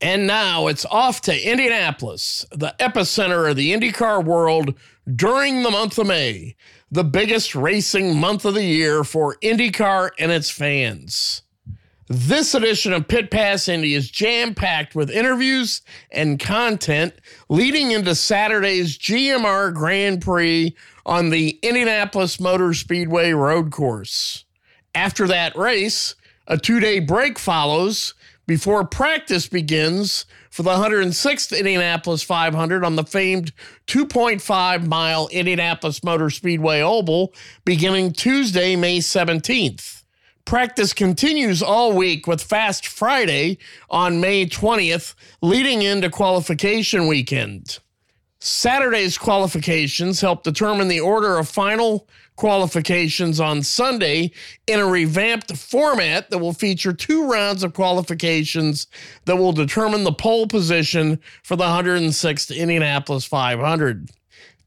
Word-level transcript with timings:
And 0.00 0.26
now 0.26 0.66
it's 0.66 0.84
off 0.84 1.22
to 1.22 1.50
Indianapolis, 1.50 2.44
the 2.50 2.74
epicenter 2.78 3.50
of 3.50 3.56
the 3.56 3.72
IndyCar 3.72 4.24
world 4.24 4.74
during 5.14 5.62
the 5.62 5.70
month 5.70 5.98
of 5.98 6.06
May, 6.06 6.54
the 6.90 7.04
biggest 7.04 7.54
racing 7.54 8.16
month 8.18 8.44
of 8.44 8.54
the 8.54 8.64
year 8.64 9.04
for 9.04 9.36
IndyCar 9.42 10.10
and 10.18 10.30
its 10.30 10.50
fans. 10.50 11.42
This 12.08 12.54
edition 12.54 12.92
of 12.92 13.08
Pit 13.08 13.32
Pass 13.32 13.66
Indy 13.66 13.94
is 13.94 14.10
jam 14.10 14.54
packed 14.54 14.94
with 14.94 15.10
interviews 15.10 15.80
and 16.12 16.38
content 16.38 17.14
leading 17.48 17.90
into 17.90 18.14
Saturday's 18.14 18.96
GMR 18.96 19.74
Grand 19.74 20.22
Prix 20.22 20.76
on 21.04 21.30
the 21.30 21.58
Indianapolis 21.62 22.38
Motor 22.38 22.74
Speedway 22.74 23.32
road 23.32 23.72
course. 23.72 24.44
After 24.94 25.26
that 25.26 25.56
race, 25.56 26.14
a 26.46 26.56
two 26.56 26.78
day 26.78 27.00
break 27.00 27.40
follows 27.40 28.14
before 28.46 28.84
practice 28.84 29.48
begins 29.48 30.24
for 30.50 30.62
the 30.62 30.70
106th 30.70 31.56
Indianapolis 31.56 32.22
500 32.22 32.84
on 32.84 32.96
the 32.96 33.04
famed 33.04 33.52
2.5 33.86 34.86
mile 34.86 35.28
Indianapolis 35.32 36.04
Motor 36.04 36.30
Speedway 36.30 36.80
Oval 36.80 37.34
beginning 37.64 38.12
Tuesday, 38.12 38.76
May 38.76 38.98
17th. 38.98 40.04
Practice 40.44 40.92
continues 40.92 41.60
all 41.60 41.92
week 41.92 42.28
with 42.28 42.40
Fast 42.40 42.86
Friday 42.86 43.58
on 43.90 44.20
May 44.20 44.46
20th, 44.46 45.14
leading 45.42 45.82
into 45.82 46.08
qualification 46.08 47.08
weekend. 47.08 47.80
Saturday's 48.38 49.18
qualifications 49.18 50.20
help 50.20 50.44
determine 50.44 50.86
the 50.86 51.00
order 51.00 51.36
of 51.36 51.48
final 51.48 52.06
qualifications 52.36 53.40
on 53.40 53.62
Sunday 53.62 54.30
in 54.66 54.78
a 54.78 54.86
revamped 54.86 55.56
format 55.56 56.30
that 56.30 56.38
will 56.38 56.52
feature 56.52 56.92
two 56.92 57.26
rounds 57.28 57.64
of 57.64 57.72
qualifications 57.72 58.86
that 59.24 59.36
will 59.36 59.52
determine 59.52 60.04
the 60.04 60.12
pole 60.12 60.46
position 60.46 61.18
for 61.42 61.56
the 61.56 61.64
106th 61.64 62.56
Indianapolis 62.56 63.24
500. 63.24 64.10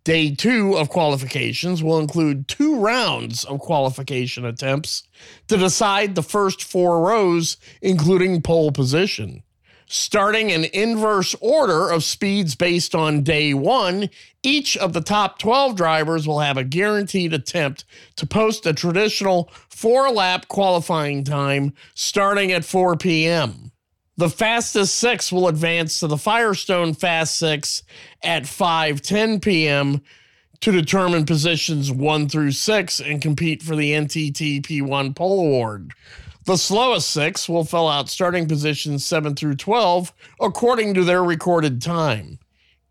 Day 0.03 0.33
two 0.33 0.75
of 0.75 0.89
qualifications 0.89 1.83
will 1.83 1.99
include 1.99 2.47
two 2.47 2.79
rounds 2.79 3.43
of 3.43 3.59
qualification 3.59 4.45
attempts 4.45 5.03
to 5.47 5.57
decide 5.57 6.15
the 6.15 6.23
first 6.23 6.63
four 6.63 7.01
rows, 7.01 7.57
including 7.81 8.41
pole 8.41 8.71
position 8.71 9.43
starting 9.89 10.51
an 10.51 10.65
inverse 10.65 11.35
order 11.41 11.89
of 11.89 12.03
speeds 12.03 12.55
based 12.55 12.93
on 12.93 13.23
day 13.23 13.53
one, 13.53 14.09
each 14.43 14.77
of 14.77 14.93
the 14.93 15.01
top 15.01 15.39
12 15.39 15.75
drivers 15.75 16.27
will 16.27 16.39
have 16.39 16.57
a 16.57 16.63
guaranteed 16.63 17.33
attempt 17.33 17.83
to 18.15 18.27
post 18.27 18.65
a 18.67 18.73
traditional 18.73 19.51
four 19.67 20.11
lap 20.11 20.47
qualifying 20.47 21.23
time 21.23 21.73
starting 21.95 22.51
at 22.51 22.63
4 22.63 22.95
p.m. 22.97 23.71
The 24.15 24.29
fastest 24.29 24.95
six 24.97 25.31
will 25.31 25.47
advance 25.47 25.99
to 26.01 26.07
the 26.07 26.17
Firestone 26.17 26.93
Fast 26.93 27.39
Six 27.39 27.83
at 28.21 28.43
5:10 28.43 29.41
p.m. 29.41 30.01
to 30.59 30.71
determine 30.71 31.25
positions 31.25 31.91
one 31.91 32.29
through 32.29 32.51
six 32.51 32.99
and 32.99 33.21
compete 33.21 33.63
for 33.63 33.75
the 33.75 33.93
NTT 33.93 34.61
P1 34.61 35.15
Pole 35.15 35.39
Award. 35.39 35.93
The 36.45 36.57
slowest 36.57 37.09
six 37.09 37.47
will 37.47 37.63
fill 37.63 37.87
out 37.87 38.09
starting 38.09 38.47
positions 38.47 39.05
7 39.05 39.35
through 39.35 39.55
12 39.55 40.13
according 40.41 40.93
to 40.95 41.03
their 41.03 41.23
recorded 41.23 41.81
time. 41.81 42.39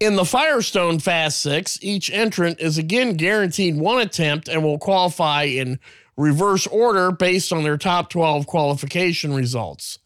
In 0.01 0.15
the 0.15 0.25
Firestone 0.25 1.01
Fast 1.01 1.43
Six, 1.43 1.77
each 1.83 2.09
entrant 2.11 2.61
is 2.61 2.79
again 2.79 3.15
guaranteed 3.15 3.77
one 3.77 4.01
attempt 4.01 4.49
and 4.49 4.63
will 4.63 4.79
qualify 4.79 5.43
in 5.43 5.81
reverse 6.17 6.69
order 6.69 7.11
based 7.11 7.53
on 7.53 7.65
their 7.65 7.77
top 7.77 8.11
12 8.11 8.47
qualification 8.47 9.33
results. 9.33 9.99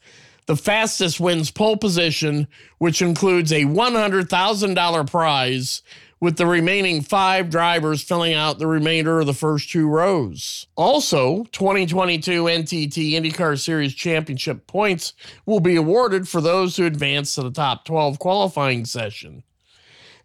The 0.47 0.57
fastest 0.57 1.21
wins 1.21 1.51
pole 1.51 1.77
position, 1.77 2.49
which 2.79 3.03
includes 3.03 3.53
a 3.53 3.65
$100,000 3.65 5.11
prize 5.11 5.83
with 6.23 6.37
the 6.37 6.47
remaining 6.47 7.03
five 7.03 7.51
drivers 7.51 8.01
filling 8.01 8.33
out 8.33 8.61
the 8.61 8.67
remainder 8.69 9.19
of 9.19 9.27
the 9.27 9.35
first 9.35 9.69
two 9.69 9.89
rows. 9.89 10.69
Also, 10.77 11.43
2022 11.51 12.45
NTT 12.45 13.11
IndyCar 13.15 13.59
Series 13.59 13.93
Championship 13.93 14.69
points 14.69 15.15
will 15.47 15.59
be 15.59 15.75
awarded 15.75 16.29
for 16.29 16.41
those 16.41 16.77
who 16.77 16.87
advance 16.87 17.35
to 17.35 17.43
the 17.43 17.51
top 17.51 17.85
12 17.85 18.21
qualifying 18.21 18.85
session. 18.85 19.43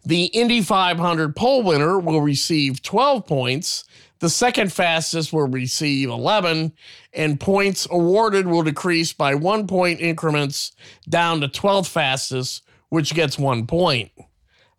The 0.04 0.26
Indy 0.26 0.62
500 0.62 1.34
pole 1.34 1.64
winner 1.64 1.98
will 1.98 2.20
receive 2.20 2.80
12 2.80 3.26
points. 3.26 3.82
The 4.20 4.30
second 4.30 4.72
fastest 4.72 5.32
will 5.32 5.48
receive 5.48 6.10
11, 6.10 6.74
and 7.12 7.40
points 7.40 7.88
awarded 7.90 8.46
will 8.46 8.62
decrease 8.62 9.12
by 9.12 9.34
one 9.34 9.66
point 9.66 10.00
increments 10.00 10.70
down 11.08 11.40
to 11.40 11.48
12th 11.48 11.88
fastest, 11.88 12.62
which 12.88 13.14
gets 13.14 13.36
one 13.36 13.66
point. 13.66 14.12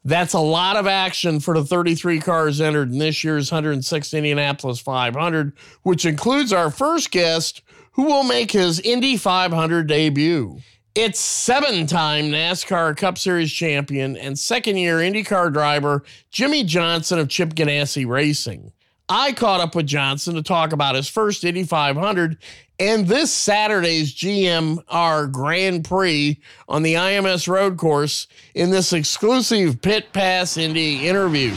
That's 0.06 0.34
a 0.34 0.40
lot 0.40 0.78
of 0.78 0.88
action 0.88 1.40
for 1.40 1.54
the 1.54 1.66
33 1.66 2.20
cars 2.20 2.62
entered 2.62 2.92
in 2.92 3.00
this 3.00 3.24
year's 3.24 3.52
106 3.52 4.14
Indianapolis 4.14 4.80
500, 4.80 5.54
which 5.84 6.06
includes 6.06 6.54
our 6.54 6.72
first 6.72 7.12
guest 7.12 7.62
who 7.92 8.04
will 8.04 8.24
make 8.24 8.52
his 8.52 8.80
Indy 8.80 9.18
500 9.18 9.88
debut. 9.88 10.60
It's 10.96 11.20
seven 11.20 11.86
time 11.86 12.26
NASCAR 12.26 12.96
Cup 12.98 13.18
Series 13.18 13.52
champion 13.52 14.18
and 14.18 14.40
second 14.40 14.78
year 14.78 14.98
IndyCar 14.98 15.54
driver 15.54 16.04
Jimmie 16.32 16.64
Johnson 16.64 17.20
of 17.20 17.30
Chip 17.30 17.54
Ganassi 17.54 18.08
Racing. 18.08 18.72
I 19.10 19.32
caught 19.32 19.60
up 19.60 19.74
with 19.74 19.88
Johnson 19.88 20.36
to 20.36 20.44
talk 20.44 20.72
about 20.72 20.94
his 20.94 21.08
first 21.08 21.44
Indy 21.44 21.64
500 21.64 22.38
and 22.80 23.08
this 23.08 23.32
Saturday's 23.32 24.14
GMR 24.14 25.32
Grand 25.32 25.84
Prix 25.84 26.40
on 26.68 26.84
the 26.84 26.94
IMS 26.94 27.48
road 27.48 27.78
course 27.78 28.28
in 28.54 28.70
this 28.70 28.94
exclusive 28.94 29.82
Pit 29.82 30.14
Pass 30.14 30.58
Indy 30.58 31.08
interview. 31.08 31.52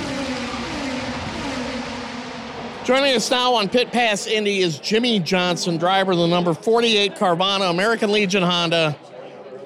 Joining 2.84 3.14
us 3.14 3.30
now 3.30 3.52
on 3.54 3.68
Pit 3.68 3.92
Pass 3.92 4.26
Indy 4.26 4.60
is 4.60 4.78
Jimmie 4.78 5.20
Johnson, 5.20 5.76
driver 5.76 6.12
of 6.12 6.18
the 6.18 6.26
number 6.26 6.54
48 6.54 7.14
Carvana 7.16 7.70
American 7.70 8.10
Legion 8.10 8.42
Honda. 8.42 8.96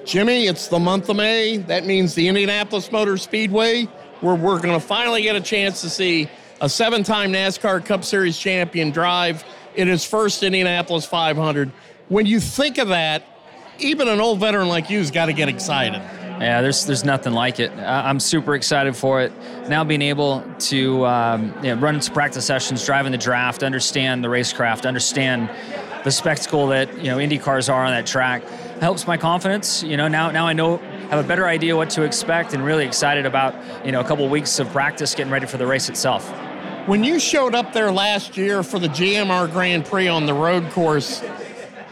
Jimmie, 0.05 0.47
it's 0.47 0.67
the 0.67 0.77
month 0.77 1.07
of 1.09 1.15
May. 1.15 1.57
That 1.57 1.85
means 1.85 2.13
the 2.13 2.27
Indianapolis 2.27 2.91
Motor 2.91 3.15
Speedway, 3.17 3.85
where 4.19 4.35
we're 4.35 4.59
going 4.59 4.77
to 4.77 4.85
finally 4.85 5.21
get 5.21 5.37
a 5.37 5.41
chance 5.41 5.81
to 5.81 5.89
see 5.89 6.29
a 6.61 6.69
seven 6.69 7.03
time 7.03 7.31
NASCAR 7.31 7.85
Cup 7.85 8.03
Series 8.03 8.37
champion 8.37 8.91
drive 8.91 9.43
in 9.75 9.87
his 9.87 10.05
first 10.05 10.43
Indianapolis 10.43 11.05
500. 11.05 11.71
When 12.09 12.25
you 12.25 12.39
think 12.39 12.77
of 12.77 12.89
that, 12.89 13.23
even 13.79 14.07
an 14.07 14.19
old 14.19 14.39
veteran 14.39 14.67
like 14.67 14.89
you's 14.89 15.11
got 15.11 15.27
to 15.27 15.33
get 15.33 15.49
excited. 15.49 16.01
Yeah, 16.39 16.61
there's 16.61 16.85
there's 16.85 17.03
nothing 17.03 17.33
like 17.33 17.59
it. 17.59 17.71
I'm 17.71 18.19
super 18.19 18.53
excited 18.53 18.95
for 18.95 19.21
it. 19.21 19.31
Now 19.67 19.83
being 19.83 20.03
able 20.03 20.43
to 20.59 21.05
um, 21.05 21.53
you 21.63 21.75
know, 21.75 21.81
run 21.81 21.99
some 22.01 22.13
practice 22.13 22.45
sessions, 22.45 22.85
driving 22.85 23.11
the 23.11 23.17
draft, 23.17 23.63
understand 23.63 24.23
the 24.23 24.27
racecraft, 24.27 24.87
understand 24.87 25.49
the 26.03 26.11
spectacle 26.11 26.67
that 26.67 26.95
you 26.97 27.05
know 27.05 27.19
Indy 27.19 27.39
cars 27.39 27.69
are 27.69 27.83
on 27.83 27.91
that 27.91 28.05
track 28.05 28.43
helps 28.79 29.07
my 29.07 29.17
confidence. 29.17 29.81
You 29.81 29.97
know, 29.97 30.07
now 30.07 30.29
now 30.29 30.45
I 30.45 30.53
know 30.53 30.77
have 31.09 31.23
a 31.23 31.27
better 31.27 31.47
idea 31.47 31.75
what 31.75 31.89
to 31.91 32.03
expect, 32.03 32.53
and 32.53 32.63
really 32.63 32.85
excited 32.85 33.25
about 33.25 33.55
you 33.83 33.91
know 33.91 33.99
a 33.99 34.03
couple 34.03 34.23
of 34.25 34.31
weeks 34.31 34.59
of 34.59 34.69
practice, 34.71 35.15
getting 35.15 35.33
ready 35.33 35.47
for 35.47 35.57
the 35.57 35.65
race 35.65 35.89
itself. 35.89 36.31
When 36.87 37.03
you 37.03 37.19
showed 37.19 37.53
up 37.53 37.73
there 37.73 37.91
last 37.91 38.37
year 38.37 38.63
for 38.63 38.79
the 38.79 38.87
GMR 38.87 39.51
Grand 39.51 39.83
Prix 39.83 40.07
on 40.07 40.25
the 40.25 40.33
road 40.33 40.71
course, 40.71 41.21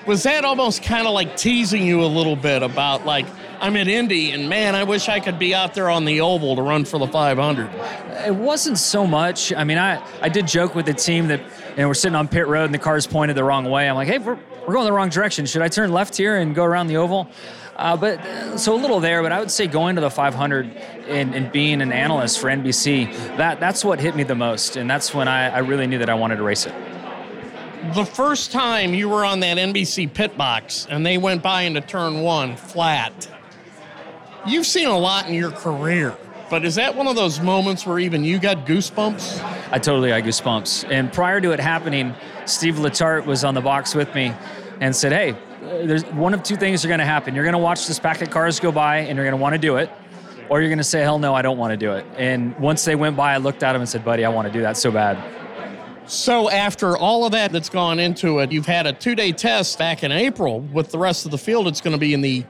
was 0.07 0.23
that 0.23 0.45
almost 0.45 0.83
kind 0.83 1.05
of 1.05 1.13
like 1.13 1.35
teasing 1.35 1.85
you 1.85 2.01
a 2.01 2.07
little 2.07 2.37
bit 2.37 2.63
about 2.63 3.05
like 3.05 3.25
I'm 3.59 3.75
at 3.75 3.89
Indy, 3.89 4.31
and 4.31 4.47
man, 4.47 4.73
I 4.73 4.85
wish 4.85 5.09
I 5.09 5.19
could 5.19 5.37
be 5.37 5.53
out 5.53 5.73
there 5.73 5.89
on 5.89 6.05
the 6.05 6.21
oval 6.21 6.55
to 6.55 6.61
run 6.61 6.85
for 6.85 6.97
the 6.97 7.07
500. 7.07 7.69
It 8.25 8.35
wasn't 8.35 8.77
so 8.77 9.05
much. 9.05 9.51
I 9.51 9.65
mean, 9.65 9.77
I, 9.77 10.01
I 10.21 10.29
did 10.29 10.47
joke 10.47 10.75
with 10.75 10.85
the 10.85 10.93
team 10.93 11.27
that 11.27 11.41
you 11.41 11.77
know, 11.77 11.89
we're 11.89 11.93
sitting 11.93 12.15
on 12.15 12.29
pit 12.29 12.47
road 12.47 12.63
and 12.63 12.73
the 12.73 12.79
car's 12.79 13.05
pointed 13.05 13.35
the 13.35 13.43
wrong 13.43 13.69
way. 13.69 13.89
I'm 13.89 13.95
like, 13.95 14.07
hey, 14.07 14.19
we're, 14.19 14.39
we're 14.67 14.73
going 14.73 14.85
the 14.85 14.93
wrong 14.93 15.09
direction. 15.09 15.45
Should 15.45 15.61
I 15.61 15.67
turn 15.67 15.91
left 15.91 16.15
here 16.17 16.37
and 16.37 16.55
go 16.55 16.63
around 16.63 16.87
the 16.87 16.97
oval? 16.97 17.27
Uh, 17.75 17.97
but 17.97 18.57
so 18.57 18.73
a 18.73 18.77
little 18.77 18.99
there, 18.99 19.21
but 19.21 19.31
I 19.31 19.39
would 19.39 19.51
say 19.51 19.67
going 19.67 19.95
to 19.95 20.01
the 20.01 20.09
500 20.09 20.65
and, 21.07 21.35
and, 21.35 21.51
being 21.51 21.81
an 21.81 21.91
analyst 21.91 22.39
for 22.39 22.47
NBC, 22.47 23.13
that 23.35 23.59
that's 23.59 23.83
what 23.83 23.99
hit 23.99 24.15
me 24.15 24.23
the 24.23 24.35
most, 24.35 24.77
and 24.77 24.89
that's 24.89 25.13
when 25.13 25.27
I, 25.27 25.49
I 25.49 25.57
really 25.59 25.85
knew 25.85 25.97
that 25.97 26.09
I 26.09 26.13
wanted 26.13 26.37
to 26.37 26.43
race 26.43 26.65
it. 26.65 26.73
The 27.93 28.05
first 28.05 28.53
time 28.53 28.93
you 28.93 29.09
were 29.09 29.25
on 29.25 29.41
that 29.41 29.57
NBC 29.57 30.11
pit 30.11 30.37
box 30.37 30.87
and 30.89 31.05
they 31.05 31.17
went 31.17 31.43
by 31.43 31.63
into 31.63 31.81
turn 31.81 32.21
one 32.21 32.55
flat, 32.55 33.29
you've 34.47 34.65
seen 34.65 34.87
a 34.87 34.97
lot 34.97 35.27
in 35.27 35.35
your 35.35 35.51
career. 35.51 36.15
But 36.49 36.63
is 36.63 36.75
that 36.75 36.95
one 36.95 37.07
of 37.07 37.15
those 37.15 37.39
moments 37.39 37.85
where 37.85 37.99
even 37.99 38.23
you 38.23 38.39
got 38.39 38.65
goosebumps? 38.65 39.43
I 39.71 39.79
totally 39.79 40.09
got 40.09 40.23
goosebumps. 40.23 40.89
And 40.89 41.11
prior 41.11 41.41
to 41.41 41.51
it 41.51 41.59
happening, 41.59 42.13
Steve 42.45 42.75
Letarte 42.75 43.25
was 43.25 43.43
on 43.43 43.55
the 43.55 43.61
box 43.61 43.95
with 43.95 44.13
me 44.13 44.33
and 44.79 44.95
said, 44.95 45.11
Hey, 45.11 45.35
there's 45.61 46.05
one 46.05 46.33
of 46.33 46.43
two 46.43 46.55
things 46.55 46.85
are 46.85 46.87
going 46.87 46.99
to 46.99 47.05
happen. 47.05 47.35
You're 47.35 47.43
going 47.43 47.53
to 47.53 47.59
watch 47.59 47.87
this 47.87 47.99
pack 47.99 48.21
of 48.21 48.29
cars 48.29 48.59
go 48.59 48.71
by 48.71 48.97
and 48.97 49.15
you're 49.15 49.25
going 49.25 49.37
to 49.37 49.41
want 49.41 49.53
to 49.53 49.59
do 49.59 49.77
it, 49.77 49.89
or 50.49 50.61
you're 50.61 50.69
going 50.69 50.77
to 50.77 50.83
say, 50.83 51.01
hell 51.01 51.19
no, 51.19 51.33
I 51.33 51.41
don't 51.41 51.57
want 51.57 51.71
to 51.71 51.77
do 51.77 51.93
it. 51.93 52.05
And 52.17 52.57
once 52.59 52.85
they 52.85 52.95
went 52.95 53.17
by, 53.17 53.33
I 53.33 53.37
looked 53.37 53.63
at 53.63 53.75
him 53.75 53.81
and 53.81 53.89
said, 53.89 54.05
buddy, 54.05 54.25
I 54.25 54.29
want 54.29 54.47
to 54.47 54.53
do 54.53 54.61
that 54.61 54.77
so 54.77 54.91
bad. 54.91 55.17
So 56.07 56.51
after 56.51 56.95
all 56.95 57.25
of 57.25 57.31
that 57.31 57.51
that's 57.51 57.69
gone 57.69 57.97
into 57.97 58.39
it, 58.39 58.51
you've 58.51 58.67
had 58.67 58.85
a 58.85 58.93
two-day 58.93 59.31
test 59.31 59.79
back 59.79 60.03
in 60.03 60.11
April. 60.11 60.59
With 60.59 60.91
the 60.91 60.99
rest 60.99 61.25
of 61.25 61.31
the 61.31 61.37
field, 61.37 61.67
it's 61.67 61.81
going 61.81 61.93
to 61.93 61.99
be 61.99 62.13
in 62.13 62.21
the 62.21 62.45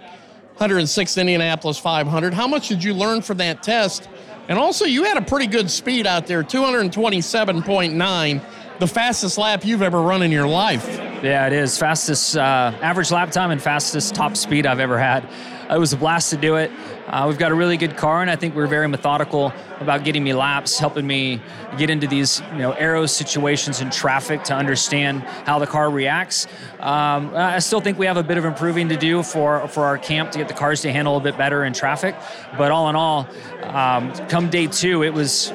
106th 0.57 1.19
Indianapolis 1.19 1.77
500. 1.77 2.33
How 2.33 2.47
much 2.47 2.67
did 2.67 2.83
you 2.83 2.93
learn 2.93 3.21
from 3.21 3.37
that 3.37 3.63
test? 3.63 4.09
And 4.49 4.59
also, 4.59 4.83
you 4.85 5.05
had 5.05 5.17
a 5.17 5.21
pretty 5.21 5.47
good 5.47 5.71
speed 5.71 6.05
out 6.05 6.27
there, 6.27 6.43
227.9 6.43 8.41
the 8.79 8.87
fastest 8.87 9.37
lap 9.37 9.65
you've 9.65 9.81
ever 9.81 10.01
run 10.01 10.21
in 10.21 10.31
your 10.31 10.47
life. 10.47 10.87
Yeah, 11.23 11.47
it 11.47 11.53
is. 11.53 11.77
Fastest 11.77 12.35
uh, 12.35 12.73
average 12.81 13.11
lap 13.11 13.31
time 13.31 13.51
and 13.51 13.61
fastest 13.61 14.13
top 14.13 14.35
speed 14.35 14.65
I've 14.65 14.79
ever 14.79 14.99
had. 14.99 15.27
It 15.69 15.79
was 15.79 15.93
a 15.93 15.97
blast 15.97 16.29
to 16.29 16.37
do 16.37 16.57
it. 16.57 16.71
Uh, 17.07 17.25
we've 17.27 17.39
got 17.39 17.51
a 17.51 17.55
really 17.55 17.77
good 17.77 17.97
car, 17.97 18.21
and 18.21 18.29
I 18.29 18.35
think 18.35 18.55
we're 18.55 18.67
very 18.67 18.87
methodical 18.87 19.51
about 19.79 20.03
getting 20.03 20.23
me 20.23 20.33
laps, 20.33 20.77
helping 20.77 21.07
me 21.07 21.41
get 21.77 21.89
into 21.89 22.07
these 22.07 22.41
you 22.51 22.59
know 22.59 22.73
aero 22.73 23.05
situations 23.05 23.81
in 23.81 23.89
traffic 23.89 24.43
to 24.43 24.53
understand 24.53 25.21
how 25.21 25.57
the 25.57 25.65
car 25.65 25.89
reacts. 25.89 26.45
Um, 26.79 27.31
I 27.35 27.59
still 27.59 27.81
think 27.81 27.97
we 27.97 28.05
have 28.05 28.17
a 28.17 28.23
bit 28.23 28.37
of 28.37 28.45
improving 28.45 28.89
to 28.89 28.97
do 28.97 29.23
for 29.23 29.67
for 29.67 29.85
our 29.85 29.97
camp 29.97 30.31
to 30.31 30.37
get 30.37 30.47
the 30.47 30.53
cars 30.53 30.81
to 30.81 30.91
handle 30.91 31.17
a 31.17 31.21
bit 31.21 31.37
better 31.37 31.63
in 31.63 31.73
traffic. 31.73 32.15
But 32.57 32.71
all 32.71 32.89
in 32.89 32.95
all, 32.95 33.27
um, 33.63 34.11
come 34.27 34.49
day 34.49 34.67
two, 34.67 35.03
it 35.03 35.13
was 35.13 35.51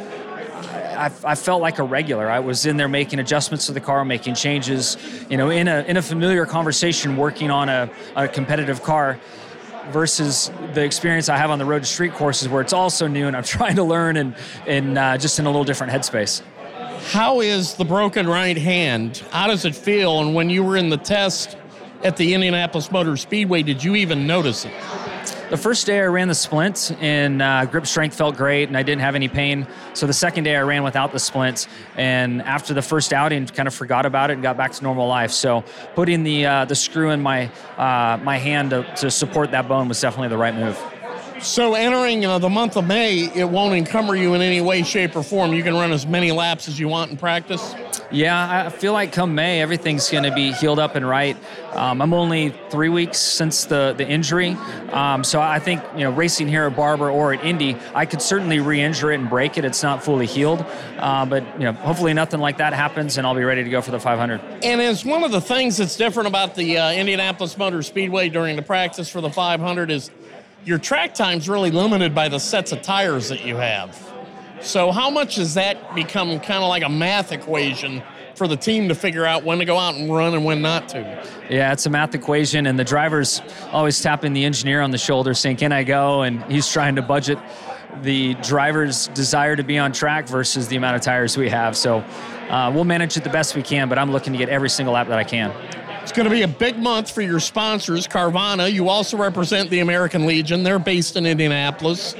I, 1.00 1.10
I, 1.24 1.34
felt 1.34 1.62
like 1.62 1.78
a 1.78 1.82
regular. 1.82 2.30
I 2.30 2.40
was 2.40 2.66
in 2.66 2.76
there 2.76 2.88
making 2.88 3.20
adjustments 3.20 3.66
to 3.66 3.72
the 3.72 3.80
car, 3.80 4.04
making 4.04 4.34
changes, 4.34 4.98
you 5.30 5.38
know, 5.38 5.48
in 5.48 5.66
a 5.66 5.82
in 5.88 5.96
a 5.96 6.02
familiar 6.02 6.44
conversation, 6.44 7.16
working 7.16 7.50
on 7.50 7.68
a, 7.68 7.90
a 8.16 8.28
competitive 8.28 8.82
car. 8.82 9.18
Versus 9.92 10.52
the 10.74 10.84
experience 10.84 11.28
I 11.28 11.36
have 11.36 11.50
on 11.50 11.58
the 11.58 11.64
road 11.64 11.80
to 11.80 11.86
street 11.86 12.12
courses, 12.12 12.48
where 12.48 12.60
it's 12.60 12.72
also 12.72 13.08
new 13.08 13.26
and 13.26 13.36
I'm 13.36 13.42
trying 13.58 13.74
to 13.76 13.82
learn 13.82 14.16
and 14.16 14.36
and 14.66 14.96
uh, 14.96 15.18
just 15.18 15.40
in 15.40 15.46
a 15.46 15.48
little 15.48 15.64
different 15.64 15.92
headspace. 15.92 16.42
How 17.08 17.40
is 17.40 17.74
the 17.74 17.84
broken 17.84 18.28
right 18.28 18.56
hand? 18.56 19.18
How 19.32 19.48
does 19.48 19.64
it 19.64 19.74
feel? 19.74 20.20
And 20.20 20.32
when 20.32 20.48
you 20.48 20.62
were 20.62 20.76
in 20.76 20.90
the 20.90 20.96
test 20.96 21.56
at 22.04 22.16
the 22.16 22.34
Indianapolis 22.34 22.92
Motor 22.92 23.16
Speedway, 23.16 23.64
did 23.64 23.82
you 23.82 23.96
even 23.96 24.28
notice 24.28 24.64
it? 24.64 24.72
The 25.50 25.56
first 25.56 25.84
day 25.84 25.98
I 25.98 26.06
ran 26.06 26.28
the 26.28 26.34
splint 26.36 26.96
and 27.00 27.42
uh, 27.42 27.64
grip 27.64 27.84
strength 27.84 28.16
felt 28.16 28.36
great 28.36 28.68
and 28.68 28.76
I 28.76 28.84
didn't 28.84 29.00
have 29.00 29.16
any 29.16 29.26
pain. 29.26 29.66
So 29.94 30.06
the 30.06 30.12
second 30.12 30.44
day 30.44 30.54
I 30.54 30.62
ran 30.62 30.84
without 30.84 31.10
the 31.10 31.18
splint 31.18 31.66
and 31.96 32.40
after 32.42 32.72
the 32.72 32.82
first 32.82 33.12
outing 33.12 33.46
kind 33.46 33.66
of 33.66 33.74
forgot 33.74 34.06
about 34.06 34.30
it 34.30 34.34
and 34.34 34.44
got 34.44 34.56
back 34.56 34.70
to 34.70 34.82
normal 34.84 35.08
life. 35.08 35.32
So 35.32 35.64
putting 35.96 36.22
the 36.22 36.46
uh, 36.46 36.64
the 36.66 36.76
screw 36.76 37.10
in 37.10 37.20
my 37.20 37.50
uh, 37.76 38.20
my 38.22 38.38
hand 38.38 38.70
to, 38.70 38.84
to 38.98 39.10
support 39.10 39.50
that 39.50 39.66
bone 39.66 39.88
was 39.88 40.00
definitely 40.00 40.28
the 40.28 40.38
right 40.38 40.54
move. 40.54 40.80
So 41.42 41.72
entering 41.72 42.26
uh, 42.26 42.38
the 42.38 42.50
month 42.50 42.76
of 42.76 42.86
May, 42.86 43.30
it 43.34 43.48
won't 43.48 43.74
encumber 43.74 44.14
you 44.14 44.34
in 44.34 44.42
any 44.42 44.60
way, 44.60 44.82
shape, 44.82 45.16
or 45.16 45.22
form. 45.22 45.54
You 45.54 45.62
can 45.62 45.72
run 45.72 45.90
as 45.90 46.06
many 46.06 46.32
laps 46.32 46.68
as 46.68 46.78
you 46.78 46.86
want 46.86 47.10
in 47.10 47.16
practice. 47.16 47.74
Yeah, 48.12 48.66
I 48.66 48.68
feel 48.68 48.92
like 48.92 49.12
come 49.12 49.34
May, 49.34 49.62
everything's 49.62 50.10
going 50.10 50.24
to 50.24 50.34
be 50.34 50.52
healed 50.52 50.78
up 50.78 50.96
and 50.96 51.08
right. 51.08 51.38
Um, 51.72 52.02
I'm 52.02 52.12
only 52.12 52.52
three 52.68 52.90
weeks 52.90 53.18
since 53.18 53.64
the 53.64 53.94
the 53.96 54.06
injury, 54.06 54.50
um, 54.90 55.22
so 55.24 55.40
I 55.40 55.60
think 55.60 55.82
you 55.94 56.00
know 56.00 56.10
racing 56.10 56.48
here 56.48 56.66
at 56.66 56.76
Barber 56.76 57.08
or 57.08 57.32
at 57.32 57.44
Indy, 57.44 57.76
I 57.94 58.04
could 58.04 58.20
certainly 58.20 58.58
re-injure 58.58 59.12
it 59.12 59.20
and 59.20 59.30
break 59.30 59.56
it. 59.56 59.64
It's 59.64 59.82
not 59.82 60.02
fully 60.02 60.26
healed, 60.26 60.66
uh, 60.98 61.24
but 61.24 61.44
you 61.58 61.64
know 61.64 61.72
hopefully 61.72 62.12
nothing 62.12 62.40
like 62.40 62.58
that 62.58 62.72
happens, 62.74 63.16
and 63.16 63.26
I'll 63.26 63.36
be 63.36 63.44
ready 63.44 63.62
to 63.62 63.70
go 63.70 63.80
for 63.80 63.92
the 63.92 64.00
500. 64.00 64.40
And 64.64 64.80
as 64.80 65.04
one 65.04 65.22
of 65.22 65.30
the 65.30 65.40
things 65.40 65.76
that's 65.76 65.96
different 65.96 66.26
about 66.26 66.56
the 66.56 66.76
uh, 66.76 66.92
Indianapolis 66.92 67.56
Motor 67.56 67.82
Speedway 67.82 68.28
during 68.28 68.56
the 68.56 68.62
practice 68.62 69.08
for 69.08 69.20
the 69.20 69.30
500 69.30 69.90
is 69.90 70.10
your 70.64 70.78
track 70.78 71.14
time's 71.14 71.48
really 71.48 71.70
limited 71.70 72.14
by 72.14 72.28
the 72.28 72.38
sets 72.38 72.72
of 72.72 72.82
tires 72.82 73.28
that 73.28 73.44
you 73.44 73.56
have. 73.56 74.10
So 74.60 74.92
how 74.92 75.08
much 75.08 75.36
has 75.36 75.54
that 75.54 75.94
become 75.94 76.38
kind 76.40 76.62
of 76.62 76.68
like 76.68 76.82
a 76.82 76.88
math 76.88 77.32
equation 77.32 78.02
for 78.34 78.46
the 78.46 78.56
team 78.56 78.88
to 78.88 78.94
figure 78.94 79.24
out 79.24 79.42
when 79.42 79.58
to 79.58 79.64
go 79.64 79.78
out 79.78 79.94
and 79.94 80.12
run 80.12 80.34
and 80.34 80.44
when 80.44 80.60
not 80.60 80.88
to? 80.90 80.98
Yeah, 81.48 81.72
it's 81.72 81.86
a 81.86 81.90
math 81.90 82.14
equation, 82.14 82.66
and 82.66 82.78
the 82.78 82.84
driver's 82.84 83.40
always 83.72 84.00
tapping 84.00 84.34
the 84.34 84.44
engineer 84.44 84.82
on 84.82 84.90
the 84.90 84.98
shoulder 84.98 85.32
saying, 85.32 85.56
Can 85.56 85.72
I 85.72 85.82
go? 85.82 86.22
And 86.22 86.42
he's 86.44 86.70
trying 86.70 86.96
to 86.96 87.02
budget 87.02 87.38
the 88.02 88.34
driver's 88.34 89.08
desire 89.08 89.56
to 89.56 89.64
be 89.64 89.78
on 89.78 89.92
track 89.92 90.28
versus 90.28 90.68
the 90.68 90.76
amount 90.76 90.96
of 90.96 91.02
tires 91.02 91.36
we 91.36 91.48
have. 91.48 91.76
So 91.76 91.98
uh, 92.48 92.70
we'll 92.72 92.84
manage 92.84 93.16
it 93.16 93.24
the 93.24 93.30
best 93.30 93.56
we 93.56 93.62
can, 93.62 93.88
but 93.88 93.98
I'm 93.98 94.12
looking 94.12 94.32
to 94.32 94.38
get 94.38 94.48
every 94.48 94.70
single 94.70 94.94
lap 94.94 95.08
that 95.08 95.18
I 95.18 95.24
can. 95.24 95.52
It's 96.02 96.12
going 96.12 96.24
to 96.24 96.30
be 96.30 96.42
a 96.42 96.48
big 96.48 96.78
month 96.78 97.10
for 97.10 97.20
your 97.20 97.40
sponsors, 97.40 98.06
Carvana. 98.06 98.72
You 98.72 98.88
also 98.88 99.16
represent 99.16 99.68
the 99.70 99.80
American 99.80 100.26
Legion. 100.26 100.62
They're 100.62 100.78
based 100.78 101.16
in 101.16 101.26
Indianapolis. 101.26 102.14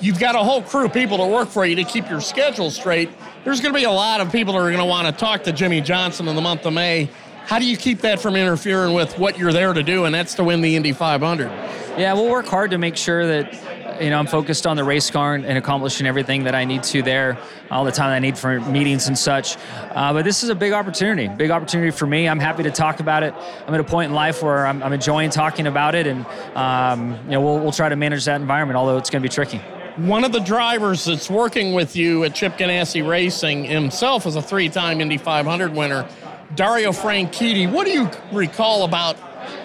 You've 0.00 0.18
got 0.20 0.34
a 0.34 0.38
whole 0.38 0.62
crew 0.62 0.84
of 0.84 0.92
people 0.92 1.16
to 1.18 1.26
work 1.26 1.48
for 1.48 1.64
you 1.64 1.74
to 1.76 1.84
keep 1.84 2.08
your 2.10 2.20
schedule 2.20 2.70
straight. 2.70 3.08
There's 3.44 3.60
going 3.60 3.72
to 3.72 3.78
be 3.78 3.84
a 3.84 3.90
lot 3.90 4.20
of 4.20 4.30
people 4.30 4.52
that 4.52 4.60
are 4.60 4.70
going 4.70 4.78
to 4.78 4.84
want 4.84 5.06
to 5.06 5.12
talk 5.12 5.44
to 5.44 5.52
Jimmie 5.52 5.80
Johnson 5.80 6.28
in 6.28 6.36
the 6.36 6.42
month 6.42 6.66
of 6.66 6.74
May. 6.74 7.08
How 7.46 7.58
do 7.58 7.64
you 7.64 7.76
keep 7.76 8.00
that 8.00 8.20
from 8.20 8.36
interfering 8.36 8.92
with 8.92 9.18
what 9.18 9.38
you're 9.38 9.52
there 9.52 9.72
to 9.72 9.82
do, 9.82 10.04
and 10.04 10.14
that's 10.14 10.34
to 10.34 10.44
win 10.44 10.60
the 10.60 10.76
Indy 10.76 10.92
500? 10.92 11.46
Yeah, 11.96 12.12
we'll 12.12 12.28
work 12.28 12.46
hard 12.46 12.72
to 12.72 12.78
make 12.78 12.96
sure 12.96 13.26
that 13.26 13.54
you 14.00 14.10
know, 14.10 14.18
I'm 14.18 14.26
focused 14.26 14.66
on 14.66 14.76
the 14.76 14.84
race 14.84 15.10
car 15.10 15.34
and, 15.34 15.56
accomplishing 15.56 16.06
everything 16.06 16.44
that 16.44 16.54
I 16.54 16.64
need 16.64 16.82
to 16.84 17.02
there, 17.02 17.38
all 17.70 17.84
the 17.84 17.92
time 17.92 18.10
I 18.10 18.18
need 18.18 18.36
for 18.36 18.60
meetings 18.60 19.08
and 19.08 19.18
such. 19.18 19.56
Uh, 19.90 20.12
but 20.12 20.24
this 20.24 20.42
is 20.42 20.48
a 20.48 20.54
big 20.54 20.72
opportunity, 20.72 21.28
big 21.28 21.50
opportunity 21.50 21.90
for 21.90 22.06
me. 22.06 22.28
I'm 22.28 22.38
happy 22.38 22.62
to 22.64 22.70
talk 22.70 23.00
about 23.00 23.22
it. 23.22 23.34
I'm 23.66 23.74
at 23.74 23.80
a 23.80 23.84
point 23.84 24.10
in 24.10 24.14
life 24.14 24.42
where 24.42 24.66
I'm, 24.66 24.82
I'm 24.82 24.92
enjoying 24.92 25.30
talking 25.30 25.66
about 25.66 25.94
it, 25.94 26.06
and 26.06 26.26
um, 26.54 27.18
you 27.24 27.32
know, 27.32 27.40
we'll, 27.40 27.58
we'll 27.58 27.72
try 27.72 27.88
to 27.88 27.96
manage 27.96 28.24
that 28.26 28.40
environment, 28.40 28.76
although 28.76 28.98
it's 28.98 29.10
going 29.10 29.22
to 29.22 29.28
be 29.28 29.32
tricky. 29.32 29.58
One 29.96 30.24
of 30.24 30.32
the 30.32 30.40
drivers 30.40 31.06
that's 31.06 31.30
working 31.30 31.72
with 31.72 31.96
you 31.96 32.24
at 32.24 32.34
Chip 32.34 32.58
Ganassi 32.58 33.06
Racing 33.06 33.64
himself 33.64 34.26
is 34.26 34.36
a 34.36 34.42
three-time 34.42 35.00
Indy 35.00 35.16
500 35.16 35.72
winner, 35.72 36.06
Dario 36.54 36.92
Franchitti. 36.92 37.70
What 37.70 37.86
do 37.86 37.92
you 37.92 38.10
recall 38.30 38.84
about 38.84 39.16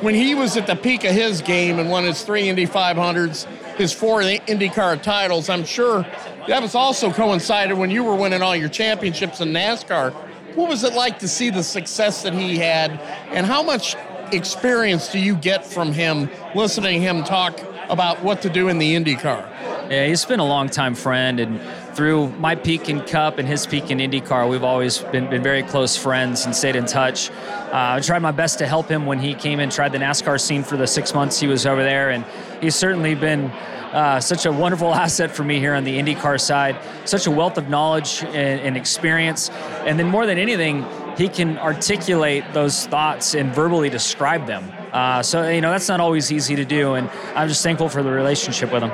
when 0.02 0.16
he 0.16 0.36
was 0.36 0.58
at 0.58 0.68
the 0.68 0.76
peak 0.76 1.04
of 1.04 1.12
his 1.12 1.42
game 1.42 1.80
and 1.80 1.90
won 1.90 2.04
his 2.04 2.24
three 2.24 2.50
Indy 2.50 2.66
500s? 2.66 3.48
his 3.82 3.92
four 3.92 4.22
IndyCar 4.22 5.02
titles. 5.02 5.50
I'm 5.50 5.66
sure 5.66 6.06
that 6.48 6.62
was 6.62 6.76
also 6.76 7.12
coincided 7.12 7.78
when 7.78 7.90
you 7.90 8.04
were 8.04 8.16
winning 8.16 8.42
all 8.42 8.56
your 8.56 8.70
championships 8.70 9.42
in 9.42 9.50
NASCAR. 9.50 10.14
What 10.56 10.70
was 10.70 10.84
it 10.84 10.94
like 10.94 11.20
to 11.20 11.28
see 11.28 11.50
the 11.50 11.64
success 11.64 12.24
that 12.24 12.34
he 12.34 12.58
had, 12.58 12.92
and 13.32 13.46
how 13.46 13.64
much 13.64 13.96
experience 14.32 15.12
do 15.12 15.20
you 15.20 15.36
get 15.36 15.66
from 15.66 15.92
him 15.94 16.30
listening 16.56 17.02
him 17.02 17.24
talk 17.24 17.60
about 17.90 18.22
what 18.24 18.42
to 18.44 18.50
do 18.50 18.68
in 18.68 18.78
the 18.78 18.96
IndyCar? 18.96 19.50
Yeah, 19.90 20.08
he's 20.08 20.24
been 20.26 20.40
a 20.40 20.46
long 20.46 20.70
time 20.70 20.96
friend, 20.96 21.40
and 21.40 21.60
through 21.96 22.30
my 22.38 22.56
peak 22.56 22.90
in 22.90 23.02
Cup 23.02 23.38
and 23.38 23.48
his 23.48 23.66
peak 23.68 23.92
in 23.92 23.98
IndyCar, 23.98 24.50
we've 24.50 24.64
always 24.64 25.00
been, 25.00 25.30
been 25.30 25.44
very 25.44 25.64
close 25.64 25.98
friends 25.98 26.46
and 26.46 26.56
stayed 26.56 26.76
in 26.76 26.86
touch. 26.86 27.30
Uh, 27.30 27.98
I 27.98 28.00
tried 28.00 28.22
my 28.22 28.32
best 28.32 28.60
to 28.60 28.68
help 28.68 28.90
him 28.90 29.06
when 29.06 29.20
he 29.20 29.34
came 29.34 29.60
and 29.60 29.72
tried 29.72 29.92
the 29.92 29.98
NASCAR 29.98 30.40
scene 30.40 30.64
for 30.64 30.78
the 30.78 30.88
six 30.88 31.14
months 31.14 31.40
he 31.40 31.48
was 31.48 31.66
over 31.66 31.84
there, 31.84 32.10
and 32.10 32.26
he's 32.62 32.76
certainly 32.76 33.16
been 33.16 33.46
uh, 33.92 34.20
such 34.20 34.46
a 34.46 34.52
wonderful 34.52 34.94
asset 35.04 35.32
for 35.32 35.44
me 35.44 35.60
here 35.60 35.74
on 35.74 35.84
the 35.84 35.98
IndyCar 36.00 36.40
side. 36.40 36.78
Such 37.06 37.28
a 37.28 37.32
wealth 37.32 37.58
of 37.58 37.70
knowledge 37.70 38.24
and, 38.24 38.62
and 38.62 38.78
experience, 38.78 39.50
and 39.86 40.00
then 40.00 40.08
more 40.08 40.26
than 40.26 40.38
anything, 40.38 40.86
he 41.18 41.28
can 41.28 41.58
articulate 41.58 42.44
those 42.54 42.88
thoughts 42.88 43.36
and 43.36 43.54
verbally 43.54 43.90
describe 43.90 44.48
them. 44.48 44.72
Uh, 44.94 45.22
so 45.22 45.50
you 45.50 45.62
know 45.62 45.72
that's 45.72 45.88
not 45.88 46.00
always 46.00 46.32
easy 46.32 46.56
to 46.56 46.66
do, 46.66 46.94
and 46.94 47.10
I'm 47.36 47.48
just 47.48 47.64
thankful 47.64 47.90
for 47.90 48.02
the 48.02 48.12
relationship 48.12 48.72
with 48.72 48.84
him. 48.84 48.92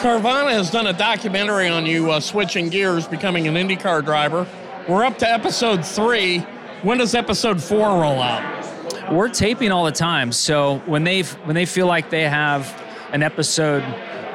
Carvana 0.00 0.50
has 0.52 0.70
done 0.70 0.86
a 0.86 0.94
documentary 0.94 1.68
on 1.68 1.84
you 1.84 2.10
uh, 2.10 2.20
switching 2.20 2.70
gears, 2.70 3.06
becoming 3.06 3.46
an 3.46 3.54
IndyCar 3.54 4.02
driver. 4.02 4.46
We're 4.88 5.04
up 5.04 5.18
to 5.18 5.30
episode 5.30 5.84
three. 5.84 6.38
When 6.80 6.96
does 6.96 7.14
episode 7.14 7.62
four 7.62 7.86
roll 8.00 8.22
out? 8.22 9.12
We're 9.12 9.28
taping 9.28 9.70
all 9.70 9.84
the 9.84 9.92
time, 9.92 10.32
so 10.32 10.78
when 10.86 11.04
they 11.04 11.20
when 11.44 11.54
they 11.54 11.66
feel 11.66 11.86
like 11.86 12.08
they 12.08 12.22
have 12.22 12.82
an 13.12 13.22
episode 13.22 13.82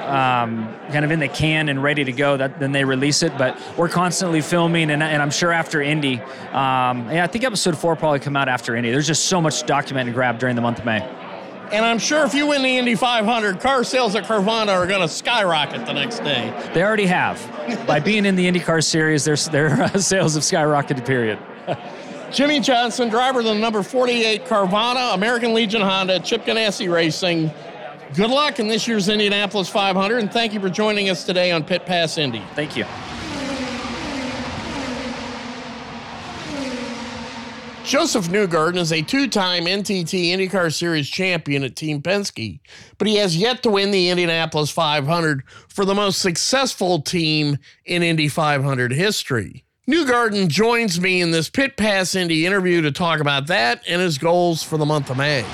um, 0.05 0.71
kind 0.91 1.03
of 1.03 1.09
in 1.09 1.19
the 1.19 1.29
can 1.29 1.67
and 1.69 1.81
ready 1.81 2.03
to 2.03 2.11
go, 2.11 2.37
that 2.37 2.59
then 2.59 2.71
they 2.71 2.85
release 2.85 3.23
it. 3.23 3.35
But 3.35 3.59
we're 3.75 3.89
constantly 3.89 4.41
filming, 4.41 4.91
and, 4.91 5.01
and 5.01 5.19
I'm 5.19 5.31
sure 5.31 5.51
after 5.51 5.81
Indy, 5.81 6.19
um, 6.51 7.09
yeah, 7.09 7.23
I 7.23 7.27
think 7.27 7.43
episode 7.43 7.75
four 7.75 7.95
probably 7.95 8.19
come 8.19 8.35
out 8.35 8.49
after 8.49 8.75
Indy. 8.75 8.91
There's 8.91 9.07
just 9.07 9.25
so 9.25 9.41
much 9.41 9.65
document 9.65 10.09
and 10.09 10.13
grab 10.13 10.37
during 10.37 10.55
the 10.55 10.61
month 10.61 10.77
of 10.77 10.85
May. 10.85 11.24
And 11.71 11.83
I'm 11.83 11.99
sure 11.99 12.25
if 12.25 12.33
you 12.33 12.47
win 12.47 12.61
the 12.61 12.77
Indy 12.77 12.95
500, 12.95 13.59
car 13.59 13.83
sales 13.83 14.15
at 14.15 14.25
Carvana 14.25 14.69
are 14.69 14.87
going 14.87 15.01
to 15.01 15.07
skyrocket 15.07 15.85
the 15.85 15.93
next 15.93 16.19
day. 16.19 16.53
They 16.73 16.83
already 16.83 17.07
have. 17.07 17.41
By 17.87 17.99
being 17.99 18.25
in 18.25 18.35
the 18.35 18.49
IndyCar 18.49 18.83
series, 18.83 19.25
their, 19.25 19.35
their 19.35 19.83
uh, 19.83 19.89
sales 19.97 20.35
have 20.35 20.43
skyrocketed, 20.43 21.05
period. 21.05 21.39
Jimmie 22.31 22.59
Johnson, 22.59 23.09
driver 23.09 23.39
of 23.39 23.45
the 23.45 23.55
number 23.55 23.81
48 23.81 24.45
Carvana, 24.45 25.13
American 25.13 25.53
Legion 25.53 25.81
Honda, 25.81 26.19
Chip 26.19 26.45
Ganassi 26.45 26.91
Racing. 26.91 27.51
Good 28.13 28.29
luck 28.29 28.59
in 28.59 28.67
this 28.67 28.87
year's 28.87 29.09
Indianapolis 29.09 29.69
500, 29.69 30.19
and 30.19 30.31
thank 30.31 30.53
you 30.53 30.59
for 30.59 30.69
joining 30.69 31.09
us 31.09 31.23
today 31.23 31.51
on 31.51 31.63
Pit 31.63 31.85
Pass 31.85 32.17
Indy. 32.17 32.43
Thank 32.53 32.77
you. 32.77 32.85
Josef 37.85 38.29
Newgarden 38.29 38.77
is 38.77 38.91
a 38.91 39.03
two 39.03 39.27
time 39.27 39.65
NTT 39.65 40.31
IndyCar 40.31 40.73
Series 40.73 41.07
champion 41.07 41.63
at 41.63 41.75
Team 41.75 42.01
Penske, 42.01 42.59
but 42.97 43.07
he 43.07 43.17
has 43.17 43.37
yet 43.37 43.61
to 43.61 43.69
win 43.69 43.91
the 43.91 44.09
Indianapolis 44.09 44.71
500 44.71 45.43
for 45.69 45.85
the 45.85 45.93
most 45.93 46.19
successful 46.19 47.03
team 47.03 47.59
in 47.85 48.01
Indy 48.01 48.27
500 48.27 48.91
history. 48.91 49.65
Newgarden 49.87 50.47
joins 50.47 50.99
me 50.99 51.21
in 51.21 51.29
this 51.29 51.47
Pit 51.47 51.77
Pass 51.77 52.15
Indy 52.15 52.47
interview 52.47 52.81
to 52.81 52.91
talk 52.91 53.19
about 53.19 53.45
that 53.47 53.83
and 53.87 54.01
his 54.01 54.17
goals 54.17 54.63
for 54.63 54.77
the 54.77 54.85
month 54.85 55.11
of 55.11 55.17
May. 55.17 55.45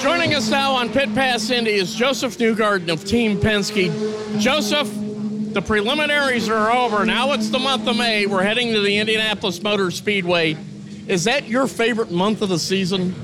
Joining 0.00 0.34
us 0.34 0.50
now 0.50 0.72
on 0.72 0.92
Pit 0.92 1.14
Pass 1.14 1.48
Indy 1.48 1.72
is 1.72 1.94
Josef 1.94 2.36
Newgarden 2.36 2.92
of 2.92 3.06
Team 3.06 3.40
Penske. 3.40 3.90
Josef, 4.38 4.86
the 5.56 5.62
preliminaries 5.62 6.50
are 6.50 6.70
over. 6.70 7.06
Now 7.06 7.32
it's 7.32 7.48
the 7.48 7.58
month 7.58 7.88
of 7.88 7.96
May. 7.96 8.26
We're 8.26 8.42
heading 8.42 8.74
to 8.74 8.80
the 8.82 8.98
Indianapolis 8.98 9.62
Motor 9.62 9.90
Speedway. 9.90 10.54
Is 11.08 11.24
that 11.24 11.48
your 11.48 11.66
favorite 11.66 12.10
month 12.10 12.42
of 12.42 12.50
the 12.50 12.58
season? 12.58 13.14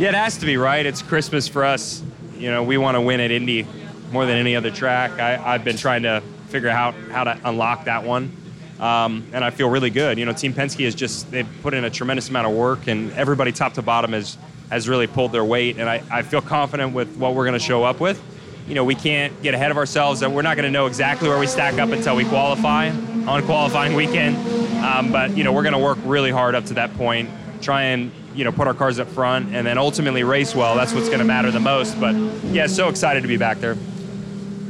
Yeah, 0.00 0.08
it 0.08 0.16
has 0.16 0.36
to 0.38 0.46
be, 0.46 0.56
right? 0.56 0.84
It's 0.84 1.00
Christmas 1.00 1.46
for 1.46 1.64
us. 1.64 2.02
You 2.38 2.50
know, 2.50 2.64
we 2.64 2.76
want 2.76 2.96
to 2.96 3.00
win 3.00 3.20
at 3.20 3.30
Indy 3.30 3.68
more 4.10 4.26
than 4.26 4.36
any 4.36 4.56
other 4.56 4.72
track. 4.72 5.12
I, 5.20 5.36
have 5.36 5.62
been 5.62 5.76
trying 5.76 6.02
to 6.02 6.24
figure 6.48 6.68
out 6.68 6.96
how 7.12 7.22
to 7.22 7.38
unlock 7.44 7.84
that 7.84 8.02
one. 8.02 8.36
Um, 8.80 9.24
and 9.32 9.44
I 9.44 9.50
feel 9.50 9.70
really 9.70 9.90
good. 9.90 10.18
You 10.18 10.26
know, 10.26 10.32
Team 10.32 10.54
Penske 10.54 10.84
has 10.86 10.94
just, 10.96 11.30
they've 11.30 11.48
put 11.62 11.72
in 11.72 11.84
a 11.84 11.90
tremendous 11.90 12.28
amount 12.28 12.48
of 12.48 12.54
work, 12.54 12.88
and 12.88 13.12
everybody 13.12 13.52
top 13.52 13.74
to 13.74 13.82
bottom 13.82 14.12
has, 14.12 14.36
has 14.70 14.88
really 14.88 15.06
pulled 15.06 15.30
their 15.30 15.44
weight. 15.44 15.78
And 15.78 15.88
I, 15.88 16.02
I 16.10 16.22
feel 16.22 16.40
confident 16.40 16.94
with 16.94 17.16
what 17.16 17.36
we're 17.36 17.44
going 17.44 17.56
to 17.56 17.64
show 17.64 17.84
up 17.84 18.00
with 18.00 18.20
you 18.66 18.74
know, 18.74 18.84
we 18.84 18.94
can't 18.94 19.42
get 19.42 19.54
ahead 19.54 19.70
of 19.70 19.76
ourselves. 19.76 20.20
That 20.20 20.30
we're 20.30 20.42
not 20.42 20.56
going 20.56 20.64
to 20.64 20.70
know 20.70 20.86
exactly 20.86 21.28
where 21.28 21.38
we 21.38 21.46
stack 21.46 21.78
up 21.78 21.90
until 21.90 22.16
we 22.16 22.24
qualify 22.24 22.90
on 22.90 23.44
qualifying 23.44 23.94
weekend. 23.94 24.36
Um, 24.84 25.12
but 25.12 25.36
you 25.36 25.44
know, 25.44 25.52
we're 25.52 25.62
going 25.62 25.72
to 25.72 25.78
work 25.78 25.98
really 26.04 26.30
hard 26.30 26.54
up 26.54 26.66
to 26.66 26.74
that 26.74 26.94
point, 26.94 27.30
try 27.60 27.82
and 27.84 28.12
you 28.34 28.44
know 28.44 28.52
put 28.52 28.66
our 28.66 28.74
cars 28.74 28.98
up 28.98 29.08
front, 29.08 29.54
and 29.54 29.66
then 29.66 29.78
ultimately 29.78 30.24
race 30.24 30.54
well. 30.54 30.74
That's 30.74 30.92
what's 30.92 31.08
going 31.08 31.20
to 31.20 31.24
matter 31.24 31.50
the 31.50 31.60
most. 31.60 31.98
But 32.00 32.14
yeah, 32.46 32.66
so 32.66 32.88
excited 32.88 33.22
to 33.22 33.28
be 33.28 33.36
back 33.36 33.58
there. 33.58 33.76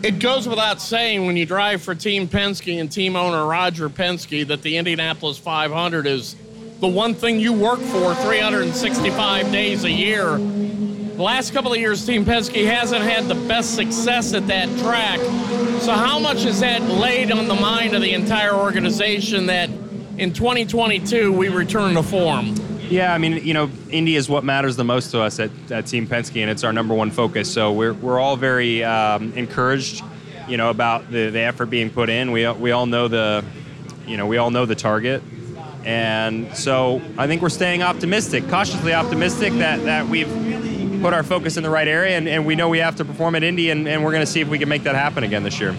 It 0.02 0.18
goes 0.18 0.46
without 0.46 0.80
saying 0.80 1.26
when 1.26 1.36
you 1.36 1.46
drive 1.46 1.82
for 1.82 1.94
Team 1.94 2.28
Penske 2.28 2.78
and 2.80 2.92
team 2.92 3.16
owner 3.16 3.46
Roger 3.46 3.88
Penske 3.88 4.46
that 4.48 4.62
the 4.62 4.76
Indianapolis 4.76 5.38
500 5.38 6.06
is 6.06 6.36
the 6.80 6.86
one 6.86 7.14
thing 7.14 7.40
you 7.40 7.54
work 7.54 7.80
for 7.80 8.14
365 8.14 9.50
days 9.50 9.84
a 9.84 9.90
year 9.90 10.36
the 11.16 11.22
last 11.22 11.54
couple 11.54 11.72
of 11.72 11.78
years, 11.78 12.04
Team 12.04 12.24
Penske 12.26 12.66
hasn't 12.66 13.02
had 13.02 13.24
the 13.24 13.34
best 13.34 13.74
success 13.74 14.34
at 14.34 14.46
that 14.48 14.68
track. 14.80 15.18
So, 15.80 15.92
how 15.92 16.18
much 16.18 16.44
is 16.44 16.60
that 16.60 16.82
laid 16.82 17.32
on 17.32 17.48
the 17.48 17.54
mind 17.54 17.94
of 17.94 18.02
the 18.02 18.12
entire 18.12 18.54
organization 18.54 19.46
that 19.46 19.70
in 20.18 20.32
2022 20.34 21.32
we 21.32 21.48
return 21.48 21.94
to 21.94 22.02
form? 22.02 22.54
Yeah, 22.90 23.14
I 23.14 23.18
mean, 23.18 23.44
you 23.44 23.54
know, 23.54 23.70
Indy 23.90 24.14
is 24.14 24.28
what 24.28 24.44
matters 24.44 24.76
the 24.76 24.84
most 24.84 25.10
to 25.10 25.20
us 25.20 25.40
at, 25.40 25.50
at 25.70 25.86
Team 25.86 26.06
Penske, 26.06 26.40
and 26.40 26.50
it's 26.50 26.64
our 26.64 26.72
number 26.72 26.94
one 26.94 27.10
focus. 27.10 27.52
So 27.52 27.72
we're, 27.72 27.94
we're 27.94 28.20
all 28.20 28.36
very 28.36 28.84
um, 28.84 29.32
encouraged, 29.32 30.04
you 30.46 30.56
know, 30.56 30.70
about 30.70 31.10
the, 31.10 31.30
the 31.30 31.40
effort 31.40 31.66
being 31.66 31.90
put 31.90 32.10
in. 32.10 32.30
We, 32.30 32.48
we 32.52 32.72
all 32.72 32.86
know 32.86 33.08
the, 33.08 33.42
you 34.06 34.16
know, 34.16 34.26
we 34.26 34.36
all 34.36 34.50
know 34.50 34.66
the 34.66 34.76
target, 34.76 35.22
and 35.84 36.54
so 36.56 37.00
I 37.16 37.26
think 37.26 37.42
we're 37.42 37.48
staying 37.48 37.82
optimistic, 37.82 38.48
cautiously 38.48 38.92
optimistic 38.92 39.52
that 39.54 39.84
that 39.84 40.06
we've 40.06 40.55
put 40.96 41.12
our 41.12 41.22
focus 41.22 41.56
in 41.56 41.62
the 41.62 41.70
right 41.70 41.88
area, 41.88 42.16
and, 42.16 42.28
and 42.28 42.46
we 42.46 42.54
know 42.54 42.68
we 42.68 42.78
have 42.78 42.96
to 42.96 43.04
perform 43.04 43.34
at 43.34 43.42
Indy, 43.42 43.70
and, 43.70 43.86
and 43.88 44.04
we're 44.04 44.12
going 44.12 44.24
to 44.24 44.30
see 44.30 44.40
if 44.40 44.48
we 44.48 44.58
can 44.58 44.68
make 44.68 44.82
that 44.84 44.94
happen 44.94 45.24
again 45.24 45.42
this 45.42 45.60
year. 45.60 45.74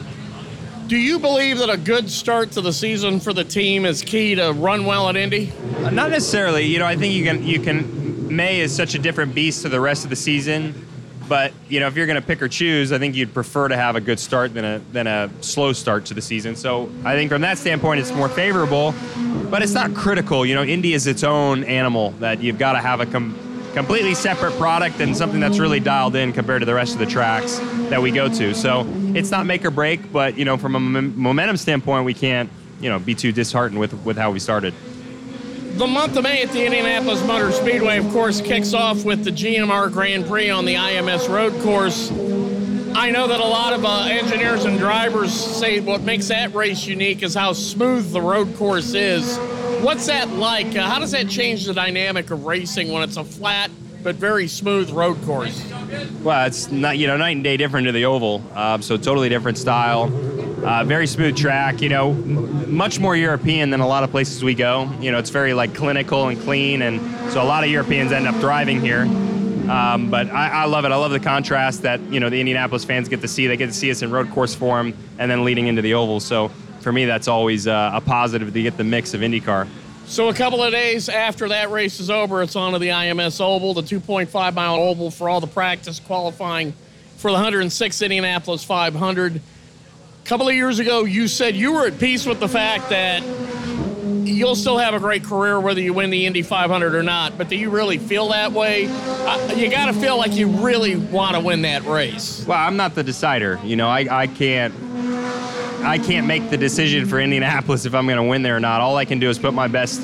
Do 0.87 0.95
you 0.95 1.19
believe 1.19 1.57
that 1.57 1.69
a 1.69 1.75
good 1.75 2.09
start 2.09 2.51
to 2.51 2.61
the 2.61 2.71
season 2.71 3.19
for 3.19 3.33
the 3.33 3.43
team 3.43 3.85
is 3.85 4.01
key 4.01 4.35
to 4.35 4.53
run 4.53 4.85
well 4.85 5.09
at 5.09 5.17
Indy? 5.17 5.51
Uh, 5.79 5.89
not 5.89 6.11
necessarily. 6.11 6.65
You 6.65 6.79
know, 6.79 6.85
I 6.85 6.95
think 6.95 7.13
you 7.13 7.25
can 7.25 7.43
you 7.43 7.59
can 7.59 8.33
May 8.33 8.61
is 8.61 8.73
such 8.73 8.95
a 8.95 8.99
different 8.99 9.35
beast 9.35 9.63
to 9.63 9.69
the 9.69 9.81
rest 9.81 10.05
of 10.05 10.09
the 10.09 10.15
season. 10.15 10.87
But 11.27 11.51
you 11.67 11.81
know, 11.81 11.87
if 11.87 11.97
you're 11.97 12.05
going 12.05 12.19
to 12.21 12.25
pick 12.25 12.41
or 12.41 12.47
choose, 12.47 12.93
I 12.93 12.99
think 12.99 13.15
you'd 13.15 13.33
prefer 13.33 13.67
to 13.67 13.75
have 13.75 13.97
a 13.97 14.01
good 14.01 14.17
start 14.17 14.53
than 14.53 14.63
a 14.63 14.79
than 14.93 15.07
a 15.07 15.29
slow 15.41 15.73
start 15.73 16.05
to 16.05 16.13
the 16.13 16.21
season. 16.21 16.55
So 16.55 16.89
I 17.03 17.15
think 17.15 17.31
from 17.31 17.41
that 17.41 17.57
standpoint, 17.57 17.99
it's 17.99 18.13
more 18.13 18.29
favorable. 18.29 18.95
But 19.49 19.61
it's 19.61 19.73
not 19.73 19.93
critical. 19.93 20.45
You 20.45 20.55
know, 20.55 20.63
Indy 20.63 20.93
is 20.93 21.05
its 21.07 21.23
own 21.23 21.63
animal 21.65 22.11
that 22.19 22.41
you've 22.41 22.57
got 22.57 22.73
to 22.73 22.79
have 22.79 23.01
a 23.01 23.05
com- 23.05 23.37
completely 23.77 24.15
separate 24.15 24.57
product 24.57 24.99
and 25.01 25.15
something 25.15 25.39
that's 25.39 25.59
really 25.59 25.79
dialed 25.79 26.15
in 26.15 26.33
compared 26.33 26.63
to 26.63 26.65
the 26.65 26.73
rest 26.73 26.93
of 26.93 26.99
the 26.99 27.05
tracks 27.05 27.59
that 27.89 28.01
we 28.01 28.09
go 28.09 28.27
to. 28.27 28.55
So 28.55 28.87
it's 29.13 29.29
not 29.29 29.45
make 29.45 29.63
or 29.63 29.69
break, 29.69 30.11
but 30.11 30.35
you 30.35 30.45
know, 30.45 30.57
from 30.57 30.75
a 30.75 30.79
momentum 30.79 31.57
standpoint, 31.57 32.03
we 32.03 32.15
can't 32.15 32.49
you 32.79 32.89
know 32.89 32.97
be 32.97 33.13
too 33.13 33.31
disheartened 33.31 33.79
with 33.79 33.93
with 34.03 34.17
how 34.17 34.31
we 34.31 34.39
started. 34.39 34.73
The 35.75 35.85
month 35.85 36.17
of 36.17 36.23
May 36.23 36.41
at 36.41 36.49
the 36.49 36.65
Indianapolis 36.65 37.23
Motor 37.23 37.51
Speedway, 37.51 37.99
of 37.99 38.09
course, 38.09 38.41
kicks 38.41 38.73
off 38.73 39.05
with 39.05 39.23
the 39.23 39.29
GMR 39.31 39.93
Grand 39.93 40.25
Prix 40.25 40.49
on 40.49 40.65
the 40.65 40.73
IMS 40.73 41.29
road 41.29 41.53
course. 41.61 42.09
I 42.95 43.11
know 43.11 43.27
that 43.27 43.39
a 43.39 43.45
lot 43.45 43.73
of 43.73 43.85
uh, 43.85 44.07
engineers 44.09 44.65
and 44.65 44.79
drivers 44.79 45.31
say 45.31 45.81
what 45.81 46.01
makes 46.01 46.29
that 46.29 46.55
race 46.55 46.87
unique 46.87 47.21
is 47.21 47.35
how 47.35 47.53
smooth 47.53 48.11
the 48.11 48.21
road 48.21 48.55
course 48.55 48.95
is. 48.95 49.37
What's 49.81 50.07
that 50.07 50.29
like? 50.29 50.75
Uh, 50.75 50.89
how 50.89 50.99
does 50.99 51.11
that 51.11 51.29
change 51.29 51.65
the 51.65 51.73
dynamic 51.73 52.31
of 52.31 52.45
racing 52.45 52.91
when 52.91 53.03
it's 53.03 53.17
a 53.17 53.23
flat 53.23 53.69
but 54.03 54.15
very 54.15 54.47
smooth 54.47 54.89
road 54.89 55.21
course? 55.23 55.63
Well, 56.23 56.47
it's 56.47 56.71
not 56.71 56.97
you 56.97 57.05
know 57.05 57.15
night 57.15 57.35
and 57.35 57.43
day 57.43 57.57
different 57.57 57.85
to 57.85 57.91
the 57.91 58.05
oval. 58.05 58.43
Uh, 58.55 58.79
so 58.79 58.97
totally 58.97 59.29
different 59.29 59.57
style. 59.57 60.05
Uh, 60.65 60.83
very 60.83 61.05
smooth 61.05 61.37
track. 61.37 61.79
You 61.81 61.89
know, 61.89 62.13
much 62.13 62.99
more 62.99 63.15
European 63.15 63.69
than 63.69 63.79
a 63.79 63.87
lot 63.87 64.03
of 64.03 64.09
places 64.09 64.43
we 64.43 64.55
go. 64.55 64.91
You 64.99 65.11
know, 65.11 65.19
it's 65.19 65.29
very 65.29 65.53
like 65.53 65.75
clinical 65.75 66.27
and 66.27 66.41
clean, 66.41 66.81
and 66.81 66.99
so 67.31 67.41
a 67.41 67.45
lot 67.45 67.63
of 67.63 67.69
Europeans 67.69 68.11
end 68.11 68.27
up 68.27 68.39
driving 68.39 68.81
here. 68.81 69.03
Um, 69.69 70.09
but 70.09 70.29
I, 70.31 70.63
I, 70.63 70.65
love 70.65 70.85
it. 70.85 70.91
I 70.91 70.95
love 70.95 71.11
the 71.11 71.19
contrast 71.19 71.83
that 71.83 71.99
you 72.11 72.19
know 72.19 72.29
the 72.29 72.39
Indianapolis 72.39 72.83
fans 72.83 73.09
get 73.09 73.21
to 73.21 73.27
see. 73.27 73.45
They 73.45 73.57
get 73.57 73.67
to 73.67 73.73
see 73.73 73.91
us 73.91 74.01
in 74.01 74.09
road 74.09 74.31
course 74.31 74.55
form, 74.55 74.93
and 75.19 75.29
then 75.29 75.43
leading 75.43 75.67
into 75.67 75.83
the 75.83 75.93
oval. 75.93 76.19
So 76.19 76.51
for 76.81 76.91
me, 76.91 77.05
that's 77.05 77.27
always 77.27 77.67
uh, 77.67 77.91
a 77.93 78.01
positive 78.01 78.53
to 78.53 78.61
get 78.61 78.77
the 78.77 78.83
mix 78.83 79.13
of 79.13 79.21
IndyCar. 79.21 79.67
So 80.07 80.29
a 80.29 80.33
couple 80.33 80.63
of 80.63 80.71
days 80.71 81.09
after 81.09 81.49
that 81.49 81.69
race 81.69 81.99
is 81.99 82.09
over, 82.09 82.41
it's 82.41 82.55
on 82.55 82.71
to 82.73 82.79
the 82.79 82.89
IMS 82.89 83.41
Oval, 83.41 83.73
the 83.73 83.81
2.5 83.81 84.53
mile 84.53 84.75
oval 84.75 85.11
for 85.11 85.27
all 85.27 85.41
the 85.41 85.47
practice 85.47 85.99
qualifying 85.99 86.73
for 87.17 87.29
the 87.29 87.35
106 87.35 88.01
Indianapolis 88.01 88.63
500. 88.63 89.35
A 89.35 89.41
couple 90.25 90.47
of 90.47 90.55
years 90.55 90.79
ago, 90.79 91.03
you 91.03 91.27
said 91.27 91.55
you 91.55 91.73
were 91.73 91.87
at 91.87 91.99
peace 91.99 92.25
with 92.25 92.39
the 92.39 92.47
fact 92.47 92.89
that 92.89 93.21
you'll 94.25 94.55
still 94.55 94.77
have 94.77 94.93
a 94.93 94.99
great 94.99 95.23
career 95.23 95.59
whether 95.59 95.81
you 95.81 95.93
win 95.93 96.09
the 96.09 96.25
Indy 96.25 96.41
500 96.41 96.95
or 96.95 97.03
not. 97.03 97.37
But 97.37 97.49
do 97.49 97.57
you 97.57 97.69
really 97.69 97.97
feel 97.97 98.29
that 98.29 98.51
way? 98.51 98.87
Uh, 98.87 99.53
you 99.55 99.69
got 99.69 99.87
to 99.87 99.93
feel 99.93 100.17
like 100.17 100.33
you 100.33 100.47
really 100.47 100.95
want 100.95 101.35
to 101.35 101.41
win 101.41 101.63
that 101.63 101.83
race. 101.85 102.45
Well, 102.47 102.57
I'm 102.57 102.77
not 102.77 102.95
the 102.95 103.03
decider. 103.03 103.59
You 103.63 103.75
know, 103.75 103.89
I, 103.89 104.07
I 104.23 104.27
can't 104.27 104.73
I 105.87 105.97
can't 105.97 106.27
make 106.27 106.49
the 106.49 106.57
decision 106.57 107.05
for 107.05 107.17
Indianapolis 107.17 107.85
if 107.85 107.95
I'm 107.95 108.05
going 108.07 108.17
to 108.17 108.23
win 108.23 108.41
there 108.41 108.57
or 108.57 108.59
not. 108.59 108.81
All 108.81 108.97
I 108.97 109.05
can 109.05 109.19
do 109.19 109.29
is 109.29 109.39
put 109.39 109.53
my 109.53 109.69
best 109.69 110.01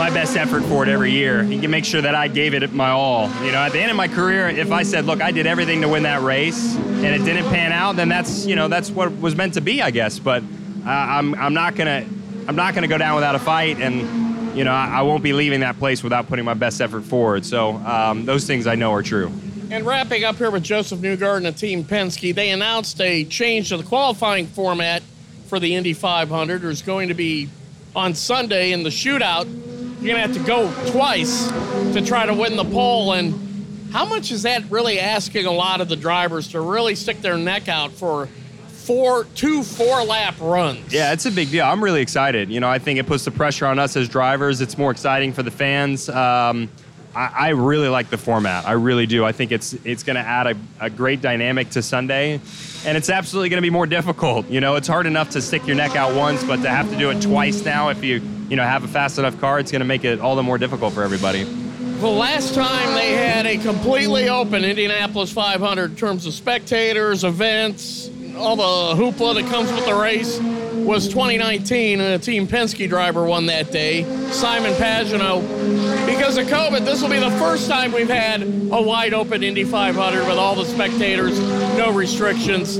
my 0.00 0.10
best 0.10 0.36
effort 0.36 0.62
for 0.64 0.82
it 0.82 0.88
every 0.88 1.12
year. 1.12 1.42
Can 1.44 1.70
make 1.70 1.84
sure 1.84 2.00
that 2.00 2.14
I 2.14 2.26
gave 2.26 2.54
it 2.54 2.72
my 2.72 2.90
all. 2.90 3.28
You 3.44 3.52
know, 3.52 3.58
at 3.58 3.70
the 3.70 3.80
end 3.80 3.90
of 3.90 3.96
my 3.96 4.08
career, 4.08 4.48
if 4.48 4.72
I 4.72 4.82
said, 4.82 5.04
"Look, 5.04 5.20
I 5.20 5.30
did 5.30 5.46
everything 5.46 5.82
to 5.82 5.88
win 5.88 6.02
that 6.02 6.22
race," 6.22 6.74
and 6.74 7.06
it 7.06 7.24
didn't 7.24 7.48
pan 7.50 7.70
out, 7.70 7.94
then 7.94 8.08
that's 8.08 8.46
you 8.46 8.56
know 8.56 8.66
that's 8.66 8.90
what 8.90 9.16
was 9.20 9.36
meant 9.36 9.54
to 9.54 9.60
be, 9.60 9.80
I 9.80 9.92
guess. 9.92 10.18
But 10.18 10.42
uh, 10.84 10.88
I'm 10.88 11.36
I'm 11.36 11.54
not 11.54 11.76
gonna 11.76 12.04
I'm 12.48 12.56
not 12.56 12.74
gonna 12.74 12.88
go 12.88 12.98
down 12.98 13.14
without 13.14 13.36
a 13.36 13.38
fight, 13.38 13.78
and 13.78 14.56
you 14.56 14.64
know 14.64 14.72
I, 14.72 14.86
I 14.86 15.02
won't 15.02 15.22
be 15.22 15.34
leaving 15.34 15.60
that 15.60 15.78
place 15.78 16.02
without 16.02 16.26
putting 16.26 16.44
my 16.44 16.54
best 16.54 16.80
effort 16.80 17.02
forward. 17.02 17.46
So 17.46 17.76
um, 17.76 18.24
those 18.24 18.44
things 18.44 18.66
I 18.66 18.74
know 18.74 18.92
are 18.92 19.02
true. 19.02 19.30
And 19.72 19.86
wrapping 19.86 20.24
up 20.24 20.36
here 20.36 20.50
with 20.50 20.64
Josef 20.64 20.98
Newgarden 20.98 21.46
and 21.46 21.56
Team 21.56 21.84
Penske, 21.84 22.34
they 22.34 22.50
announced 22.50 23.00
a 23.00 23.24
change 23.24 23.68
to 23.68 23.76
the 23.76 23.84
qualifying 23.84 24.48
format 24.48 25.00
for 25.46 25.60
the 25.60 25.76
Indy 25.76 25.92
500. 25.92 26.62
There's 26.62 26.82
going 26.82 27.06
to 27.06 27.14
be 27.14 27.48
on 27.94 28.14
Sunday 28.14 28.72
in 28.72 28.82
the 28.82 28.90
shootout, 28.90 29.46
you're 29.46 30.16
going 30.16 30.16
to 30.16 30.20
have 30.20 30.32
to 30.32 30.44
go 30.44 30.72
twice 30.90 31.48
to 31.92 32.04
try 32.04 32.26
to 32.26 32.34
win 32.34 32.56
the 32.56 32.64
pole. 32.64 33.12
And 33.12 33.92
How 33.92 34.04
much 34.06 34.32
is 34.32 34.42
that 34.42 34.68
really 34.70 34.98
asking 34.98 35.46
a 35.46 35.52
lot 35.52 35.80
of 35.80 35.88
the 35.88 35.96
drivers 35.96 36.48
to 36.48 36.60
really 36.60 36.96
stick 36.96 37.20
their 37.20 37.36
neck 37.36 37.68
out 37.68 37.92
for 37.92 38.26
four, 38.66 39.24
two 39.36 39.62
four 39.62 40.02
lap 40.02 40.34
runs? 40.40 40.92
Yeah, 40.92 41.12
it's 41.12 41.26
a 41.26 41.30
big 41.30 41.50
deal. 41.50 41.64
I'm 41.64 41.82
really 41.82 42.00
excited. 42.02 42.50
You 42.50 42.58
know, 42.58 42.68
I 42.68 42.80
think 42.80 42.98
it 42.98 43.06
puts 43.06 43.24
the 43.24 43.30
pressure 43.30 43.66
on 43.66 43.78
us 43.78 43.96
as 43.96 44.08
drivers. 44.08 44.60
It's 44.60 44.76
more 44.76 44.90
exciting 44.90 45.32
for 45.32 45.44
the 45.44 45.50
fans. 45.52 46.08
Um, 46.08 46.68
I, 47.14 47.26
I, 47.26 47.48
really 47.50 47.88
like 47.88 48.10
the 48.10 48.18
format. 48.18 48.66
I 48.66 48.72
really 48.72 49.06
do. 49.06 49.24
I 49.24 49.32
think 49.32 49.52
it's 49.52 49.72
it's 49.84 50.02
going 50.02 50.16
to 50.16 50.22
add 50.22 50.46
a, 50.46 50.56
a 50.80 50.90
great 50.90 51.20
dynamic 51.20 51.70
to 51.70 51.82
Sunday, 51.82 52.40
and 52.84 52.96
it's 52.96 53.10
absolutely 53.10 53.48
going 53.48 53.58
to 53.58 53.66
be 53.66 53.70
more 53.70 53.86
difficult. 53.86 54.48
You 54.48 54.60
know, 54.60 54.76
it's 54.76 54.88
hard 54.88 55.06
enough 55.06 55.30
to 55.30 55.42
stick 55.42 55.66
your 55.66 55.76
neck 55.76 55.96
out 55.96 56.14
once, 56.14 56.44
but 56.44 56.62
to 56.62 56.70
have 56.70 56.88
to 56.90 56.96
do 56.96 57.10
it 57.10 57.20
twice 57.20 57.64
now, 57.64 57.88
if 57.88 58.04
you 58.04 58.22
you 58.48 58.56
know 58.56 58.62
have 58.62 58.84
a 58.84 58.88
fast 58.88 59.18
enough 59.18 59.40
car, 59.40 59.58
it's 59.58 59.72
going 59.72 59.80
to 59.80 59.86
make 59.86 60.04
it 60.04 60.20
all 60.20 60.36
the 60.36 60.42
more 60.42 60.58
difficult 60.58 60.92
for 60.92 61.02
everybody. 61.02 61.44
The 61.44 62.08
last 62.08 62.54
time 62.54 62.94
they 62.94 63.12
had 63.12 63.46
a 63.46 63.58
completely 63.58 64.28
open 64.28 64.64
Indianapolis 64.64 65.32
500 65.32 65.90
in 65.90 65.96
terms 65.96 66.26
of 66.26 66.32
spectators, 66.32 67.24
events, 67.24 68.08
all 68.36 68.56
the 68.56 69.02
hoopla 69.02 69.34
that 69.34 69.50
comes 69.50 69.70
with 69.70 69.84
the 69.84 69.94
race 69.94 70.38
was 70.84 71.08
2019, 71.08 72.00
and 72.00 72.14
a 72.14 72.18
Team 72.18 72.46
Penske 72.46 72.88
driver 72.88 73.24
won 73.24 73.46
that 73.46 73.70
day, 73.70 74.04
Simon 74.30 74.72
Pagenaud. 74.74 76.06
Because 76.06 76.36
of 76.38 76.46
COVID, 76.46 76.84
this 76.84 77.02
will 77.02 77.10
be 77.10 77.18
the 77.18 77.30
first 77.32 77.68
time 77.68 77.92
we've 77.92 78.08
had 78.08 78.42
a 78.42 78.82
wide 78.82 79.14
open 79.14 79.42
Indy 79.42 79.64
500 79.64 80.26
with 80.26 80.38
all 80.38 80.54
the 80.54 80.64
spectators, 80.64 81.38
no 81.76 81.92
restrictions. 81.92 82.76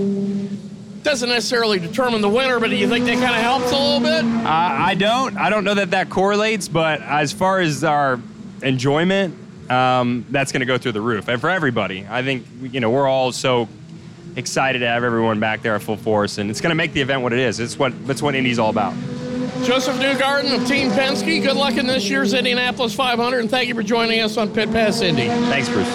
Doesn't 1.02 1.28
necessarily 1.28 1.78
determine 1.78 2.20
the 2.20 2.28
winner, 2.28 2.60
but 2.60 2.70
do 2.70 2.76
you 2.76 2.88
think 2.88 3.06
that 3.06 3.14
kind 3.14 3.34
of 3.34 3.42
helps 3.42 3.72
a 3.72 3.76
little 3.76 4.00
bit? 4.00 4.24
Uh, 4.24 4.48
I 4.48 4.94
don't. 4.94 5.36
I 5.36 5.48
don't 5.48 5.64
know 5.64 5.74
that 5.74 5.92
that 5.92 6.10
correlates, 6.10 6.68
but 6.68 7.00
as 7.00 7.32
far 7.32 7.60
as 7.60 7.84
our 7.84 8.20
enjoyment, 8.62 9.34
um, 9.70 10.26
that's 10.30 10.52
going 10.52 10.60
to 10.60 10.66
go 10.66 10.76
through 10.76 10.92
the 10.92 11.00
roof. 11.00 11.28
And 11.28 11.40
for 11.40 11.48
everybody, 11.48 12.06
I 12.08 12.22
think 12.22 12.46
you 12.60 12.80
know 12.80 12.90
we're 12.90 13.08
all 13.08 13.32
so 13.32 13.68
excited 14.36 14.80
to 14.80 14.86
have 14.86 15.04
everyone 15.04 15.40
back 15.40 15.62
there 15.62 15.74
at 15.74 15.82
full 15.82 15.96
force, 15.96 16.38
and 16.38 16.50
it's 16.50 16.60
going 16.60 16.70
to 16.70 16.76
make 16.76 16.92
the 16.92 17.00
event 17.00 17.22
what 17.22 17.32
it 17.32 17.38
is. 17.38 17.60
It's 17.60 17.78
what 17.78 18.06
that's 18.06 18.22
what 18.22 18.34
Indy's 18.34 18.58
all 18.58 18.70
about. 18.70 18.94
Josef 19.64 19.96
Newgarden 19.96 20.58
of 20.58 20.66
Team 20.66 20.90
Penske, 20.90 21.42
good 21.42 21.56
luck 21.56 21.76
in 21.76 21.86
this 21.86 22.08
year's 22.08 22.32
Indianapolis 22.32 22.94
500, 22.94 23.40
and 23.40 23.50
thank 23.50 23.68
you 23.68 23.74
for 23.74 23.82
joining 23.82 24.20
us 24.20 24.36
on 24.36 24.52
Pit 24.52 24.70
Pass 24.70 25.02
Indy. 25.02 25.26
Thanks, 25.26 25.68
Bruce. 25.68 25.88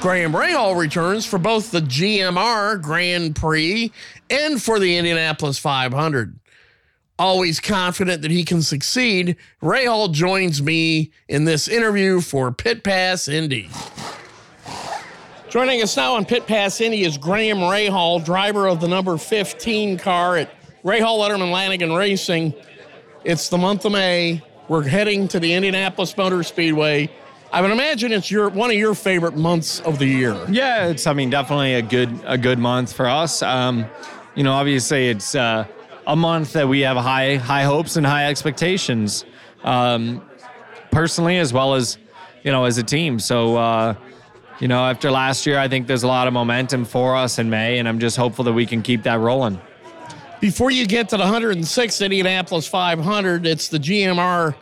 Graham 0.00 0.32
Rahal 0.32 0.76
returns 0.76 1.26
for 1.26 1.38
both 1.38 1.70
the 1.70 1.80
GMR 1.80 2.80
Grand 2.80 3.34
Prix 3.34 3.90
and 4.30 4.62
for 4.62 4.78
the 4.78 4.96
Indianapolis 4.96 5.58
500 5.58 6.38
always 7.18 7.60
confident 7.60 8.22
that 8.22 8.30
he 8.30 8.44
can 8.44 8.62
succeed, 8.62 9.36
Rahal 9.62 10.12
joins 10.12 10.62
me 10.62 11.12
in 11.28 11.44
this 11.44 11.68
interview 11.68 12.20
for 12.20 12.52
Pit 12.52 12.84
Pass 12.84 13.28
Indy. 13.28 13.70
Joining 15.48 15.82
us 15.82 15.96
now 15.96 16.14
on 16.14 16.24
Pit 16.24 16.46
Pass 16.46 16.80
Indy 16.80 17.04
is 17.04 17.16
Graham 17.16 17.58
Rahal, 17.58 18.24
driver 18.24 18.66
of 18.66 18.80
the 18.80 18.88
number 18.88 19.16
15 19.16 19.98
car 19.98 20.36
at 20.36 20.50
Rahal 20.84 21.18
Letterman 21.18 21.50
Lanigan 21.50 21.92
Racing. 21.92 22.52
It's 23.24 23.48
the 23.48 23.58
month 23.58 23.84
of 23.84 23.92
May. 23.92 24.42
We're 24.68 24.82
heading 24.82 25.28
to 25.28 25.40
the 25.40 25.54
Indianapolis 25.54 26.16
Motor 26.16 26.42
Speedway. 26.42 27.10
I 27.52 27.62
would 27.62 27.70
imagine 27.70 28.12
it's 28.12 28.30
your 28.30 28.48
one 28.48 28.70
of 28.70 28.76
your 28.76 28.94
favorite 28.94 29.36
months 29.36 29.80
of 29.80 29.98
the 29.98 30.06
year. 30.06 30.36
Yeah, 30.50 30.88
it's 30.88 31.06
I 31.06 31.12
mean 31.12 31.30
definitely 31.30 31.74
a 31.74 31.82
good 31.82 32.10
a 32.26 32.36
good 32.36 32.58
month 32.58 32.92
for 32.92 33.06
us. 33.06 33.40
Um, 33.40 33.86
you 34.34 34.42
know, 34.42 34.52
obviously 34.52 35.08
it's 35.08 35.34
uh, 35.34 35.64
a 36.06 36.16
month 36.16 36.52
that 36.52 36.68
we 36.68 36.80
have 36.80 36.96
high 36.96 37.36
high 37.36 37.64
hopes 37.64 37.96
and 37.96 38.06
high 38.06 38.26
expectations, 38.26 39.24
um, 39.64 40.22
personally 40.90 41.38
as 41.38 41.52
well 41.52 41.74
as 41.74 41.98
you 42.42 42.52
know 42.52 42.64
as 42.64 42.78
a 42.78 42.82
team. 42.82 43.18
So. 43.18 43.56
Uh, 43.56 43.94
you 44.58 44.68
know, 44.68 44.86
after 44.86 45.10
last 45.10 45.44
year, 45.44 45.58
I 45.58 45.68
think 45.68 45.86
there's 45.86 46.02
a 46.02 46.06
lot 46.06 46.26
of 46.26 46.32
momentum 46.32 46.86
for 46.86 47.14
us 47.14 47.38
in 47.38 47.50
May, 47.50 47.78
and 47.78 47.86
I'm 47.86 47.98
just 47.98 48.16
hopeful 48.16 48.42
that 48.46 48.54
we 48.54 48.64
can 48.64 48.80
keep 48.80 49.02
that 49.02 49.20
rolling. 49.20 49.60
Before 50.40 50.70
you 50.70 50.86
get 50.86 51.10
to 51.10 51.18
the 51.18 51.24
106th 51.24 52.02
Indianapolis 52.02 52.66
500, 52.66 53.46
it's 53.46 53.68
the 53.68 53.78
GMR 53.78 54.54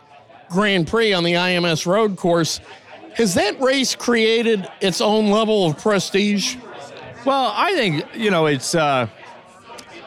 Grand 0.49 0.87
Prix 0.87 1.13
on 1.13 1.23
the 1.23 1.33
IMS 1.33 1.85
road 1.85 2.17
course. 2.17 2.59
Has 3.15 3.33
that 3.35 3.59
race 3.61 3.95
created 3.95 4.67
its 4.81 4.99
own 4.99 5.31
level 5.31 5.65
of 5.65 5.77
prestige? 5.77 6.57
Well, 7.25 7.53
I 7.55 7.73
think, 7.73 8.05
you 8.15 8.31
know, 8.31 8.45
it's 8.45 8.75
uh, 8.75 9.07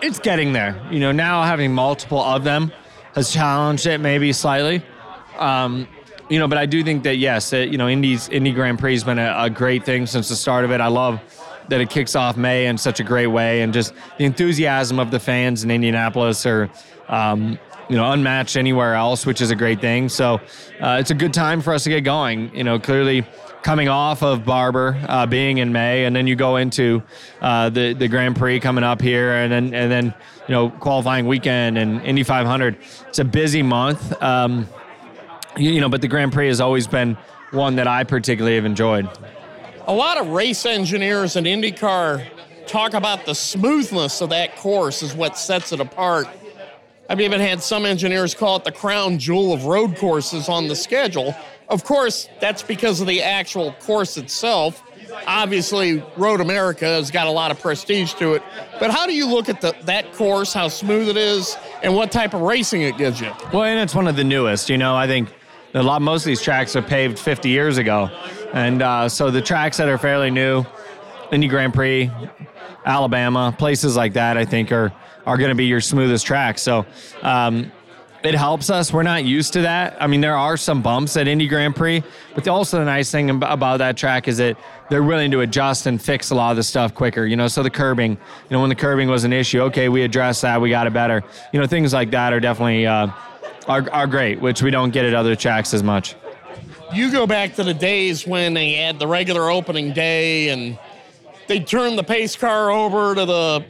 it's 0.02 0.18
getting 0.18 0.52
there. 0.52 0.80
You 0.90 1.00
know, 1.00 1.12
now 1.12 1.42
having 1.42 1.72
multiple 1.72 2.20
of 2.20 2.44
them 2.44 2.72
has 3.14 3.32
challenged 3.32 3.86
it 3.86 3.98
maybe 3.98 4.32
slightly. 4.32 4.82
Um, 5.38 5.88
you 6.28 6.38
know, 6.38 6.48
but 6.48 6.58
I 6.58 6.66
do 6.66 6.84
think 6.84 7.04
that 7.04 7.16
yes, 7.16 7.52
it, 7.52 7.70
you 7.70 7.78
know, 7.78 7.88
Indy's 7.88 8.28
Indy 8.28 8.52
Grand 8.52 8.78
Prix 8.78 8.94
has 8.94 9.04
been 9.04 9.18
a, 9.18 9.34
a, 9.36 9.50
great 9.50 9.84
thing 9.84 10.06
since 10.06 10.28
the 10.28 10.36
start 10.36 10.64
of 10.64 10.70
it. 10.70 10.80
I 10.80 10.88
love 10.88 11.20
that 11.68 11.80
it 11.80 11.90
kicks 11.90 12.14
off 12.14 12.36
May 12.36 12.66
in 12.66 12.76
such 12.76 13.00
a 13.00 13.04
great 13.04 13.28
way, 13.28 13.62
and 13.62 13.72
just 13.72 13.94
the 14.18 14.24
enthusiasm 14.24 14.98
of 14.98 15.10
the 15.10 15.20
fans 15.20 15.64
in 15.64 15.70
Indianapolis 15.70 16.44
are, 16.44 16.68
um, 17.08 17.58
you 17.88 17.96
know, 17.96 18.10
unmatched 18.12 18.56
anywhere 18.56 18.94
else, 18.94 19.24
which 19.24 19.40
is 19.40 19.50
a 19.50 19.56
great 19.56 19.80
thing. 19.80 20.08
So 20.08 20.34
uh, 20.80 20.98
it's 21.00 21.10
a 21.10 21.14
good 21.14 21.32
time 21.32 21.62
for 21.62 21.72
us 21.72 21.84
to 21.84 21.90
get 21.90 22.02
going. 22.02 22.54
You 22.54 22.64
know, 22.64 22.78
clearly 22.78 23.24
coming 23.62 23.88
off 23.88 24.22
of 24.22 24.44
Barber 24.44 24.98
uh, 25.08 25.26
being 25.26 25.58
in 25.58 25.72
May, 25.72 26.04
and 26.04 26.14
then 26.14 26.26
you 26.26 26.36
go 26.36 26.56
into 26.56 27.02
uh, 27.40 27.70
the 27.70 27.92
the 27.92 28.08
Grand 28.08 28.36
Prix 28.36 28.60
coming 28.60 28.84
up 28.84 29.00
here, 29.00 29.32
and 29.32 29.52
then 29.52 29.74
and 29.74 29.90
then 29.90 30.14
you 30.46 30.54
know 30.54 30.70
qualifying 30.70 31.26
weekend 31.26 31.78
and 31.78 32.02
Indy 32.02 32.22
500. 32.22 32.76
It's 33.08 33.18
a 33.18 33.24
busy 33.24 33.62
month, 33.62 34.20
um, 34.22 34.66
you, 35.56 35.72
you 35.72 35.80
know, 35.80 35.88
but 35.88 36.00
the 36.00 36.08
Grand 36.08 36.32
Prix 36.32 36.48
has 36.48 36.60
always 36.60 36.86
been 36.86 37.16
one 37.50 37.76
that 37.76 37.86
I 37.86 38.04
particularly 38.04 38.56
have 38.56 38.64
enjoyed. 38.64 39.08
A 39.86 39.92
lot 39.92 40.18
of 40.18 40.28
race 40.28 40.66
engineers 40.66 41.36
in 41.36 41.44
IndyCar 41.44 42.26
talk 42.66 42.92
about 42.92 43.24
the 43.24 43.34
smoothness 43.34 44.20
of 44.20 44.30
that 44.30 44.56
course 44.56 45.02
is 45.02 45.14
what 45.14 45.38
sets 45.38 45.72
it 45.72 45.80
apart. 45.80 46.28
I've 47.08 47.22
even 47.22 47.40
had 47.40 47.62
some 47.62 47.86
engineers 47.86 48.34
call 48.34 48.56
it 48.56 48.64
the 48.64 48.72
crown 48.72 49.18
jewel 49.18 49.54
of 49.54 49.64
road 49.64 49.96
courses 49.96 50.50
on 50.50 50.68
the 50.68 50.76
schedule 50.76 51.34
of 51.68 51.84
course, 51.84 52.28
that's 52.40 52.62
because 52.62 53.00
of 53.00 53.06
the 53.06 53.22
actual 53.22 53.72
course 53.74 54.16
itself. 54.16 54.82
Obviously, 55.26 56.02
Road 56.16 56.40
America 56.40 56.86
has 56.86 57.10
got 57.10 57.26
a 57.26 57.30
lot 57.30 57.50
of 57.50 57.60
prestige 57.60 58.14
to 58.14 58.34
it. 58.34 58.42
But 58.80 58.90
how 58.90 59.06
do 59.06 59.14
you 59.14 59.26
look 59.26 59.48
at 59.48 59.60
the, 59.60 59.74
that 59.84 60.12
course, 60.14 60.52
how 60.52 60.68
smooth 60.68 61.08
it 61.08 61.16
is, 61.16 61.56
and 61.82 61.94
what 61.94 62.10
type 62.10 62.34
of 62.34 62.40
racing 62.40 62.82
it 62.82 62.96
gives 62.96 63.20
you? 63.20 63.32
Well, 63.52 63.64
and 63.64 63.78
it's 63.80 63.94
one 63.94 64.08
of 64.08 64.16
the 64.16 64.24
newest. 64.24 64.70
You 64.70 64.78
know, 64.78 64.96
I 64.96 65.06
think 65.06 65.30
a 65.74 65.82
lot 65.82 66.00
most 66.00 66.22
of 66.22 66.26
these 66.26 66.42
tracks 66.42 66.74
are 66.76 66.82
paved 66.82 67.18
50 67.18 67.48
years 67.48 67.76
ago, 67.78 68.10
and 68.52 68.82
uh, 68.82 69.08
so 69.08 69.30
the 69.30 69.42
tracks 69.42 69.76
that 69.76 69.88
are 69.88 69.98
fairly 69.98 70.30
new, 70.30 70.64
Indy 71.32 71.48
Grand 71.48 71.74
Prix, 71.74 72.10
Alabama, 72.86 73.54
places 73.58 73.96
like 73.96 74.14
that, 74.14 74.36
I 74.36 74.44
think 74.44 74.72
are 74.72 74.92
are 75.26 75.36
going 75.36 75.50
to 75.50 75.54
be 75.54 75.66
your 75.66 75.82
smoothest 75.82 76.26
tracks. 76.26 76.62
So. 76.62 76.86
Um, 77.22 77.72
it 78.22 78.34
helps 78.34 78.68
us. 78.68 78.92
We're 78.92 79.04
not 79.04 79.24
used 79.24 79.52
to 79.52 79.62
that. 79.62 79.96
I 80.02 80.06
mean, 80.06 80.20
there 80.20 80.36
are 80.36 80.56
some 80.56 80.82
bumps 80.82 81.16
at 81.16 81.28
Indy 81.28 81.46
Grand 81.46 81.76
Prix, 81.76 82.02
but 82.34 82.48
also 82.48 82.78
the 82.78 82.84
nice 82.84 83.10
thing 83.10 83.30
about 83.30 83.78
that 83.78 83.96
track 83.96 84.26
is 84.26 84.38
that 84.38 84.56
they're 84.90 85.02
willing 85.02 85.30
to 85.30 85.40
adjust 85.40 85.86
and 85.86 86.00
fix 86.00 86.30
a 86.30 86.34
lot 86.34 86.50
of 86.50 86.56
the 86.56 86.62
stuff 86.62 86.94
quicker. 86.94 87.26
You 87.26 87.36
know, 87.36 87.48
so 87.48 87.62
the 87.62 87.70
curbing, 87.70 88.12
you 88.12 88.18
know, 88.50 88.60
when 88.60 88.70
the 88.70 88.74
curbing 88.74 89.08
was 89.08 89.24
an 89.24 89.32
issue, 89.32 89.60
okay, 89.62 89.88
we 89.88 90.02
addressed 90.02 90.42
that, 90.42 90.60
we 90.60 90.70
got 90.70 90.86
it 90.86 90.92
better. 90.92 91.22
You 91.52 91.60
know, 91.60 91.66
things 91.66 91.92
like 91.92 92.10
that 92.10 92.32
are 92.32 92.40
definitely 92.40 92.86
uh, 92.86 93.08
are 93.68 93.88
are 93.90 94.06
great, 94.06 94.40
which 94.40 94.62
we 94.62 94.70
don't 94.70 94.90
get 94.90 95.04
at 95.04 95.14
other 95.14 95.36
tracks 95.36 95.72
as 95.72 95.82
much. 95.82 96.16
You 96.92 97.12
go 97.12 97.26
back 97.26 97.54
to 97.56 97.64
the 97.64 97.74
days 97.74 98.26
when 98.26 98.54
they 98.54 98.72
had 98.72 98.98
the 98.98 99.06
regular 99.06 99.50
opening 99.50 99.92
day 99.92 100.48
and 100.48 100.78
they 101.46 101.60
turned 101.60 101.98
the 101.98 102.02
pace 102.02 102.34
car 102.34 102.70
over 102.70 103.14
to 103.14 103.26
the 103.26 103.64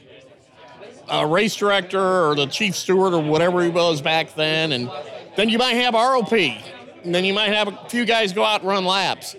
a 1.10 1.26
race 1.26 1.56
director 1.56 2.00
or 2.00 2.34
the 2.34 2.46
chief 2.46 2.76
steward 2.76 3.14
or 3.14 3.22
whatever 3.22 3.62
he 3.62 3.68
was 3.68 4.00
back 4.00 4.34
then, 4.34 4.72
and 4.72 4.90
then 5.36 5.48
you 5.48 5.58
might 5.58 5.74
have 5.74 5.94
ROP, 5.94 6.62
and 7.04 7.14
then 7.14 7.24
you 7.24 7.32
might 7.32 7.52
have 7.52 7.68
a 7.68 7.88
few 7.88 8.04
guys 8.04 8.32
go 8.32 8.44
out 8.44 8.60
and 8.60 8.68
run 8.68 8.84
laps. 8.84 9.36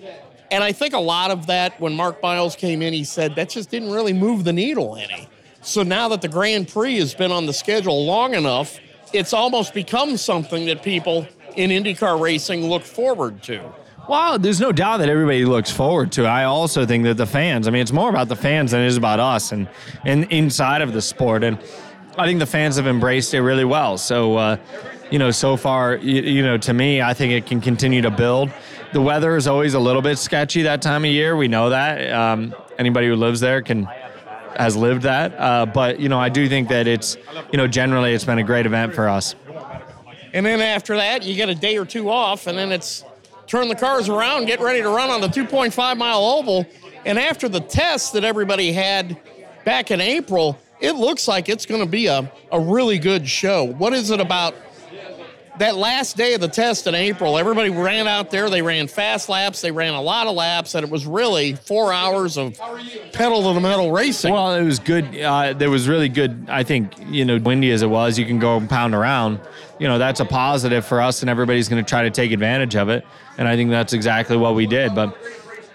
And 0.52 0.64
I 0.64 0.72
think 0.72 0.94
a 0.94 1.00
lot 1.00 1.30
of 1.30 1.46
that, 1.48 1.80
when 1.80 1.94
Mark 1.94 2.22
Miles 2.24 2.56
came 2.56 2.82
in, 2.82 2.94
he 2.94 3.04
said 3.04 3.36
that 3.36 3.50
just 3.50 3.70
didn't 3.70 3.92
really 3.92 4.14
move 4.14 4.44
the 4.44 4.54
needle 4.54 4.96
any. 4.96 5.28
So 5.62 5.84
now 5.84 6.08
that 6.10 6.22
the 6.22 6.28
Grand 6.28 6.70
Prix 6.70 6.98
has 6.98 7.14
been 7.14 7.32
on 7.32 7.46
the 7.46 7.54
schedule 7.54 8.06
long 8.06 8.34
enough, 8.34 8.80
it's 9.14 9.34
almost 9.34 9.74
become 9.74 10.18
something 10.18 10.66
that 10.66 10.82
people 10.82 11.28
in 11.56 11.70
IndyCar 11.70 12.20
racing 12.20 12.66
look 12.66 12.84
forward 12.84 13.44
to. 13.44 13.62
Well, 14.10 14.40
there's 14.40 14.60
no 14.60 14.72
doubt 14.72 14.98
that 14.98 15.10
everybody 15.10 15.46
looks 15.46 15.70
forward 15.70 16.12
to 16.14 16.24
it. 16.24 16.28
I 16.28 16.46
also 16.46 16.84
think 16.84 17.04
that 17.04 17.18
the 17.18 17.28
fans, 17.28 17.68
I 17.68 17.72
mean, 17.72 17.84
it's 17.84 17.92
more 17.92 18.10
about 18.10 18.28
the 18.28 18.36
fans 18.36 18.72
than 18.72 18.82
it 18.82 18.88
is 18.88 18.98
about 18.98 19.20
us 19.20 19.52
and, 19.52 19.70
and 20.04 20.24
inside 20.32 20.82
of 20.82 20.94
the 20.94 21.02
sport. 21.04 21.44
And 21.44 21.60
I 22.18 22.26
think 22.26 22.40
the 22.40 22.48
fans 22.48 22.78
have 22.78 22.88
embraced 22.88 23.36
it 23.36 23.44
really 23.44 23.66
well. 23.66 24.00
So, 24.00 24.36
uh, 24.36 24.58
you 25.12 25.20
know, 25.20 25.30
so 25.30 25.56
far, 25.56 25.96
you, 25.98 26.24
you, 26.24 26.42
know, 26.42 26.58
to 26.58 26.74
me, 26.74 27.04
I 27.04 27.14
think 27.14 27.34
it 27.34 27.46
can 27.46 27.62
continue 27.62 28.02
to 28.02 28.10
build. 28.10 28.50
The 28.94 29.02
weather 29.02 29.36
is 29.36 29.46
always 29.46 29.76
a 29.76 29.80
little 29.80 30.02
bit 30.02 30.18
sketchy 30.18 30.64
that 30.64 30.82
time 30.82 31.06
of 31.06 31.12
year. 31.12 31.36
We 31.36 31.48
know 31.48 31.70
that. 31.70 32.12
Um, 32.12 32.56
anybody 32.80 33.06
who 33.06 33.16
lives 33.16 33.42
there 33.42 33.62
can 33.62 33.88
has 34.58 34.76
lived 34.76 35.04
that. 35.04 35.36
Uh, 35.38 35.68
but 35.68 36.00
you 36.00 36.10
know, 36.10 36.20
I 36.20 36.30
do 36.30 36.50
think 36.50 36.70
that 36.70 36.88
it's 36.88 37.16
you 37.52 37.58
know 37.58 37.68
generally 37.68 38.16
it's 38.16 38.26
been 38.26 38.40
a 38.40 38.44
great 38.44 38.66
event 38.66 38.96
for 38.96 39.08
us. 39.08 39.36
And 40.34 40.44
then 40.48 40.62
after 40.62 40.96
that, 40.96 41.22
you 41.22 41.36
get 41.36 41.50
a 41.50 41.56
day 41.56 41.78
or 41.78 41.86
two 41.86 42.10
off, 42.10 42.48
and 42.48 42.58
then 42.58 42.72
it's 42.72 43.04
turn 43.50 43.68
the 43.68 43.76
cars 43.76 44.08
around, 44.08 44.46
get 44.46 44.62
ready 44.62 44.82
to 44.82 44.90
run 44.90 45.10
on 45.10 45.22
the 45.22 45.28
2.5 45.28 45.98
mile 45.98 46.24
oval. 46.24 46.66
And 47.04 47.18
after 47.18 47.50
the 47.50 47.60
test 47.60 48.14
that 48.14 48.24
everybody 48.24 48.72
had 48.72 49.20
back 49.66 49.90
in 49.90 50.00
April, 50.00 50.58
it 50.80 50.94
looks 50.94 51.28
like 51.28 51.50
it's 51.50 51.66
going 51.66 51.82
to 51.82 51.90
be 51.90 52.06
a, 52.06 52.32
a 52.52 52.60
really 52.60 53.00
good 53.00 53.28
show. 53.28 53.66
What 53.66 53.94
is 53.94 54.12
it 54.12 54.22
about 54.22 54.54
that 55.60 55.76
last 55.76 56.18
day 56.18 56.34
of 56.34 56.42
the 56.42 56.48
test 56.48 56.88
in 56.88 56.96
April? 56.96 57.38
Everybody 57.38 57.70
ran 57.70 58.08
out 58.08 58.32
there, 58.32 58.50
they 58.50 58.62
ran 58.62 58.88
fast 58.88 59.30
laps, 59.30 59.62
they 59.62 59.72
ran 59.72 59.94
a 59.94 60.02
lot 60.02 60.28
of 60.28 60.36
laps, 60.36 60.74
and 60.74 60.84
it 60.84 60.90
was 60.90 61.06
really 61.06 61.54
four 61.54 61.94
hours 61.94 62.38
of 62.38 62.58
pedal 63.14 63.44
to 63.44 63.54
the 63.54 63.60
metal 63.60 63.92
racing. 63.92 64.34
Well, 64.34 64.56
it 64.56 64.64
was 64.64 64.80
good. 64.80 65.20
Uh, 65.20 65.54
there 65.54 65.70
was 65.70 65.88
really 65.88 66.10
good. 66.10 66.48
I 66.50 66.64
think 66.64 66.94
you 67.10 67.26
know, 67.26 67.38
windy 67.38 67.72
as 67.72 67.82
it 67.82 67.90
was, 67.90 68.18
you 68.18 68.26
can 68.26 68.40
go 68.40 68.58
and 68.58 68.70
pound 68.70 68.96
around. 68.96 69.40
You 69.80 69.88
know, 69.88 69.98
that's 69.98 70.20
a 70.20 70.26
positive 70.26 70.86
for 70.86 71.02
us, 71.02 71.22
and 71.22 71.30
everybody's 71.30 71.70
going 71.70 71.84
to 71.84 71.88
try 71.88 72.04
to 72.04 72.10
take 72.10 72.32
advantage 72.32 72.76
of 72.76 72.90
it. 72.90 73.06
And 73.38 73.48
I 73.48 73.56
think 73.56 73.70
that's 73.70 73.94
exactly 73.94 74.38
what 74.38 74.56
we 74.56 74.66
did. 74.66 74.96
But 74.96 75.16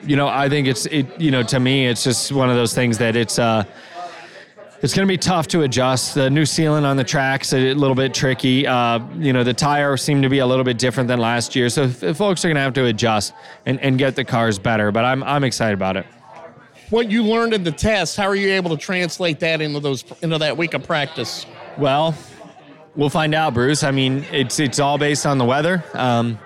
you 0.02 0.16
know, 0.16 0.28
I 0.28 0.48
think 0.48 0.66
it's 0.66 0.86
it. 0.86 1.20
You 1.20 1.30
know, 1.30 1.42
to 1.44 1.60
me, 1.60 1.86
it's 1.86 2.04
just 2.04 2.32
one 2.32 2.50
of 2.50 2.56
those 2.56 2.74
things 2.74 2.98
that 2.98 3.16
it's. 3.16 3.38
Uh, 3.38 3.64
it's 4.82 4.94
going 4.94 5.06
to 5.06 5.12
be 5.12 5.16
tough 5.18 5.46
to 5.48 5.62
adjust. 5.62 6.14
The 6.14 6.28
new 6.28 6.42
sealant 6.42 6.84
on 6.84 6.96
the 6.96 7.04
track's 7.04 7.52
a 7.52 7.74
little 7.74 7.94
bit 7.94 8.12
tricky. 8.12 8.66
Uh, 8.66 9.00
you 9.16 9.32
know, 9.32 9.42
the 9.42 9.54
tire 9.54 9.96
seemed 9.96 10.22
to 10.24 10.28
be 10.28 10.40
a 10.40 10.46
little 10.46 10.64
bit 10.64 10.78
different 10.78 11.08
than 11.08 11.18
last 11.18 11.56
year. 11.56 11.68
So 11.68 11.88
folks 11.88 12.44
are 12.44 12.48
going 12.48 12.56
to 12.56 12.60
have 12.60 12.74
to 12.74 12.84
adjust 12.86 13.32
and, 13.66 13.80
and 13.80 13.98
get 13.98 14.14
the 14.16 14.24
cars 14.24 14.58
better. 14.58 14.92
But 14.92 15.04
I'm, 15.04 15.22
I'm 15.22 15.44
excited 15.44 15.74
about 15.74 15.96
it. 15.96 16.06
what 16.90 17.10
you 17.10 17.22
learned 17.22 17.54
in 17.54 17.64
the 17.64 17.72
test, 17.72 18.16
how 18.16 18.26
are 18.26 18.34
you 18.34 18.52
able 18.52 18.70
to 18.70 18.76
translate 18.76 19.40
that 19.40 19.60
into 19.60 19.80
those 19.80 20.04
into 20.22 20.38
that 20.38 20.56
week 20.56 20.74
of 20.74 20.82
practice? 20.82 21.46
Well, 21.78 22.14
we'll 22.94 23.10
find 23.10 23.34
out, 23.34 23.54
Bruce. 23.54 23.82
I 23.82 23.90
mean, 23.90 24.24
it's 24.30 24.60
it's 24.60 24.78
all 24.78 24.98
based 24.98 25.26
on 25.26 25.38
the 25.38 25.44
weather. 25.44 25.82
Um, 25.94 26.38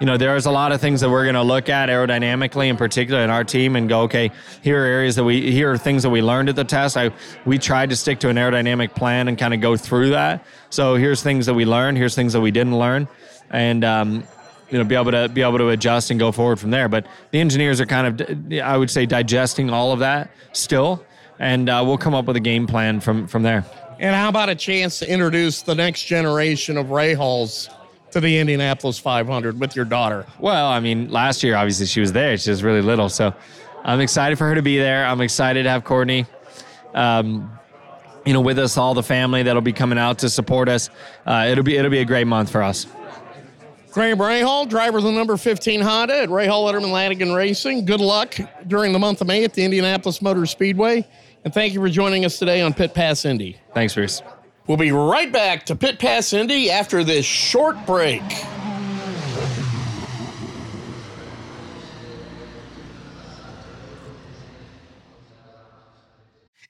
you 0.00 0.06
know, 0.06 0.16
there's 0.16 0.46
a 0.46 0.50
lot 0.50 0.72
of 0.72 0.80
things 0.80 1.02
that 1.02 1.10
we're 1.10 1.24
going 1.24 1.34
to 1.34 1.42
look 1.42 1.68
at 1.68 1.90
aerodynamically, 1.90 2.68
in 2.68 2.78
particular, 2.78 3.22
in 3.22 3.28
our 3.28 3.44
team, 3.44 3.76
and 3.76 3.86
go, 3.86 4.02
okay, 4.02 4.30
here 4.62 4.82
are 4.82 4.86
areas 4.86 5.14
that 5.16 5.24
we, 5.24 5.52
here 5.52 5.70
are 5.70 5.76
things 5.76 6.02
that 6.04 6.10
we 6.10 6.22
learned 6.22 6.48
at 6.48 6.56
the 6.56 6.64
test. 6.64 6.96
I 6.96 7.10
we 7.44 7.58
tried 7.58 7.90
to 7.90 7.96
stick 7.96 8.18
to 8.20 8.30
an 8.30 8.36
aerodynamic 8.36 8.94
plan 8.94 9.28
and 9.28 9.36
kind 9.36 9.52
of 9.52 9.60
go 9.60 9.76
through 9.76 10.10
that. 10.10 10.42
So 10.70 10.94
here's 10.94 11.22
things 11.22 11.44
that 11.46 11.54
we 11.54 11.66
learned. 11.66 11.98
Here's 11.98 12.14
things 12.14 12.32
that 12.32 12.40
we 12.40 12.50
didn't 12.50 12.78
learn, 12.78 13.08
and 13.50 13.84
um, 13.84 14.24
you 14.70 14.78
know, 14.78 14.84
be 14.84 14.94
able 14.94 15.10
to 15.10 15.28
be 15.28 15.42
able 15.42 15.58
to 15.58 15.68
adjust 15.68 16.10
and 16.10 16.18
go 16.18 16.32
forward 16.32 16.58
from 16.58 16.70
there. 16.70 16.88
But 16.88 17.06
the 17.30 17.40
engineers 17.40 17.78
are 17.78 17.86
kind 17.86 18.20
of, 18.20 18.52
I 18.54 18.78
would 18.78 18.90
say, 18.90 19.04
digesting 19.04 19.68
all 19.68 19.92
of 19.92 19.98
that 19.98 20.30
still, 20.52 21.04
and 21.38 21.68
uh, 21.68 21.82
we'll 21.86 21.98
come 21.98 22.14
up 22.14 22.24
with 22.24 22.36
a 22.36 22.40
game 22.40 22.66
plan 22.66 23.00
from 23.00 23.26
from 23.26 23.42
there. 23.42 23.66
And 23.98 24.16
how 24.16 24.30
about 24.30 24.48
a 24.48 24.54
chance 24.54 24.98
to 25.00 25.12
introduce 25.12 25.60
the 25.60 25.74
next 25.74 26.04
generation 26.04 26.78
of 26.78 26.86
Rahals 26.86 27.68
to 28.12 28.20
the 28.20 28.38
Indianapolis 28.38 28.98
500 28.98 29.60
with 29.60 29.76
your 29.76 29.84
daughter? 29.84 30.26
Well, 30.38 30.66
I 30.66 30.80
mean, 30.80 31.10
last 31.10 31.42
year 31.42 31.56
obviously 31.56 31.86
she 31.86 32.00
was 32.00 32.12
there. 32.12 32.36
She 32.36 32.50
was 32.50 32.62
really 32.62 32.82
little, 32.82 33.08
so 33.08 33.34
I'm 33.84 34.00
excited 34.00 34.38
for 34.38 34.46
her 34.48 34.54
to 34.54 34.62
be 34.62 34.78
there. 34.78 35.06
I'm 35.06 35.20
excited 35.20 35.64
to 35.64 35.70
have 35.70 35.84
Courtney, 35.84 36.26
um, 36.94 37.50
you 38.26 38.32
know, 38.32 38.40
with 38.40 38.58
us, 38.58 38.76
all 38.76 38.94
the 38.94 39.02
family 39.02 39.42
that'll 39.42 39.62
be 39.62 39.72
coming 39.72 39.98
out 39.98 40.18
to 40.20 40.30
support 40.30 40.68
us. 40.68 40.90
Uh, 41.26 41.46
it'll 41.50 41.64
be 41.64 41.76
it'll 41.76 41.90
be 41.90 41.98
a 41.98 42.04
great 42.04 42.26
month 42.26 42.50
for 42.50 42.62
us. 42.62 42.86
Graham 43.92 44.18
Rahal, 44.18 44.68
driver 44.68 44.98
of 44.98 45.04
the 45.04 45.10
number 45.10 45.36
15 45.36 45.80
Honda 45.80 46.22
at 46.22 46.28
Rahal 46.28 46.70
Letterman 46.70 46.92
Lanigan 46.92 47.32
Racing. 47.32 47.84
Good 47.84 48.00
luck 48.00 48.36
during 48.68 48.92
the 48.92 49.00
month 49.00 49.20
of 49.20 49.26
May 49.26 49.42
at 49.42 49.52
the 49.52 49.64
Indianapolis 49.64 50.22
Motor 50.22 50.46
Speedway. 50.46 51.08
And 51.44 51.52
thank 51.52 51.74
you 51.74 51.80
for 51.80 51.88
joining 51.88 52.24
us 52.24 52.38
today 52.38 52.60
on 52.60 52.72
Pit 52.72 52.94
Pass 52.94 53.24
Indy. 53.24 53.56
Thanks, 53.74 53.94
Bruce. 53.94 54.22
We'll 54.66 54.76
be 54.76 54.92
right 54.92 55.32
back 55.32 55.66
to 55.66 55.76
Pit 55.76 55.98
Pass 55.98 56.32
Indy 56.32 56.70
after 56.70 57.02
this 57.02 57.24
short 57.24 57.86
break. 57.86 58.22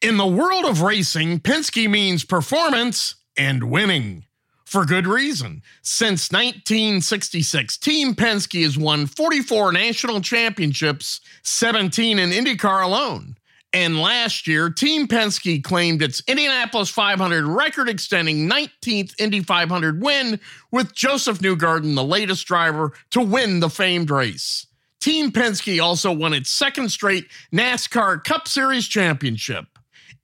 In 0.02 0.16
the 0.16 0.26
world 0.26 0.64
of 0.64 0.80
racing, 0.80 1.40
Penske 1.40 1.90
means 1.90 2.24
performance 2.24 3.16
and 3.36 3.70
winning. 3.70 4.24
For 4.64 4.86
good 4.86 5.06
reason. 5.06 5.62
Since 5.82 6.30
1966, 6.32 7.76
Team 7.76 8.14
Penske 8.14 8.62
has 8.62 8.78
won 8.78 9.06
44 9.06 9.72
national 9.72 10.20
championships, 10.20 11.20
17 11.42 12.18
in 12.18 12.30
IndyCar 12.30 12.84
alone. 12.84 13.36
And 13.72 14.00
last 14.00 14.48
year, 14.48 14.68
Team 14.68 15.06
Penske 15.06 15.62
claimed 15.62 16.02
its 16.02 16.22
Indianapolis 16.26 16.90
500 16.90 17.46
record 17.46 17.88
extending 17.88 18.48
19th 18.48 19.14
Indy 19.20 19.42
500 19.42 20.02
win, 20.02 20.40
with 20.72 20.94
Josef 20.94 21.38
Newgarden 21.38 21.94
the 21.94 22.04
latest 22.04 22.46
driver 22.46 22.92
to 23.10 23.20
win 23.20 23.60
the 23.60 23.70
famed 23.70 24.10
race. 24.10 24.66
Team 25.00 25.30
Penske 25.30 25.82
also 25.82 26.12
won 26.12 26.34
its 26.34 26.50
second 26.50 26.90
straight 26.90 27.26
NASCAR 27.52 28.22
Cup 28.24 28.48
Series 28.48 28.88
championship. 28.88 29.66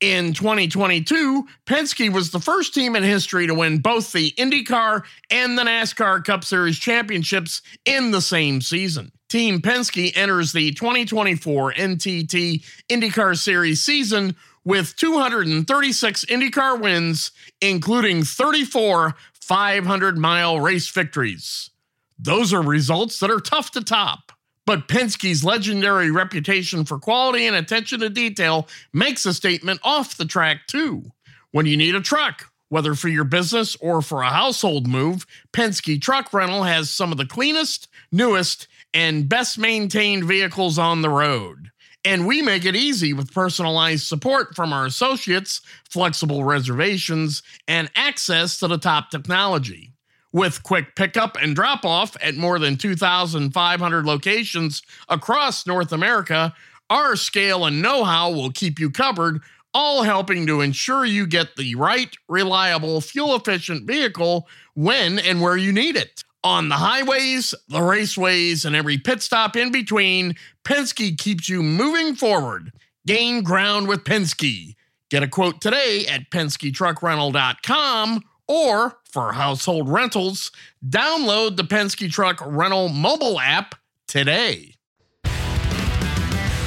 In 0.01 0.35
2022, 0.35 1.47
Penske 1.65 2.13
was 2.13 2.31
the 2.31 2.41
first 2.41 2.75
team 2.75 2.97
in 2.97 3.03
history 3.03 3.47
to 3.47 3.55
win 3.55 3.79
both 3.79 4.13
the 4.13 4.33
IndyCar 4.33 5.03
and 5.31 5.57
the 5.57 5.63
NASCAR 5.63 6.23
Cup 6.25 6.45
Series 6.45 6.79
championships 6.79 7.63
in 7.87 8.11
the 8.11 8.21
same 8.21 8.61
season. 8.61 9.13
Team 9.29 9.61
Penske 9.61 10.17
enters 10.17 10.53
the 10.53 10.73
2024 10.73 11.73
NTT 11.73 12.65
IndyCar 12.89 13.37
Series 13.37 13.83
season 13.83 14.37
with 14.65 14.95
236 14.97 16.25
IndyCar 16.27 16.81
wins, 16.81 17.33
including 17.61 18.23
34 18.23 19.15
500 19.41 20.19
mile 20.19 20.61
race 20.61 20.89
victories. 20.89 21.71
Those 22.19 22.53
are 22.53 22.63
results 22.63 23.21
that 23.21 23.31
are 23.31 23.41
tough 23.41 23.71
to 23.73 23.81
top. 23.81 24.33
But 24.65 24.89
Penske's 24.89 25.45
legendary 25.45 26.11
reputation 26.11 26.85
for 26.85 26.99
quality 26.99 27.47
and 27.47 27.55
attention 27.55 28.01
to 28.01 28.11
detail 28.11 28.67
makes 28.93 29.25
a 29.25 29.33
statement 29.33 29.79
off 29.85 30.17
the 30.17 30.25
track, 30.25 30.67
too. 30.67 31.05
When 31.53 31.67
you 31.67 31.77
need 31.77 31.95
a 31.95 32.01
truck, 32.01 32.51
whether 32.69 32.95
for 32.95 33.07
your 33.07 33.23
business 33.25 33.77
or 33.77 34.03
for 34.03 34.23
a 34.23 34.31
household 34.31 34.89
move, 34.89 35.25
Penske 35.53 36.03
Truck 36.03 36.33
Rental 36.33 36.65
has 36.65 36.91
some 36.91 37.13
of 37.13 37.19
the 37.19 37.27
cleanest, 37.27 37.89
newest, 38.11 38.67
and 38.97 39.29
best 39.29 39.59
maintained 39.59 40.25
vehicles 40.25 40.79
on 40.79 41.03
the 41.03 41.11
road. 41.11 41.71
And 42.03 42.27
we 42.27 42.41
make 42.41 42.65
it 42.65 42.75
easy 42.75 43.13
with 43.13 43.31
personalized 43.31 44.07
support 44.07 44.57
from 44.57 44.73
our 44.73 44.87
associates, 44.87 45.61
flexible 45.91 46.45
reservations, 46.45 47.43
and 47.69 47.91
access 47.95 48.59
to 48.59 48.69
the 48.69 48.79
top 48.79 49.11
technology. 49.11 49.93
With 50.33 50.63
quick 50.63 50.97
pickup 50.97 51.37
and 51.37 51.55
drop 51.55 51.85
off 51.85 52.17
at 52.23 52.37
more 52.37 52.59
than 52.59 52.77
2,500 52.77 54.07
locations 54.07 54.81
across 55.11 55.67
North 55.67 55.93
America, 55.93 56.55
our 56.89 57.17
scale 57.17 57.67
and 57.67 57.83
know 57.83 58.03
how 58.03 58.31
will 58.31 58.51
keep 58.51 58.79
you 58.81 58.91
covered, 58.91 59.43
all 59.75 60.05
helping 60.05 60.47
to 60.47 60.63
ensure 60.63 61.05
you 61.05 61.27
get 61.27 61.57
the 61.57 61.75
right, 61.75 62.17
reliable, 62.31 63.03
fuel 63.03 63.37
efficient 63.37 63.87
vehicle 63.87 64.49
when 64.73 65.19
and 65.19 65.43
where 65.43 65.59
you 65.59 65.71
need 65.71 65.97
it. 65.97 66.25
On 66.47 66.69
the 66.69 66.77
highways, 66.77 67.57
the 67.69 67.81
raceways, 67.81 68.65
and 68.65 68.77
every 68.77 68.99
pit 68.99 69.21
stop 69.21 69.57
in 69.57 69.73
between, 69.73 70.37
Penske 70.63 71.19
keeps 71.19 71.49
you 71.49 71.61
moving 71.61 72.15
forward. 72.15 72.71
Gain 73.05 73.43
ground 73.43 73.89
with 73.89 74.05
Penske. 74.05 74.77
Get 75.11 75.25
a 75.25 75.29
quote 75.29 75.61
today 75.61 76.07
at 76.07 76.31
PenskeTruckRental.com 76.31 78.23
or 78.47 78.97
for 79.11 79.33
household 79.33 79.89
rentals, 79.89 80.53
download 80.89 81.57
the 81.57 81.65
Penske 81.65 82.13
Truck 82.13 82.41
Rental 82.47 82.91
mobile 82.91 83.41
app 83.41 83.75
today. 84.07 84.77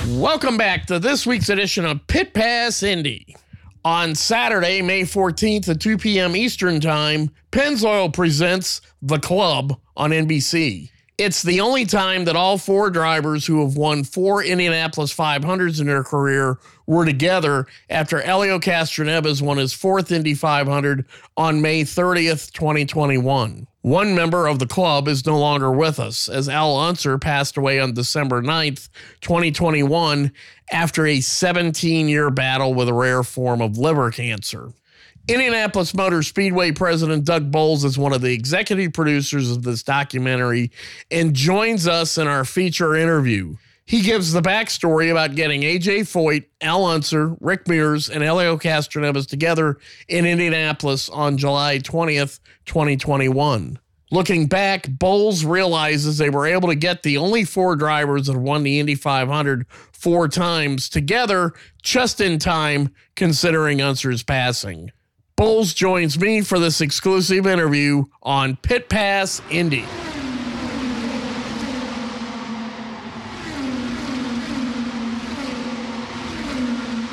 Welcome 0.09 0.57
back 0.57 0.87
to 0.87 0.99
this 0.99 1.25
week's 1.25 1.47
edition 1.47 1.85
of 1.85 2.05
Pit 2.07 2.33
Pass 2.33 2.83
Indy. 2.83 3.33
On 3.85 4.13
Saturday, 4.13 4.81
May 4.81 5.03
14th 5.03 5.69
at 5.69 5.79
2 5.79 5.97
p.m. 5.97 6.35
Eastern 6.35 6.81
Time, 6.81 7.31
Pennzoil 7.51 8.11
presents 8.11 8.81
The 9.01 9.19
Club 9.19 9.79
on 9.95 10.11
NBC. 10.11 10.89
It's 11.17 11.43
the 11.43 11.61
only 11.61 11.85
time 11.85 12.25
that 12.25 12.35
all 12.35 12.57
four 12.57 12.89
drivers 12.89 13.45
who 13.45 13.61
have 13.63 13.77
won 13.77 14.03
four 14.03 14.43
Indianapolis 14.43 15.15
500s 15.15 15.79
in 15.79 15.87
their 15.87 16.03
career 16.03 16.57
were 16.87 17.05
together 17.05 17.67
after 17.89 18.21
Elio 18.21 18.59
Castroneves 18.59 19.41
won 19.41 19.57
his 19.57 19.71
fourth 19.71 20.11
Indy 20.11 20.33
500 20.33 21.05
on 21.37 21.61
May 21.61 21.83
30th, 21.83 22.51
2021. 22.51 23.65
One 23.81 24.13
member 24.13 24.47
of 24.47 24.59
the 24.59 24.67
club 24.67 25.07
is 25.07 25.25
no 25.25 25.39
longer 25.39 25.71
with 25.71 25.99
us, 25.99 26.27
as 26.27 26.49
Al 26.49 26.75
Unser 26.75 27.17
passed 27.17 27.55
away 27.55 27.79
on 27.79 27.93
December 27.93 28.41
9th, 28.41 28.89
2021, 29.21 30.33
after 30.71 31.07
a 31.07 31.21
17 31.21 32.09
year 32.09 32.29
battle 32.29 32.73
with 32.73 32.89
a 32.89 32.93
rare 32.93 33.23
form 33.23 33.61
of 33.61 33.77
liver 33.77 34.11
cancer. 34.11 34.73
Indianapolis 35.29 35.93
Motor 35.93 36.23
Speedway 36.23 36.71
President 36.71 37.23
Doug 37.23 37.51
Boles 37.51 37.85
is 37.85 37.97
one 37.97 38.11
of 38.13 38.21
the 38.21 38.33
executive 38.33 38.91
producers 38.91 39.49
of 39.49 39.63
this 39.63 39.81
documentary 39.83 40.71
and 41.09 41.33
joins 41.33 41.87
us 41.87 42.17
in 42.17 42.27
our 42.27 42.43
feature 42.43 42.95
interview. 42.95 43.55
He 43.89 44.01
gives 44.01 44.31
the 44.31 44.41
backstory 44.41 45.09
about 45.09 45.33
getting 45.33 45.61
AJ 45.61 46.01
Foyt, 46.01 46.45
Al 46.61 46.85
Unser, 46.85 47.35
Rick 47.39 47.67
Mears, 47.67 48.07
and 48.07 48.23
Elio 48.23 48.55
Castroneves 48.55 49.25
together 49.25 49.79
in 50.07 50.27
Indianapolis 50.27 51.09
on 51.09 51.39
July 51.39 51.79
20th, 51.79 52.39
2021. 52.67 53.79
Looking 54.11 54.45
back, 54.45 54.87
Boles 54.87 55.43
realizes 55.43 56.19
they 56.19 56.29
were 56.29 56.45
able 56.45 56.69
to 56.69 56.75
get 56.75 57.01
the 57.01 57.17
only 57.17 57.43
four 57.45 57.75
drivers 57.75 58.27
that 58.27 58.37
won 58.37 58.61
the 58.61 58.79
Indy 58.79 58.93
500 58.93 59.65
four 59.91 60.27
times 60.27 60.87
together 60.87 61.53
just 61.81 62.21
in 62.21 62.37
time, 62.37 62.93
considering 63.15 63.81
Unser's 63.81 64.21
passing. 64.21 64.91
Boles 65.35 65.73
joins 65.73 66.19
me 66.19 66.41
for 66.41 66.59
this 66.59 66.79
exclusive 66.79 67.47
interview 67.47 68.03
on 68.21 68.55
Pit 68.57 68.87
Pass 68.87 69.41
Indy. 69.49 69.85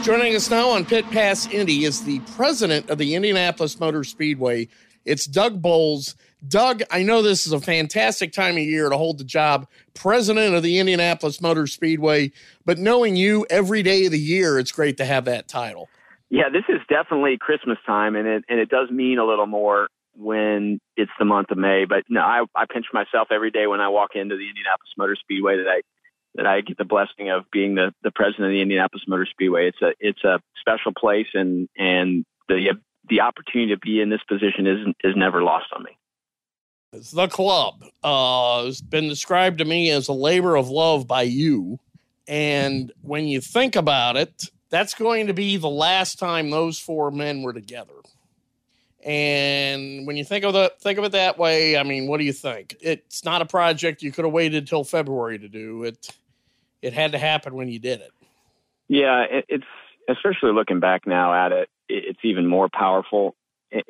Joining 0.07 0.37
us 0.37 0.49
now 0.49 0.71
on 0.71 0.85
Pit 0.85 1.05
Pass 1.11 1.49
Indy 1.49 1.85
is 1.85 2.05
the 2.05 2.21
president 2.37 2.91
of 2.91 2.99
the 2.99 3.17
Indianapolis 3.17 3.81
Motor 3.81 4.05
Speedway. 4.05 4.69
It's 5.05 5.27
Doug 5.27 5.61
Boles. 5.61 6.15
Doug, 6.47 6.85
I 6.93 7.03
know 7.03 7.23
this 7.23 7.45
is 7.45 7.53
a 7.53 7.59
fantastic 7.59 8.33
time 8.33 8.57
of 8.57 8.63
year 8.63 8.89
to 8.89 8.97
hold 8.97 9.19
the 9.19 9.25
job 9.25 9.67
president 9.95 10.55
of 10.55 10.63
the 10.63 10.79
Indianapolis 10.79 11.41
Motor 11.41 11.67
Speedway, 11.67 12.31
but 12.65 12.79
knowing 12.79 13.17
you 13.17 13.47
every 13.51 13.83
day 13.83 14.07
of 14.07 14.13
the 14.13 14.21
year, 14.21 14.61
it's 14.61 14.71
great 14.71 14.97
to 14.99 15.05
have 15.05 15.25
that 15.25 15.49
title. 15.49 15.89
Yeah, 16.31 16.51
this 16.53 16.63
is 16.69 16.79
definitely 16.89 17.37
Christmas 17.41 17.79
time, 17.85 18.15
and 18.15 18.29
it 18.29 18.45
and 18.49 18.61
it 18.61 18.69
does 18.69 18.89
mean 18.93 19.19
a 19.19 19.27
little 19.27 19.47
more 19.47 19.89
when 20.17 20.79
it's 20.97 21.11
the 21.19 21.25
month 21.25 21.51
of 21.51 21.59
May. 21.59 21.85
But 21.85 22.05
no, 22.09 22.21
I 22.21 22.45
I 22.55 22.67
pinch 22.73 22.87
myself 22.93 23.33
every 23.33 23.51
day 23.51 23.67
when 23.67 23.81
I 23.81 23.89
walk 23.89 24.11
into 24.15 24.37
the 24.37 24.49
Indianapolis 24.49 24.95
Motor 24.97 25.17
Speedway 25.17 25.57
that 25.57 25.67
I 25.69 25.81
that 26.37 26.47
I 26.47 26.61
get 26.61 26.79
the 26.79 26.85
blessing 26.85 27.31
of 27.31 27.51
being 27.51 27.75
the, 27.75 27.93
the 28.03 28.11
president 28.11 28.47
of 28.47 28.53
the 28.53 28.61
Indianapolis 28.61 29.05
Motor 29.09 29.27
Speedway. 29.27 29.69
It's 29.69 29.83
a 29.83 29.93
it's 30.01 30.25
a 30.25 30.41
special 30.61 30.93
place, 30.93 31.29
and 31.35 31.69
and 31.77 32.25
the 32.49 32.79
the 33.09 33.21
opportunity 33.21 33.75
to 33.75 33.79
be 33.79 34.01
in 34.01 34.11
this 34.11 34.23
position 34.29 34.67
is 34.67 34.79
is 35.03 35.17
never 35.17 35.43
lost 35.43 35.67
on 35.73 35.83
me. 35.83 35.97
The 37.13 37.29
club 37.29 37.85
uh, 38.03 38.65
has 38.65 38.81
been 38.81 39.09
described 39.09 39.59
to 39.59 39.65
me 39.65 39.91
as 39.91 40.09
a 40.09 40.13
labor 40.13 40.57
of 40.57 40.69
love 40.69 41.07
by 41.07 41.23
you, 41.23 41.79
and 42.29 42.93
when 43.03 43.27
you 43.27 43.41
think 43.41 43.77
about 43.77 44.17
it, 44.17 44.51
that's 44.71 44.95
going 44.95 45.27
to 45.27 45.35
be 45.35 45.57
the 45.57 45.69
last 45.69 46.19
time 46.19 46.51
those 46.51 46.79
four 46.79 47.11
men 47.11 47.43
were 47.43 47.53
together. 47.53 47.93
And 49.05 50.05
when 50.07 50.17
you 50.17 50.25
think 50.25 50.45
of 50.45 50.53
the 50.53 50.73
think 50.81 50.99
of 50.99 51.05
it 51.05 51.13
that 51.13 51.39
way, 51.39 51.77
I 51.77 51.85
mean, 51.85 52.09
what 52.09 52.19
do 52.19 52.25
you 52.25 52.33
think? 52.33 52.77
It's 52.81 53.25
not 53.25 53.41
a 53.41 53.47
project 53.47 54.03
you 54.03 54.11
could 54.11 54.25
have 54.25 54.35
waited 54.35 54.67
till 54.67 54.83
February 54.83 55.39
to 55.39 55.49
do. 55.49 55.85
It 55.85 56.09
it 56.87 56.93
had 56.93 57.13
to 57.13 57.19
happen 57.19 57.55
when 57.55 57.69
you 57.69 57.79
did 57.79 58.01
it. 58.01 58.13
Yeah, 58.89 59.25
it, 59.29 59.45
it's 59.49 59.65
especially 60.09 60.53
looking 60.53 60.81
back 60.81 61.07
now 61.07 61.35
at 61.35 61.53
it, 61.53 61.69
it's 61.89 62.21
even 62.23 62.47
more 62.47 62.69
powerful. 62.73 63.35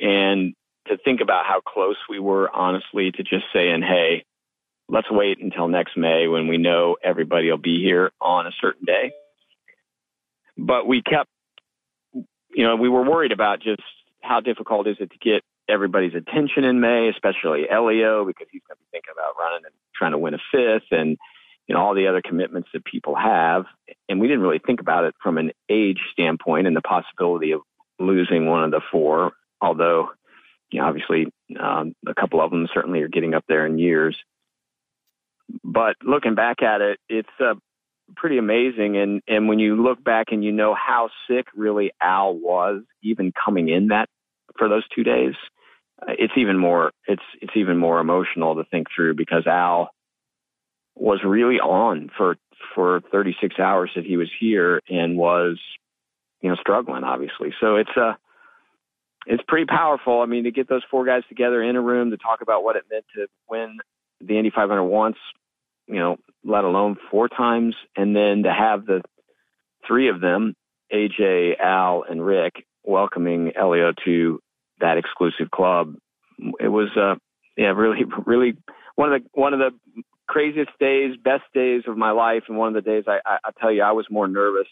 And 0.01 0.55
to 0.89 0.97
think 0.97 1.21
about 1.21 1.45
how 1.45 1.61
close 1.61 1.97
we 2.09 2.19
were, 2.19 2.51
honestly, 2.51 3.13
to 3.13 3.23
just 3.23 3.45
saying, 3.53 3.83
"Hey, 3.83 4.25
let's 4.89 5.11
wait 5.11 5.39
until 5.43 5.69
next 5.69 5.97
May 5.97 6.27
when 6.29 6.49
we 6.49 6.57
know 6.57 6.97
everybody 7.03 7.51
will 7.51 7.59
be 7.59 7.83
here 7.83 8.13
on 8.21 8.47
a 8.47 8.53
certain 8.61 8.87
day." 8.87 9.13
But 10.57 10.87
we 10.87 11.03
kept, 11.03 11.29
you 12.15 12.65
know, 12.65 12.77
we 12.77 12.89
were 12.89 13.03
worried 13.03 13.33
about 13.33 13.61
just 13.61 13.83
how 14.23 14.41
difficult 14.41 14.87
is 14.87 14.97
it 15.01 15.11
to 15.11 15.19
get 15.19 15.43
everybody's 15.69 16.15
attention 16.15 16.65
in 16.65 16.81
May, 16.81 17.09
especially 17.09 17.69
Elio, 17.69 18.25
because 18.25 18.47
he's 18.51 18.63
going 18.67 18.77
to 18.77 18.83
be 18.83 18.89
thinking 18.91 19.13
about 19.13 19.35
running 19.39 19.67
and 19.67 19.75
trying 19.95 20.13
to 20.13 20.19
win 20.19 20.33
a 20.33 20.39
fifth, 20.51 20.91
and 20.91 21.19
you 21.67 21.75
know 21.75 21.81
all 21.81 21.95
the 21.95 22.07
other 22.07 22.23
commitments 22.23 22.69
that 22.73 22.85
people 22.85 23.15
have. 23.15 23.65
And 24.09 24.21
we 24.21 24.29
didn't 24.29 24.43
really 24.43 24.61
think 24.65 24.81
about 24.81 25.05
it 25.05 25.15
from 25.23 25.39
an 25.39 25.53
age 25.69 26.01
standpoint 26.13 26.67
and 26.67 26.77
the 26.77 26.83
possibility 26.83 27.53
of 27.53 27.61
losing 27.99 28.47
one 28.47 28.65
of 28.65 28.71
the 28.71 28.83
four 28.93 29.33
although 29.61 30.09
you 30.71 30.81
know 30.81 30.87
obviously 30.87 31.27
um, 31.59 31.95
a 32.07 32.15
couple 32.15 32.41
of 32.41 32.51
them 32.51 32.69
certainly 32.73 33.03
are 33.03 33.09
getting 33.09 33.35
up 33.35 33.45
there 33.49 33.67
in 33.67 33.79
years. 33.79 34.17
But 35.63 35.97
looking 36.03 36.35
back 36.35 36.63
at 36.63 36.81
it 36.81 36.99
it's 37.09 37.29
uh, 37.41 37.55
pretty 38.17 38.39
amazing. 38.39 38.97
And 38.97 39.23
and 39.27 39.49
when 39.49 39.59
you 39.59 39.83
look 39.83 40.03
back 40.03 40.27
and 40.31 40.45
you 40.45 40.53
know 40.53 40.75
how 40.75 41.11
sick 41.29 41.47
really 41.55 41.93
al 42.01 42.35
was 42.35 42.83
even 43.03 43.33
coming 43.33 43.69
in 43.69 43.89
that 43.89 44.09
for 44.59 44.69
those 44.69 44.85
two 44.95 45.05
days 45.05 45.35
uh, 46.03 46.13
it's 46.19 46.33
even 46.37 46.59
more 46.59 46.93
it's 47.07 47.23
it's 47.41 47.57
even 47.57 47.77
more 47.77 48.01
emotional 48.01 48.57
to 48.57 48.65
think 48.71 48.87
through 48.95 49.15
because 49.15 49.47
al 49.47 49.91
was 50.97 51.21
really 51.25 51.61
on 51.61 52.11
for 52.17 52.37
for 52.75 53.01
36 53.13 53.59
hours 53.59 53.91
that 53.95 54.05
he 54.05 54.17
was 54.17 54.31
here 54.41 54.81
and 54.89 55.17
was 55.17 55.59
you 56.41 56.49
know 56.49 56.57
struggling 56.57 57.05
obviously. 57.05 57.55
So 57.61 57.77
it's 57.77 57.91
a 57.97 58.01
uh, 58.01 58.15
it's 59.29 59.43
pretty 59.47 59.67
powerful. 59.67 60.21
I 60.21 60.27
mean 60.27 60.45
to 60.45 60.51
get 60.51 60.69
those 60.69 60.85
four 60.91 61.05
guys 61.05 61.23
together 61.29 61.63
in 61.63 61.77
a 61.77 61.81
room 61.81 62.11
to 62.11 62.17
talk 62.17 62.43
about 62.43 62.65
what 62.65 62.77
it 62.77 62.85
meant 62.91 63.05
to 63.17 63.27
win 63.49 63.79
the 64.21 64.39
indy 64.39 64.51
500 64.51 64.83
once 64.83 65.17
you 65.87 65.99
know 65.99 66.17
let 66.45 66.65
alone 66.65 66.97
four 67.11 67.29
times 67.29 67.75
and 67.97 68.15
then 68.15 68.43
to 68.45 68.53
have 68.53 68.87
the 68.87 69.03
three 69.87 70.09
of 70.09 70.21
them 70.21 70.55
aj 70.93 71.61
al 71.61 72.05
and 72.09 72.25
rick 72.25 72.65
welcoming 72.85 73.53
elio 73.57 73.93
to 74.05 74.41
that 74.81 74.99
exclusive 74.99 75.51
club 75.51 75.95
it 76.61 76.69
was 76.69 76.89
uh 76.97 77.15
yeah 77.57 77.69
really 77.69 78.05
really 78.27 78.57
one 78.95 79.13
of 79.13 79.23
the 79.23 79.29
one 79.33 79.53
of 79.53 79.59
the 79.59 80.03
craziest 80.27 80.71
days, 80.79 81.17
best 81.23 81.45
days 81.55 81.83
of 81.87 81.97
my 81.97 82.11
life, 82.11 82.45
and 82.49 82.57
one 82.57 82.69
of 82.69 82.75
the 82.75 82.89
days 82.89 83.05
I, 83.07 83.19
I, 83.25 83.39
I 83.45 83.51
tell 83.61 83.73
you, 83.73 83.83
I 83.83 83.93
was 83.93 84.07
more 84.11 84.29
nervous 84.29 84.69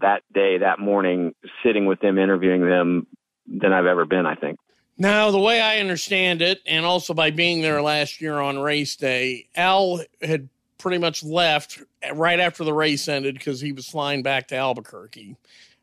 that 0.00 0.22
day, 0.32 0.58
that 0.58 0.78
morning, 0.78 1.34
sitting 1.64 1.86
with 1.86 2.00
them, 2.00 2.18
interviewing 2.18 2.62
them, 2.62 3.06
than 3.46 3.72
I've 3.72 3.86
ever 3.86 4.04
been. 4.04 4.26
I 4.26 4.34
think. 4.34 4.58
Now, 4.96 5.30
the 5.30 5.40
way 5.40 5.60
I 5.60 5.78
understand 5.80 6.40
it, 6.40 6.60
and 6.66 6.84
also 6.86 7.14
by 7.14 7.30
being 7.30 7.62
there 7.62 7.82
last 7.82 8.20
year 8.20 8.38
on 8.38 8.58
race 8.58 8.94
day, 8.96 9.48
Al 9.56 10.00
had 10.22 10.48
pretty 10.78 10.98
much 10.98 11.24
left 11.24 11.82
right 12.12 12.38
after 12.38 12.62
the 12.62 12.72
race 12.72 13.08
ended 13.08 13.34
because 13.34 13.60
he 13.60 13.72
was 13.72 13.88
flying 13.88 14.22
back 14.22 14.48
to 14.48 14.56
Albuquerque. 14.56 15.36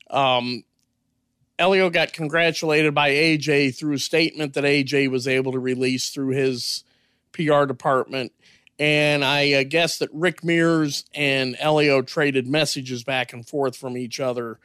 Um, 0.09 0.63
Elio 1.59 1.89
got 1.89 2.13
congratulated 2.13 2.93
by 2.93 3.11
AJ 3.11 3.75
through 3.75 3.93
a 3.93 3.99
statement 3.99 4.53
that 4.53 4.63
AJ 4.63 5.09
was 5.09 5.27
able 5.27 5.51
to 5.51 5.59
release 5.59 6.09
through 6.09 6.29
his 6.29 6.83
PR 7.33 7.65
department. 7.65 8.31
And 8.81 9.23
I 9.23 9.53
uh, 9.53 9.63
guess 9.63 9.99
that 9.99 10.09
Rick 10.11 10.43
Mears 10.43 11.05
and 11.13 11.55
Elio 11.59 12.01
traded 12.01 12.47
messages 12.47 13.03
back 13.03 13.31
and 13.31 13.47
forth 13.47 13.77
from 13.77 13.95
each 13.95 14.19
other, 14.19 14.57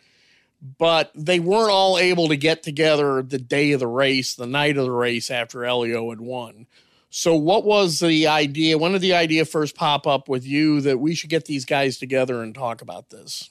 but 0.78 1.12
they 1.14 1.38
weren't 1.38 1.70
all 1.70 1.98
able 1.98 2.28
to 2.28 2.36
get 2.36 2.62
together 2.62 3.20
the 3.20 3.36
day 3.36 3.72
of 3.72 3.80
the 3.80 3.86
race, 3.86 4.34
the 4.34 4.46
night 4.46 4.78
of 4.78 4.84
the 4.84 4.90
race 4.90 5.30
after 5.30 5.66
Elio 5.66 6.08
had 6.08 6.22
won. 6.22 6.66
So, 7.10 7.34
what 7.34 7.66
was 7.66 8.00
the 8.00 8.26
idea? 8.26 8.78
When 8.78 8.92
did 8.92 9.02
the 9.02 9.12
idea 9.12 9.44
first 9.44 9.76
pop 9.76 10.06
up 10.06 10.30
with 10.30 10.46
you 10.46 10.80
that 10.80 10.98
we 10.98 11.14
should 11.14 11.28
get 11.28 11.44
these 11.44 11.66
guys 11.66 11.98
together 11.98 12.42
and 12.42 12.54
talk 12.54 12.80
about 12.80 13.10
this? 13.10 13.50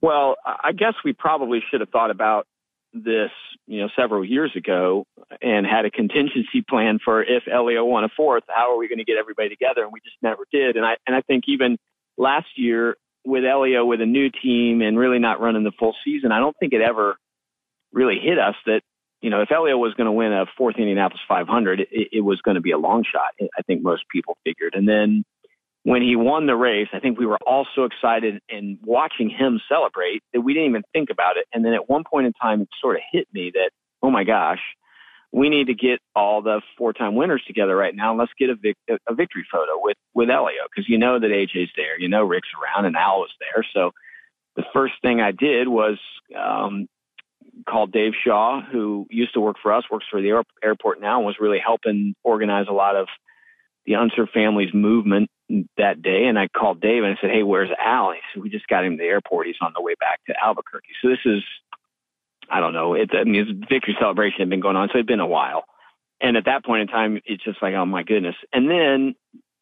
Well, 0.00 0.36
I 0.46 0.70
guess 0.70 0.94
we 1.04 1.12
probably 1.12 1.60
should 1.68 1.80
have 1.80 1.90
thought 1.90 2.12
about 2.12 2.46
this, 2.94 3.30
you 3.66 3.80
know, 3.80 3.88
several 3.96 4.24
years 4.24 4.52
ago 4.56 5.06
and 5.42 5.66
had 5.66 5.84
a 5.84 5.90
contingency 5.90 6.62
plan 6.68 6.98
for 7.04 7.22
if 7.22 7.42
Elio 7.52 7.84
won 7.84 8.04
a 8.04 8.08
fourth, 8.16 8.44
how 8.48 8.72
are 8.72 8.78
we 8.78 8.88
going 8.88 8.98
to 8.98 9.04
get 9.04 9.16
everybody 9.18 9.48
together? 9.48 9.82
And 9.82 9.92
we 9.92 10.00
just 10.00 10.16
never 10.22 10.44
did. 10.52 10.76
And 10.76 10.86
I 10.86 10.96
and 11.06 11.16
I 11.16 11.20
think 11.22 11.44
even 11.48 11.76
last 12.16 12.46
year 12.56 12.96
with 13.24 13.44
Elio 13.44 13.84
with 13.84 14.00
a 14.00 14.06
new 14.06 14.30
team 14.30 14.80
and 14.80 14.98
really 14.98 15.18
not 15.18 15.40
running 15.40 15.64
the 15.64 15.72
full 15.78 15.94
season, 16.04 16.30
I 16.30 16.38
don't 16.38 16.56
think 16.58 16.72
it 16.72 16.80
ever 16.80 17.16
really 17.92 18.18
hit 18.18 18.38
us 18.38 18.54
that 18.66 18.82
you 19.20 19.30
know 19.30 19.42
if 19.42 19.50
Elio 19.50 19.76
was 19.76 19.94
going 19.94 20.06
to 20.06 20.12
win 20.12 20.32
a 20.32 20.46
fourth 20.56 20.76
Indianapolis 20.78 21.22
500, 21.28 21.80
it, 21.80 21.88
it 22.12 22.20
was 22.20 22.40
going 22.42 22.54
to 22.54 22.60
be 22.60 22.70
a 22.70 22.78
long 22.78 23.04
shot. 23.04 23.34
I 23.58 23.62
think 23.62 23.82
most 23.82 24.04
people 24.10 24.38
figured. 24.44 24.74
And 24.74 24.88
then 24.88 25.24
when 25.84 26.00
he 26.00 26.16
won 26.16 26.46
the 26.46 26.56
race, 26.56 26.88
I 26.94 26.98
think 26.98 27.18
we 27.18 27.26
were 27.26 27.38
all 27.46 27.66
so 27.74 27.84
excited 27.84 28.40
and 28.48 28.78
watching 28.82 29.28
him 29.28 29.60
celebrate 29.68 30.22
that 30.32 30.40
we 30.40 30.54
didn't 30.54 30.70
even 30.70 30.82
think 30.94 31.10
about 31.10 31.36
it. 31.36 31.44
And 31.52 31.64
then 31.64 31.74
at 31.74 31.88
one 31.88 32.04
point 32.10 32.26
in 32.26 32.32
time, 32.32 32.62
it 32.62 32.68
sort 32.80 32.96
of 32.96 33.02
hit 33.12 33.28
me 33.32 33.52
that, 33.54 33.70
oh 34.02 34.10
my 34.10 34.24
gosh, 34.24 34.60
we 35.30 35.50
need 35.50 35.66
to 35.66 35.74
get 35.74 36.00
all 36.16 36.40
the 36.40 36.62
four-time 36.78 37.14
winners 37.16 37.42
together 37.46 37.76
right 37.76 37.94
now. 37.94 38.16
Let's 38.16 38.32
get 38.38 38.48
a, 38.48 38.54
vic- 38.54 38.78
a 38.88 39.14
victory 39.14 39.46
photo 39.50 39.72
with 39.76 39.96
with 40.14 40.30
Elio 40.30 40.62
because 40.70 40.88
you 40.88 40.96
know 40.96 41.18
that 41.18 41.26
AJ's 41.26 41.70
there, 41.76 41.98
you 41.98 42.08
know 42.08 42.22
Rick's 42.22 42.48
around, 42.54 42.86
and 42.86 42.96
Al 42.96 43.18
was 43.18 43.32
there. 43.40 43.66
So 43.74 43.90
the 44.54 44.64
first 44.72 44.94
thing 45.02 45.20
I 45.20 45.32
did 45.32 45.66
was 45.66 45.98
um, 46.38 46.86
called 47.68 47.90
Dave 47.90 48.12
Shaw, 48.24 48.62
who 48.62 49.06
used 49.10 49.34
to 49.34 49.40
work 49.40 49.56
for 49.60 49.72
us, 49.72 49.84
works 49.90 50.06
for 50.08 50.22
the 50.22 50.40
airport 50.62 51.00
now, 51.00 51.16
and 51.16 51.26
was 51.26 51.36
really 51.40 51.58
helping 51.58 52.14
organize 52.22 52.66
a 52.70 52.72
lot 52.72 52.94
of 52.94 53.08
the 53.86 53.96
Unser 53.96 54.28
family's 54.28 54.72
movement 54.72 55.28
that 55.76 56.02
day. 56.02 56.24
And 56.26 56.38
I 56.38 56.48
called 56.48 56.80
Dave 56.80 57.02
and 57.04 57.16
I 57.16 57.20
said, 57.20 57.30
Hey, 57.30 57.42
where's 57.42 57.70
Al? 57.78 58.12
he 58.12 58.18
said, 58.32 58.42
We 58.42 58.50
just 58.50 58.66
got 58.68 58.84
him 58.84 58.96
to 58.96 59.02
the 59.02 59.08
airport. 59.08 59.46
He's 59.46 59.56
on 59.60 59.72
the 59.74 59.82
way 59.82 59.94
back 59.98 60.20
to 60.26 60.34
Albuquerque. 60.42 60.88
So 61.02 61.08
this 61.08 61.18
is, 61.24 61.42
I 62.50 62.60
don't 62.60 62.72
know, 62.72 62.94
it's, 62.94 63.12
I 63.14 63.24
mean, 63.24 63.46
it's 63.48 63.68
victory 63.68 63.96
celebration 63.98 64.40
had 64.40 64.50
been 64.50 64.60
going 64.60 64.76
on. 64.76 64.88
So 64.88 64.98
it'd 64.98 65.06
been 65.06 65.20
a 65.20 65.26
while. 65.26 65.64
And 66.20 66.36
at 66.36 66.46
that 66.46 66.64
point 66.64 66.82
in 66.82 66.88
time, 66.88 67.20
it's 67.26 67.44
just 67.44 67.60
like, 67.62 67.74
oh 67.74 67.84
my 67.84 68.02
goodness. 68.02 68.36
And 68.52 68.70
then 68.70 69.14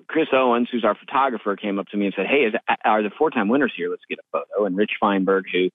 Chris 0.08 0.28
Owens, 0.32 0.68
who's 0.70 0.84
our 0.84 0.94
photographer, 0.94 1.56
came 1.56 1.78
up 1.78 1.86
to 1.88 1.96
me 1.96 2.06
and 2.06 2.14
said, 2.16 2.26
Hey, 2.26 2.44
is, 2.44 2.54
are 2.84 3.02
the 3.02 3.10
four 3.16 3.30
time 3.30 3.48
winners 3.48 3.72
here? 3.76 3.90
Let's 3.90 4.02
get 4.08 4.18
a 4.18 4.22
photo. 4.30 4.66
And 4.66 4.76
Rich 4.76 4.92
Feinberg, 5.00 5.44
who 5.52 5.70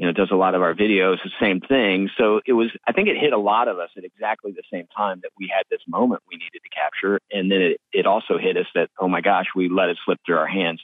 you 0.00 0.06
know, 0.06 0.12
does 0.12 0.30
a 0.30 0.34
lot 0.34 0.54
of 0.54 0.62
our 0.62 0.72
videos, 0.72 1.22
the 1.22 1.30
same 1.38 1.60
thing. 1.60 2.08
So 2.16 2.40
it 2.46 2.54
was, 2.54 2.70
I 2.88 2.92
think 2.92 3.08
it 3.08 3.18
hit 3.18 3.34
a 3.34 3.38
lot 3.38 3.68
of 3.68 3.78
us 3.78 3.90
at 3.98 4.04
exactly 4.04 4.50
the 4.50 4.62
same 4.72 4.86
time 4.96 5.20
that 5.22 5.30
we 5.38 5.52
had 5.54 5.64
this 5.70 5.82
moment 5.86 6.22
we 6.26 6.38
needed 6.38 6.62
to 6.62 6.70
capture. 6.70 7.20
And 7.30 7.52
then 7.52 7.60
it, 7.60 7.80
it 7.92 8.06
also 8.06 8.38
hit 8.38 8.56
us 8.56 8.64
that, 8.74 8.88
oh 8.98 9.08
my 9.08 9.20
gosh, 9.20 9.48
we 9.54 9.68
let 9.68 9.90
it 9.90 9.98
slip 10.02 10.18
through 10.24 10.38
our 10.38 10.46
hands. 10.46 10.80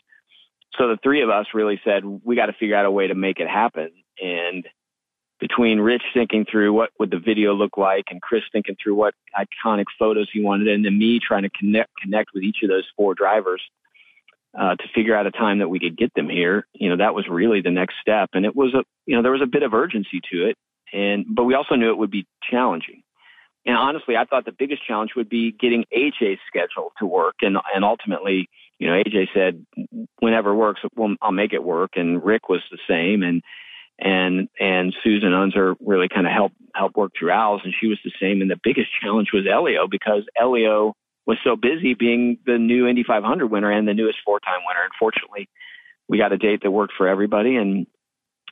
So 0.79 0.89
the 0.89 0.99
three 1.03 1.23
of 1.23 1.31
us 1.31 1.47
really 1.55 1.81
said, 1.83 2.05
we 2.05 2.37
got 2.37 2.47
to 2.47 2.53
figure 2.53 2.77
out 2.77 2.85
a 2.85 2.91
way 2.91 3.07
to 3.07 3.15
make 3.15 3.41
it 3.41 3.49
happen. 3.49 3.91
And 4.23 4.69
between 5.41 5.81
Rich 5.81 6.03
thinking 6.13 6.45
through 6.45 6.75
what 6.75 6.91
would 6.99 7.11
the 7.11 7.19
video 7.19 7.55
look 7.55 7.79
like 7.79 8.05
and 8.11 8.21
Chris 8.21 8.43
thinking 8.53 8.77
through 8.83 8.97
what 8.97 9.15
iconic 9.35 9.87
photos 9.99 10.29
he 10.31 10.43
wanted 10.43 10.69
and 10.69 10.85
then 10.85 10.99
me 10.99 11.21
trying 11.27 11.45
to 11.45 11.51
connect, 11.59 11.89
connect 12.03 12.35
with 12.35 12.43
each 12.43 12.59
of 12.63 12.69
those 12.69 12.85
four 12.95 13.15
drivers, 13.15 13.63
uh, 14.59 14.75
to 14.77 14.85
figure 14.95 15.15
out 15.15 15.27
a 15.27 15.31
time 15.31 15.59
that 15.59 15.69
we 15.69 15.79
could 15.79 15.97
get 15.97 16.13
them 16.15 16.29
here. 16.29 16.67
You 16.73 16.89
know, 16.89 16.97
that 16.97 17.15
was 17.15 17.27
really 17.29 17.61
the 17.61 17.71
next 17.71 17.97
step. 18.01 18.31
And 18.33 18.47
it 18.47 18.57
was 18.57 18.75
a, 18.75 18.85
you 19.05 19.15
know, 19.15 19.23
there 19.23 19.33
was 19.33 19.43
a 19.43 19.47
bit 19.47 19.63
of 19.63 19.75
urgency 19.75 20.21
to 20.33 20.49
it. 20.49 20.57
And, 20.93 21.27
but 21.29 21.45
we 21.45 21.55
also 21.55 21.75
knew 21.75 21.91
it 21.91 21.99
would 21.99 22.11
be 22.11 22.27
challenging. 22.49 23.03
And 23.67 23.77
honestly, 23.77 24.17
I 24.17 24.25
thought 24.25 24.45
the 24.45 24.53
biggest 24.57 24.87
challenge 24.87 25.11
would 25.17 25.29
be 25.29 25.53
getting 25.53 25.85
AJ's 25.95 26.39
schedule 26.47 26.93
to 26.99 27.07
work. 27.07 27.35
And, 27.43 27.59
and 27.75 27.85
ultimately, 27.85 28.49
you 28.79 28.87
know, 28.87 28.95
AJ 28.95 29.29
said, 29.35 29.67
whenever 30.21 30.55
works, 30.55 30.81
well, 30.95 31.15
I'll 31.21 31.33
make 31.33 31.53
it 31.53 31.65
work. 31.65 31.93
And 31.97 32.25
Rick 32.25 32.49
was 32.49 32.63
the 32.71 32.79
same. 32.89 33.23
And, 33.23 33.43
and, 33.99 34.49
and 34.61 34.95
Susan 35.03 35.33
Unser 35.33 35.75
really 35.81 36.09
kind 36.09 36.27
of 36.27 36.33
helped, 36.33 36.55
help 36.75 36.97
work 36.97 37.13
through 37.19 37.33
Al's. 37.33 37.63
And 37.65 37.75
she 37.79 37.89
was 37.89 37.99
the 38.05 38.13
same. 38.21 38.41
And 38.41 38.51
the 38.51 38.61
biggest 38.63 38.89
challenge 39.03 39.31
was 39.33 39.45
Helio 39.45 39.89
because 39.91 40.23
Helio 40.37 40.95
was 41.27 41.39
so 41.43 41.57
busy 41.57 41.95
being 41.95 42.39
the 42.47 42.59
new 42.59 42.87
Indy 42.87 43.03
500 43.03 43.47
winner 43.49 43.71
and 43.71 43.87
the 43.87 43.95
newest 43.95 44.19
four-time 44.25 44.61
winner. 44.67 44.81
Unfortunately, 44.93 45.49
we 46.09 46.19
got 46.19 46.33
a 46.33 46.39
date 46.39 46.63
that 46.63 46.71
worked 46.71 46.95
for 46.97 47.09
everybody, 47.09 47.57
and 47.57 47.87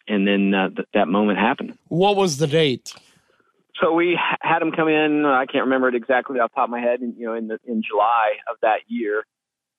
and 0.07 0.27
then 0.27 0.53
uh, 0.53 0.69
th- 0.69 0.89
that 0.93 1.09
moment 1.09 1.39
happened. 1.39 1.79
What 1.89 2.17
was 2.17 2.39
the 2.39 2.47
date? 2.47 2.95
So 3.81 3.93
we 3.93 4.19
had 4.41 4.61
him 4.61 4.73
come 4.73 4.89
in. 4.89 5.25
I 5.25 5.47
can't 5.47 5.65
remember 5.65 5.89
it 5.89 5.95
exactly 5.95 6.39
off 6.39 6.51
the 6.51 6.57
top 6.57 6.65
of 6.65 6.71
my 6.71 6.81
head. 6.81 7.01
And 7.01 7.17
you 7.17 7.27
know, 7.27 7.35
in 7.35 7.49
the 7.49 7.59
in 7.65 7.83
July 7.83 8.35
of 8.51 8.57
that 8.63 8.81
year, 8.89 9.25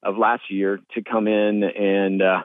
of 0.04 0.18
last 0.18 0.44
year, 0.50 0.80
to 0.94 1.04
come 1.04 1.28
in 1.28 1.64
and 1.64 2.22
uh, 2.22 2.44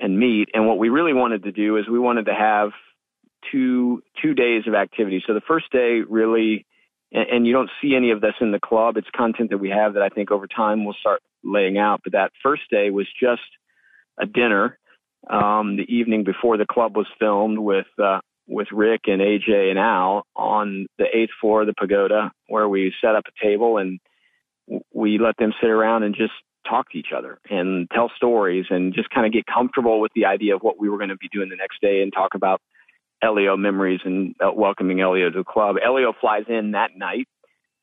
and 0.00 0.18
meet. 0.18 0.48
And 0.54 0.66
what 0.66 0.78
we 0.78 0.88
really 0.88 1.12
wanted 1.12 1.44
to 1.44 1.52
do 1.52 1.76
is 1.76 1.88
we 1.88 1.98
wanted 1.98 2.26
to 2.26 2.34
have 2.34 2.70
two 3.50 4.02
two 4.22 4.34
days 4.34 4.64
of 4.66 4.74
activity. 4.74 5.22
So 5.26 5.34
the 5.34 5.42
first 5.46 5.70
day 5.70 6.00
really 6.08 6.66
and, 7.14 7.26
and 7.28 7.46
you 7.46 7.52
don't 7.52 7.70
see 7.80 7.94
any 7.94 8.10
of 8.10 8.20
this 8.20 8.34
in 8.40 8.50
the 8.52 8.60
club. 8.60 8.96
It's 8.96 9.08
content 9.16 9.50
that 9.50 9.58
we 9.58 9.70
have 9.70 9.94
that 9.94 10.02
I 10.02 10.10
think 10.10 10.30
over 10.30 10.46
time 10.46 10.84
we'll 10.84 10.94
start 10.94 11.22
laying 11.42 11.78
out. 11.78 12.00
But 12.04 12.12
that 12.12 12.32
first 12.42 12.62
day 12.70 12.90
was 12.90 13.06
just 13.18 13.42
a 14.18 14.26
dinner 14.26 14.78
um, 15.30 15.76
the 15.76 15.86
evening 15.88 16.24
before 16.24 16.56
the 16.56 16.66
club 16.66 16.96
was 16.96 17.06
filmed 17.18 17.58
with 17.58 17.86
uh, 18.02 18.20
with 18.46 18.68
Rick 18.72 19.02
and 19.06 19.22
AJ 19.22 19.70
and 19.70 19.78
Al 19.78 20.26
on 20.36 20.86
the 20.98 21.06
eighth 21.16 21.32
floor 21.40 21.62
of 21.62 21.66
the 21.66 21.74
pagoda, 21.74 22.30
where 22.48 22.68
we 22.68 22.92
set 23.00 23.16
up 23.16 23.24
a 23.26 23.44
table 23.44 23.78
and 23.78 24.00
we 24.92 25.18
let 25.18 25.36
them 25.38 25.54
sit 25.60 25.70
around 25.70 26.02
and 26.02 26.14
just 26.14 26.32
talk 26.68 26.90
to 26.90 26.98
each 26.98 27.12
other 27.16 27.38
and 27.50 27.88
tell 27.90 28.10
stories 28.16 28.66
and 28.70 28.94
just 28.94 29.10
kind 29.10 29.26
of 29.26 29.32
get 29.32 29.46
comfortable 29.46 30.00
with 30.00 30.12
the 30.14 30.24
idea 30.24 30.54
of 30.54 30.62
what 30.62 30.78
we 30.78 30.88
were 30.88 30.98
going 30.98 31.10
to 31.10 31.16
be 31.16 31.28
doing 31.32 31.48
the 31.48 31.56
next 31.56 31.80
day 31.80 32.02
and 32.02 32.12
talk 32.12 32.34
about 32.34 32.60
Helio 33.24 33.56
memories 33.56 34.00
and 34.04 34.34
uh, 34.44 34.52
welcoming 34.52 34.98
Helio 34.98 35.30
to 35.30 35.38
the 35.38 35.44
club. 35.44 35.76
Helio 35.82 36.12
flies 36.20 36.44
in 36.48 36.72
that 36.72 36.90
night, 36.94 37.26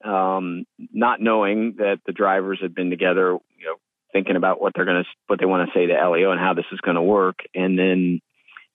um, 0.06 0.66
not 0.94 1.20
knowing 1.20 1.76
that 1.78 2.00
the 2.06 2.14
drivers 2.14 2.60
had 2.62 2.76
been 2.76 2.92
together, 2.92 3.38
you 3.58 3.66
know, 3.66 3.76
thinking 4.14 4.36
about 4.36 4.62
what 4.62 4.74
they're 4.76 4.86
going 4.86 5.04
to, 5.04 5.10
what 5.28 5.40
they 5.40 5.46
want 5.46 5.68
to 5.68 5.74
say 5.78 5.88
to 5.88 5.96
Helio 5.96 6.32
and 6.32 6.40
how 6.40 6.54
this 6.54 6.66
is 6.72 6.80
going 6.82 6.96
to 6.96 7.02
work. 7.02 7.40
And 7.56 7.80
then, 7.80 8.20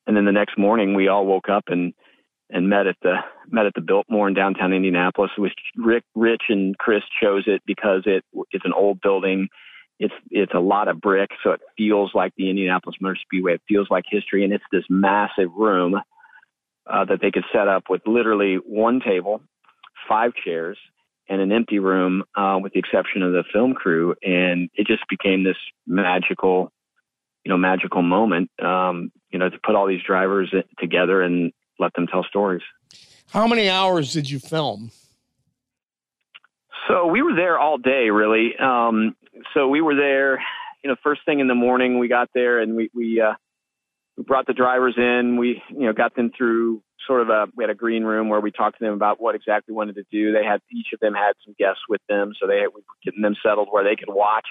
and 0.07 0.17
then 0.17 0.25
the 0.25 0.33
next 0.33 0.59
morning 0.59 0.95
we 0.95 1.07
all 1.09 1.25
woke 1.25 1.49
up 1.49 1.65
and, 1.69 1.93
and 2.51 2.69
met 2.69 2.87
at 2.87 2.97
the 3.03 3.17
met 3.49 3.67
at 3.67 3.75
the 3.75 3.81
Biltmore 3.81 4.29
in 4.29 4.35
downtown 4.35 4.73
Indianapolis. 4.73 5.31
Which 5.37 5.53
Rick, 5.77 6.05
Rich, 6.15 6.43
and 6.49 6.77
Chris 6.79 7.03
chose 7.21 7.45
it 7.47 7.63
because 7.67 8.03
it 8.07 8.25
it's 8.53 8.65
an 8.65 8.73
old 8.73 9.01
building. 9.01 9.49
It's 9.99 10.15
it's 10.31 10.55
a 10.55 10.61
lot 10.61 10.89
of 10.89 11.01
brick, 11.01 11.31
so 11.43 11.51
it 11.51 11.61
feels 11.77 12.13
like 12.15 12.33
the 12.37 12.51
Indianapolis 12.51 12.97
Motor 13.01 13.19
Speedway. 13.21 13.55
It 13.55 13.63
feels 13.69 13.89
like 13.91 14.05
history, 14.09 14.45
and 14.45 14.53
it's 14.53 14.65
this 14.71 14.85
massive 14.89 15.53
room 15.57 16.01
uh, 16.87 17.05
that 17.07 17.21
they 17.21 17.31
could 17.31 17.45
set 17.53 17.69
up 17.69 17.85
with 17.89 18.03
literally 18.07 18.57
one 18.57 19.01
table, 19.01 19.41
five 20.09 20.33
chairs, 20.35 20.79
and 21.29 21.41
an 21.41 21.51
empty 21.51 21.79
room, 21.79 22.23
uh, 22.37 22.59
with 22.63 22.73
the 22.73 22.79
exception 22.79 23.23
of 23.23 23.33
the 23.33 23.43
film 23.53 23.75
crew. 23.75 24.15
And 24.23 24.71
it 24.75 24.87
just 24.87 25.03
became 25.09 25.43
this 25.43 25.57
magical, 25.87 26.73
you 27.45 27.51
know, 27.51 27.59
magical 27.59 28.03
moment, 28.03 28.51
um, 28.63 29.11
you 29.31 29.39
know, 29.39 29.49
to 29.49 29.59
put 29.65 29.75
all 29.75 29.89
these 29.89 30.03
drivers 30.07 30.55
together 30.79 31.23
and 31.23 31.53
let 31.79 31.93
them 31.95 32.07
tell 32.07 32.25
stories. 32.25 32.63
How 33.33 33.47
many 33.47 33.69
hours 33.69 34.13
did 34.13 34.31
you 34.31 34.39
film? 34.39 34.93
So 36.89 37.07
we 37.07 37.23
were 37.23 37.35
there 37.35 37.59
all 37.59 37.79
day, 37.79 38.11
really. 38.11 38.57
Um, 38.57 39.17
so 39.55 39.67
we 39.67 39.81
were 39.81 39.97
there, 39.97 40.39
you 40.85 40.91
know, 40.91 40.97
first 41.03 41.23
thing 41.27 41.41
in 41.41 41.49
the 41.49 41.55
morning. 41.55 41.99
We 41.99 42.07
got 42.07 42.31
there 42.35 42.61
and 42.61 42.77
we 42.77 42.91
we 42.95 43.21
uh, 43.21 43.35
brought 44.25 44.47
the 44.47 44.53
drivers 44.53 44.95
in. 44.97 45.37
We, 45.37 45.63
you 45.69 45.87
know, 45.87 45.93
got 45.93 46.15
them 46.15 46.31
through 46.37 46.83
sort 47.07 47.23
of 47.23 47.29
a, 47.29 47.47
we 47.57 47.63
had 47.63 47.71
a 47.71 47.75
green 47.75 48.05
room 48.05 48.29
where 48.29 48.41
we 48.41 48.51
talked 48.51 48.79
to 48.79 48.85
them 48.85 48.95
about 48.95 49.21
what 49.21 49.35
exactly 49.35 49.73
we 49.73 49.77
wanted 49.77 49.97
to 49.97 50.05
do. 50.11 50.33
They 50.33 50.45
had, 50.45 50.61
each 50.71 50.89
of 50.93 51.01
them 51.01 51.15
had 51.15 51.33
some 51.45 51.55
guests 51.59 51.83
with 51.89 52.01
them. 52.09 52.33
So 52.41 52.47
they, 52.47 52.63
we 52.73 52.83
getting 53.05 53.23
them 53.23 53.37
settled 53.43 53.69
where 53.71 53.85
they 53.85 53.97
could 53.97 54.13
watch 54.13 54.47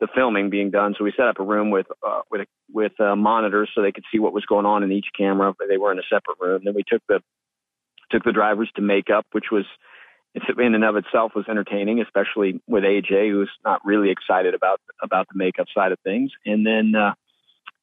the 0.00 0.08
filming 0.14 0.50
being 0.50 0.70
done. 0.70 0.94
So 0.96 1.04
we 1.04 1.12
set 1.16 1.26
up 1.26 1.40
a 1.40 1.44
room 1.44 1.70
with, 1.70 1.86
uh, 2.06 2.20
with, 2.30 2.42
a, 2.42 2.46
with 2.72 3.00
uh, 3.00 3.16
monitors 3.16 3.70
so 3.74 3.82
they 3.82 3.92
could 3.92 4.04
see 4.12 4.20
what 4.20 4.32
was 4.32 4.44
going 4.46 4.66
on 4.66 4.82
in 4.82 4.92
each 4.92 5.08
camera, 5.16 5.54
they 5.68 5.78
were 5.78 5.90
in 5.90 5.98
a 5.98 6.02
separate 6.02 6.38
room. 6.40 6.62
Then 6.64 6.74
we 6.74 6.84
took 6.86 7.02
the, 7.08 7.20
took 8.10 8.22
the 8.24 8.32
drivers 8.32 8.70
to 8.76 8.82
makeup, 8.82 9.26
which 9.32 9.46
was, 9.50 9.64
in 10.58 10.74
and 10.74 10.84
of 10.84 10.96
itself 10.96 11.32
was 11.34 11.46
entertaining, 11.48 12.00
especially 12.00 12.60
with 12.66 12.84
AJ, 12.84 13.30
who's 13.30 13.50
not 13.64 13.84
really 13.84 14.10
excited 14.10 14.54
about 14.54 14.80
about 15.02 15.26
the 15.32 15.38
makeup 15.38 15.66
side 15.74 15.90
of 15.90 15.98
things. 16.00 16.30
And 16.44 16.66
then 16.66 16.92
uh, 16.94 17.14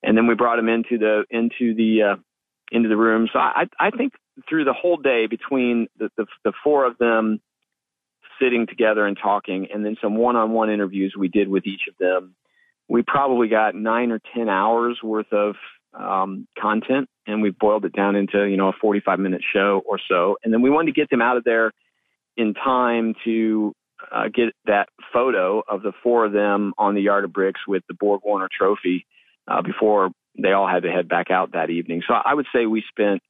and 0.06 0.16
then 0.16 0.28
we 0.28 0.36
brought 0.36 0.60
him 0.60 0.70
into 0.70 0.98
the 0.98 1.26
into 1.30 1.74
the 1.74 2.14
uh, 2.14 2.16
into 2.72 2.88
the 2.88 2.98
room. 2.98 3.28
So 3.34 3.40
I 3.40 3.66
I 3.80 3.90
think 3.90 4.14
through 4.48 4.66
the 4.66 4.74
whole 4.74 4.98
day 4.98 5.28
between 5.28 5.88
the, 5.98 6.10
the 6.16 6.26
the 6.44 6.54
four 6.64 6.86
of 6.86 6.98
them 6.98 7.42
sitting 8.40 8.68
together 8.68 9.06
and 9.06 9.18
talking, 9.22 9.68
and 9.74 9.84
then 9.84 9.96
some 10.02 10.16
one-on-one 10.16 10.70
interviews 10.70 11.16
we 11.18 11.30
did 11.30 11.48
with 11.48 11.66
each 11.66 11.84
of 11.88 11.96
them, 11.98 12.36
we 12.90 13.02
probably 13.02 13.48
got 13.48 13.76
nine 13.76 14.12
or 14.12 14.20
ten 14.36 14.50
hours 14.50 15.00
worth 15.02 15.32
of 15.32 15.56
um, 15.94 16.48
content, 16.60 17.10
and 17.26 17.42
we 17.42 17.50
boiled 17.50 17.86
it 17.86 17.94
down 17.94 18.16
into 18.16 18.46
you 18.46 18.58
know 18.58 18.70
a 18.70 18.86
45-minute 18.86 19.42
show 19.54 19.82
or 19.88 20.00
so, 20.08 20.38
and 20.44 20.54
then 20.54 20.62
we 20.62 20.70
wanted 20.70 20.94
to 20.94 21.00
get 21.00 21.10
them 21.10 21.22
out 21.22 21.38
of 21.38 21.44
there 21.44 21.72
in 22.38 22.54
time 22.54 23.16
to 23.24 23.74
uh, 24.12 24.26
get 24.26 24.54
that 24.66 24.90
photo 25.14 25.64
of 25.68 25.82
the 25.82 25.94
four 26.04 26.26
of 26.26 26.34
them 26.34 26.74
on 26.78 26.94
the 26.94 27.02
yard 27.02 27.24
of 27.24 27.32
bricks 27.32 27.62
with 27.66 27.82
the 27.88 27.94
Borg 27.94 28.22
Warner 28.26 28.50
Trophy 28.56 29.08
uh, 29.48 29.62
before 29.62 30.10
they 30.42 30.52
all 30.52 30.68
had 30.68 30.84
to 30.84 30.92
head 30.92 31.08
back 31.08 31.32
out 31.32 31.54
that 31.54 31.70
evening. 31.70 32.02
So 32.08 32.14
I 32.14 32.34
would 32.34 32.48
say 32.54 32.66
we 32.66 32.84
spent 32.90 33.22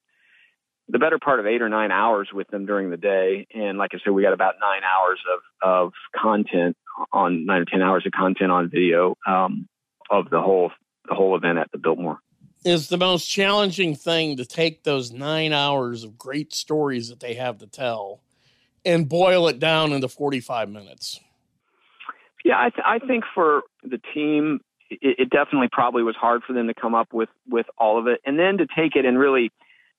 the 0.88 1.00
better 1.00 1.18
part 1.18 1.40
of 1.40 1.46
eight 1.46 1.62
or 1.62 1.70
nine 1.70 1.92
hours 1.92 2.30
with 2.34 2.48
them 2.50 2.66
during 2.66 2.90
the 2.90 2.98
day. 2.98 3.48
And 3.54 3.78
like 3.78 3.92
I 3.94 3.98
said, 4.04 4.12
we 4.12 4.22
got 4.22 4.34
about 4.34 4.56
nine 4.60 4.82
hours 4.84 5.20
of, 5.34 5.70
of 5.70 5.94
content 6.16 6.78
on 7.12 7.46
nine 7.46 7.62
or 7.62 7.66
10 7.66 7.82
hours 7.82 8.06
of 8.06 8.12
content 8.12 8.52
on 8.52 8.70
video, 8.70 9.16
um, 9.28 9.68
of 10.10 10.30
the 10.30 10.40
whole, 10.40 10.72
the 11.08 11.16
whole 11.16 11.36
event 11.36 11.58
at 11.58 11.72
the 11.72 11.78
Biltmore. 11.78 12.20
Is 12.64 12.90
the 12.90 12.98
most 12.98 13.28
challenging 13.28 13.96
thing 13.96 14.38
to 14.38 14.46
take 14.46 14.84
those 14.84 15.12
nine 15.12 15.54
hours 15.54 16.04
of 16.04 16.18
great 16.18 16.54
stories 16.54 17.10
that 17.10 17.20
they 17.20 17.36
have 17.36 17.60
to 17.60 17.68
tell 17.68 18.22
and 18.84 19.10
boil 19.10 19.48
it 19.48 19.60
down 19.60 19.92
into 19.92 20.08
45 20.08 20.70
minutes? 20.70 21.20
Yeah, 22.44 22.58
I, 22.58 22.70
th- 22.70 22.86
I 22.86 23.00
think 23.00 23.24
for 23.34 23.64
the 23.84 24.00
team, 24.14 24.62
it, 24.90 25.20
it 25.20 25.30
definitely 25.30 25.70
probably 25.72 26.04
was 26.04 26.16
hard 26.16 26.44
for 26.44 26.54
them 26.54 26.68
to 26.68 26.74
come 26.74 26.96
up 26.96 27.14
with 27.14 27.30
with 27.50 27.66
all 27.78 28.00
of 28.00 28.08
it, 28.08 28.22
and 28.26 28.38
then 28.38 28.58
to 28.58 28.68
take 28.76 28.96
it 28.96 29.06
and 29.06 29.18
really 29.18 29.52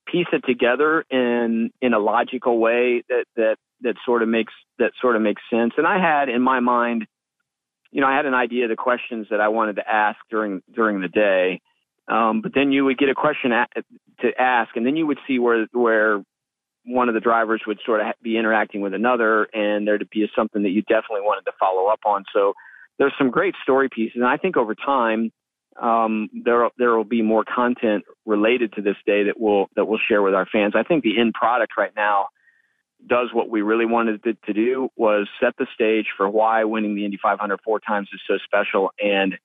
piece 0.06 0.26
it 0.32 0.44
together 0.46 1.04
in 1.10 1.70
in 1.80 1.94
a 1.94 1.98
logical 1.98 2.58
way 2.58 3.02
that 3.08 3.24
that 3.36 3.56
that 3.82 3.94
sort 4.04 4.22
of 4.22 4.28
makes 4.28 4.52
that 4.78 4.92
sort 5.00 5.16
of 5.16 5.22
makes 5.22 5.42
sense. 5.50 5.72
And 5.76 5.86
I 5.86 5.98
had 5.98 6.28
in 6.28 6.42
my 6.42 6.60
mind, 6.60 7.06
you 7.90 8.00
know, 8.00 8.06
I 8.06 8.16
had 8.16 8.26
an 8.26 8.34
idea 8.34 8.64
of 8.64 8.70
the 8.70 8.76
questions 8.76 9.26
that 9.30 9.40
I 9.40 9.48
wanted 9.48 9.76
to 9.76 9.88
ask 9.88 10.18
during 10.30 10.62
during 10.74 11.00
the 11.00 11.08
day. 11.08 11.60
Um, 12.08 12.40
but 12.40 12.52
then 12.54 12.70
you 12.70 12.84
would 12.84 12.98
get 12.98 13.08
a 13.08 13.14
question 13.14 13.50
to 13.50 14.40
ask, 14.40 14.76
and 14.76 14.86
then 14.86 14.96
you 14.96 15.06
would 15.06 15.18
see 15.26 15.38
where 15.38 15.66
where 15.72 16.22
one 16.84 17.08
of 17.08 17.14
the 17.14 17.20
drivers 17.20 17.62
would 17.66 17.80
sort 17.84 18.00
of 18.00 18.14
be 18.22 18.38
interacting 18.38 18.80
with 18.80 18.94
another, 18.94 19.48
and 19.52 19.86
there 19.86 19.98
to 19.98 20.06
be 20.06 20.28
something 20.36 20.62
that 20.62 20.70
you 20.70 20.82
definitely 20.82 21.22
wanted 21.22 21.44
to 21.46 21.52
follow 21.58 21.86
up 21.86 22.00
on. 22.06 22.24
So 22.32 22.54
there's 22.98 23.14
some 23.18 23.30
great 23.30 23.54
story 23.62 23.88
pieces, 23.88 24.16
and 24.16 24.26
I 24.26 24.36
think 24.36 24.56
over 24.56 24.74
time 24.74 25.30
um, 25.80 26.28
there 26.32 26.68
there 26.78 26.96
will 26.96 27.04
be 27.04 27.22
more 27.22 27.44
content 27.44 28.04
related 28.24 28.72
to 28.74 28.82
this 28.82 28.96
day 29.06 29.24
that 29.24 29.38
we'll 29.38 29.66
that 29.76 29.86
we'll 29.86 30.00
share 30.08 30.22
with 30.22 30.34
our 30.34 30.46
fans. 30.46 30.74
I 30.74 30.82
think 30.82 31.02
the 31.04 31.18
end 31.18 31.34
product 31.34 31.72
right 31.76 31.92
now 31.94 32.28
does 33.06 33.28
what 33.32 33.50
we 33.50 33.62
really 33.62 33.84
wanted 33.84 34.24
it 34.24 34.38
to 34.46 34.52
do 34.52 34.88
was 34.96 35.28
set 35.40 35.54
the 35.58 35.66
stage 35.74 36.06
for 36.16 36.28
why 36.28 36.64
winning 36.64 36.94
the 36.94 37.04
Indy 37.04 37.18
500 37.22 37.60
four 37.64 37.78
times 37.78 38.08
is 38.12 38.20
so 38.26 38.38
special 38.44 38.90
and 38.98 39.36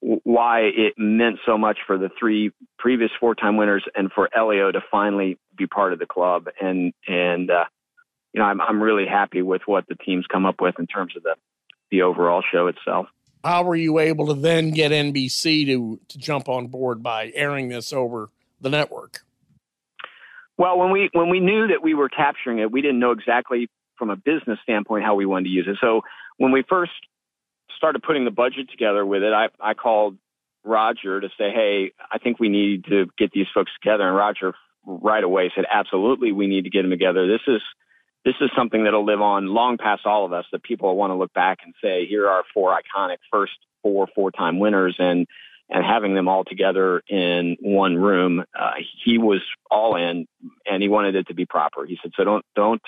why 0.00 0.60
it 0.60 0.94
meant 0.96 1.38
so 1.44 1.58
much 1.58 1.78
for 1.86 1.98
the 1.98 2.08
three 2.18 2.52
previous 2.78 3.10
four-time 3.20 3.56
winners 3.58 3.84
and 3.94 4.10
for 4.12 4.30
Helio 4.32 4.72
to 4.72 4.80
finally 4.90 5.36
be 5.56 5.66
part 5.66 5.92
of 5.92 5.98
the 5.98 6.06
club. 6.06 6.46
And 6.60 6.94
and 7.06 7.50
uh, 7.50 7.64
you 8.32 8.40
know, 8.40 8.46
I'm 8.46 8.60
I'm 8.60 8.82
really 8.82 9.06
happy 9.06 9.42
with 9.42 9.62
what 9.66 9.86
the 9.88 9.96
team's 9.96 10.26
come 10.26 10.46
up 10.46 10.60
with 10.60 10.76
in 10.78 10.86
terms 10.86 11.16
of 11.16 11.22
the 11.22 11.34
the 11.90 12.02
overall 12.02 12.42
show 12.52 12.66
itself. 12.66 13.06
How 13.42 13.62
were 13.64 13.76
you 13.76 13.98
able 13.98 14.26
to 14.26 14.34
then 14.34 14.70
get 14.70 14.92
NBC 14.92 15.66
to 15.66 16.00
to 16.08 16.18
jump 16.18 16.48
on 16.48 16.66
board 16.66 17.02
by 17.02 17.32
airing 17.34 17.68
this 17.68 17.92
over 17.92 18.28
the 18.60 18.68
network? 18.68 19.20
Well, 20.58 20.78
when 20.78 20.90
we 20.90 21.08
when 21.14 21.30
we 21.30 21.40
knew 21.40 21.68
that 21.68 21.82
we 21.82 21.94
were 21.94 22.10
capturing 22.10 22.58
it, 22.58 22.70
we 22.70 22.82
didn't 22.82 22.98
know 22.98 23.12
exactly 23.12 23.68
from 23.98 24.10
a 24.10 24.16
business 24.16 24.58
standpoint 24.62 25.04
how 25.04 25.14
we 25.14 25.26
wanted 25.26 25.44
to 25.44 25.50
use 25.50 25.66
it. 25.68 25.76
So 25.80 26.02
when 26.36 26.52
we 26.52 26.64
first 26.68 26.92
started 27.76 28.02
putting 28.02 28.24
the 28.24 28.30
budget 28.30 28.70
together 28.70 29.04
with 29.04 29.22
it, 29.22 29.32
I, 29.32 29.48
I 29.60 29.74
called 29.74 30.16
Roger 30.64 31.20
to 31.20 31.28
say, 31.38 31.50
hey, 31.50 31.92
I 32.10 32.18
think 32.18 32.38
we 32.38 32.48
need 32.48 32.84
to 32.86 33.06
get 33.18 33.30
these 33.32 33.46
folks 33.54 33.70
together. 33.80 34.06
And 34.06 34.16
Roger 34.16 34.54
right 34.84 35.22
away 35.24 35.50
said, 35.54 35.64
absolutely, 35.70 36.32
we 36.32 36.46
need 36.46 36.64
to 36.64 36.70
get 36.70 36.82
them 36.82 36.90
together. 36.90 37.26
This 37.26 37.40
is 37.46 37.62
this 38.24 38.34
is 38.40 38.50
something 38.56 38.84
that'll 38.84 39.04
live 39.04 39.20
on 39.20 39.46
long 39.46 39.78
past 39.78 40.04
all 40.04 40.24
of 40.26 40.32
us 40.32 40.44
that 40.52 40.62
people 40.62 40.88
will 40.88 40.96
want 40.96 41.10
to 41.10 41.14
look 41.14 41.32
back 41.32 41.58
and 41.64 41.74
say, 41.82 42.06
here 42.06 42.28
are 42.28 42.44
four 42.52 42.76
iconic 42.76 43.18
first 43.30 43.52
four 43.82 44.06
four-time 44.14 44.58
winners 44.58 44.96
and 44.98 45.26
and 45.72 45.84
having 45.84 46.14
them 46.14 46.26
all 46.26 46.42
together 46.44 47.00
in 47.08 47.56
one 47.60 47.96
room. 47.96 48.44
Uh, 48.58 48.72
he 49.04 49.18
was 49.18 49.40
all 49.70 49.94
in 49.96 50.26
and 50.66 50.82
he 50.82 50.88
wanted 50.88 51.14
it 51.14 51.28
to 51.28 51.34
be 51.34 51.46
proper. 51.46 51.86
He 51.86 51.98
said, 52.02 52.12
so 52.16 52.24
don't 52.24 52.44
don't 52.54 52.82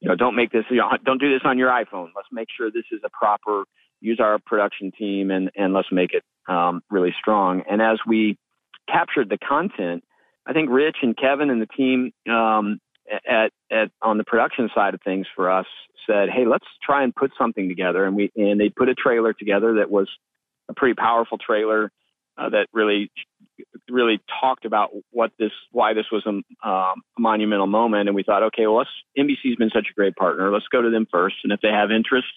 you 0.00 0.08
know 0.08 0.16
don't 0.16 0.34
make 0.34 0.50
this 0.50 0.64
you 0.70 0.78
know, 0.78 0.90
don't 1.04 1.20
do 1.20 1.32
this 1.32 1.42
on 1.44 1.58
your 1.58 1.70
iPhone. 1.70 2.08
Let's 2.16 2.28
make 2.32 2.48
sure 2.56 2.70
this 2.70 2.84
is 2.90 3.00
a 3.04 3.10
proper 3.10 3.64
use 4.00 4.20
our 4.20 4.38
production 4.38 4.92
team 4.92 5.30
and, 5.30 5.50
and 5.56 5.72
let's 5.72 5.88
make 5.90 6.12
it 6.12 6.24
um, 6.48 6.82
really 6.90 7.14
strong. 7.18 7.62
And 7.70 7.80
as 7.80 7.98
we 8.06 8.36
captured 8.90 9.30
the 9.30 9.38
content, 9.38 10.04
I 10.46 10.52
think 10.52 10.68
Rich 10.70 10.96
and 11.02 11.16
Kevin 11.16 11.48
and 11.48 11.62
the 11.62 11.66
team 11.66 12.12
um, 12.30 12.80
at, 13.28 13.52
at 13.70 13.90
on 14.02 14.18
the 14.18 14.24
production 14.24 14.70
side 14.74 14.94
of 14.94 15.00
things 15.02 15.26
for 15.34 15.50
us 15.50 15.66
said, 16.06 16.28
"Hey, 16.30 16.46
let's 16.46 16.66
try 16.82 17.02
and 17.02 17.14
put 17.14 17.32
something 17.38 17.68
together." 17.68 18.04
And 18.04 18.16
we 18.16 18.30
and 18.36 18.60
they 18.60 18.68
put 18.68 18.88
a 18.88 18.94
trailer 18.94 19.32
together 19.32 19.74
that 19.74 19.90
was 19.90 20.08
a 20.68 20.74
pretty 20.74 20.94
powerful 20.94 21.38
trailer 21.38 21.90
uh, 22.36 22.48
that 22.50 22.66
really 22.72 23.10
really 23.88 24.20
talked 24.40 24.64
about 24.64 24.90
what 25.10 25.30
this 25.38 25.52
why 25.70 25.94
this 25.94 26.06
was 26.10 26.24
a, 26.26 26.68
um, 26.68 27.02
monumental 27.18 27.66
moment. 27.66 28.08
And 28.08 28.16
we 28.16 28.22
thought, 28.22 28.42
okay, 28.44 28.66
well, 28.66 28.78
let's 28.78 28.90
NBC's 29.18 29.56
been 29.56 29.70
such 29.70 29.88
a 29.90 29.94
great 29.94 30.16
partner. 30.16 30.50
Let's 30.52 30.68
go 30.68 30.82
to 30.82 30.90
them 30.90 31.06
first, 31.10 31.36
and 31.44 31.52
if 31.52 31.60
they 31.60 31.68
have 31.68 31.90
interest 31.90 32.28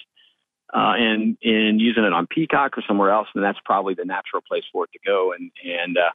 uh, 0.74 0.94
and 0.98 1.38
in 1.42 1.80
using 1.80 2.04
it 2.04 2.14
on 2.14 2.28
Peacock 2.28 2.78
or 2.78 2.84
somewhere 2.88 3.12
else, 3.12 3.28
then 3.34 3.44
that's 3.44 3.60
probably 3.64 3.94
the 3.94 4.06
natural 4.06 4.42
place 4.48 4.64
for 4.72 4.86
it 4.86 4.92
to 4.94 5.00
go. 5.06 5.34
And 5.34 5.52
and 5.64 5.98
uh, 5.98 6.12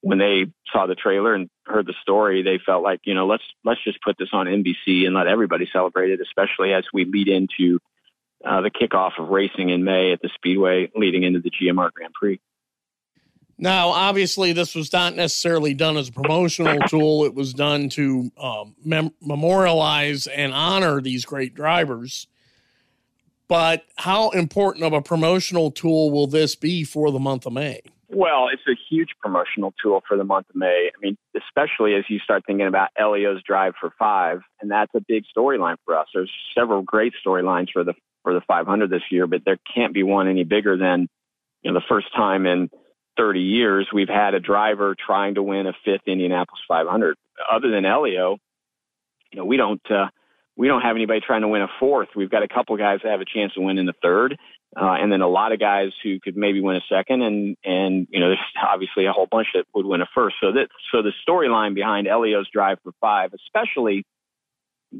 when 0.00 0.18
they 0.18 0.46
saw 0.72 0.86
the 0.86 0.94
trailer 0.94 1.34
and 1.34 1.50
heard 1.66 1.86
the 1.86 1.94
story, 2.02 2.42
they 2.42 2.58
felt 2.64 2.82
like 2.82 3.00
you 3.04 3.14
know 3.14 3.26
let's 3.26 3.42
let's 3.64 3.82
just 3.82 4.00
put 4.02 4.16
this 4.18 4.28
on 4.32 4.46
NBC 4.46 5.06
and 5.06 5.14
let 5.14 5.26
everybody 5.26 5.68
celebrate 5.72 6.10
it, 6.10 6.20
especially 6.20 6.72
as 6.72 6.84
we 6.92 7.04
lead 7.04 7.28
into 7.28 7.78
uh, 8.44 8.60
the 8.60 8.70
kickoff 8.70 9.18
of 9.18 9.28
racing 9.28 9.70
in 9.70 9.84
May 9.84 10.12
at 10.12 10.22
the 10.22 10.30
Speedway, 10.34 10.90
leading 10.94 11.24
into 11.24 11.40
the 11.40 11.50
GMR 11.50 11.92
Grand 11.92 12.14
Prix. 12.14 12.40
Now, 13.60 13.88
obviously, 13.88 14.52
this 14.52 14.76
was 14.76 14.92
not 14.92 15.16
necessarily 15.16 15.74
done 15.74 15.96
as 15.96 16.08
a 16.08 16.12
promotional 16.12 16.78
tool. 16.88 17.24
It 17.24 17.34
was 17.34 17.52
done 17.52 17.88
to 17.90 18.30
um, 18.38 18.76
mem- 18.84 19.14
memorialize 19.20 20.28
and 20.28 20.54
honor 20.54 21.00
these 21.00 21.24
great 21.24 21.54
drivers. 21.54 22.28
But 23.48 23.84
how 23.96 24.30
important 24.30 24.84
of 24.84 24.92
a 24.92 25.02
promotional 25.02 25.72
tool 25.72 26.10
will 26.12 26.28
this 26.28 26.54
be 26.54 26.84
for 26.84 27.10
the 27.10 27.18
month 27.18 27.46
of 27.46 27.54
May? 27.54 27.80
Well, 28.10 28.48
it's 28.50 28.62
a 28.66 28.74
huge 28.88 29.10
promotional 29.20 29.74
tool 29.82 30.02
for 30.08 30.16
the 30.16 30.24
month 30.24 30.48
of 30.48 30.56
May. 30.56 30.90
I 30.94 30.98
mean, 31.00 31.18
especially 31.36 31.94
as 31.94 32.04
you 32.08 32.18
start 32.20 32.44
thinking 32.46 32.66
about 32.66 32.88
Helio's 32.96 33.42
drive 33.42 33.74
for 33.78 33.92
five, 33.98 34.40
and 34.60 34.70
that's 34.70 34.94
a 34.94 35.00
big 35.06 35.24
storyline 35.36 35.76
for 35.84 35.96
us. 35.96 36.06
There's 36.14 36.32
several 36.56 36.82
great 36.82 37.12
storylines 37.24 37.68
for 37.70 37.84
the 37.84 37.94
for 38.22 38.32
the 38.32 38.40
500 38.48 38.90
this 38.90 39.02
year, 39.10 39.26
but 39.26 39.42
there 39.44 39.58
can't 39.74 39.92
be 39.92 40.02
one 40.02 40.26
any 40.26 40.44
bigger 40.44 40.76
than 40.76 41.08
you 41.62 41.70
know 41.70 41.78
the 41.78 41.84
first 41.86 42.06
time 42.16 42.46
in 42.46 42.70
30 43.18 43.40
years 43.40 43.88
we've 43.92 44.08
had 44.08 44.32
a 44.32 44.40
driver 44.40 44.94
trying 44.94 45.34
to 45.34 45.42
win 45.42 45.66
a 45.66 45.72
fifth 45.84 46.06
Indianapolis 46.06 46.60
500. 46.66 47.16
Other 47.50 47.70
than 47.70 47.84
Helio, 47.84 48.38
you 49.32 49.38
know, 49.38 49.44
we 49.44 49.58
don't 49.58 49.82
uh, 49.90 50.06
we 50.56 50.66
don't 50.66 50.80
have 50.80 50.96
anybody 50.96 51.20
trying 51.20 51.42
to 51.42 51.48
win 51.48 51.62
a 51.62 51.68
fourth. 51.78 52.08
We've 52.16 52.30
got 52.30 52.42
a 52.42 52.48
couple 52.48 52.76
guys 52.78 53.00
that 53.02 53.10
have 53.10 53.20
a 53.20 53.26
chance 53.26 53.52
to 53.54 53.60
win 53.60 53.76
in 53.76 53.86
the 53.86 53.94
third, 54.02 54.38
uh, 54.76 54.96
and 55.00 55.10
then 55.10 55.22
a 55.22 55.28
lot 55.28 55.52
of 55.52 55.58
guys 55.60 55.92
who 56.02 56.20
could 56.20 56.36
maybe 56.36 56.60
win 56.60 56.76
a 56.76 56.82
second, 56.88 57.22
and 57.22 57.56
and 57.64 58.06
you 58.10 58.20
know 58.20 58.28
there's 58.28 58.38
obviously 58.62 59.06
a 59.06 59.12
whole 59.12 59.26
bunch 59.26 59.48
that 59.54 59.64
would 59.74 59.86
win 59.86 60.02
a 60.02 60.08
first. 60.14 60.36
So 60.40 60.52
that 60.52 60.68
so 60.92 61.02
the 61.02 61.12
storyline 61.26 61.74
behind 61.74 62.06
Helio's 62.06 62.48
drive 62.52 62.78
for 62.82 62.92
five, 63.00 63.32
especially 63.34 64.04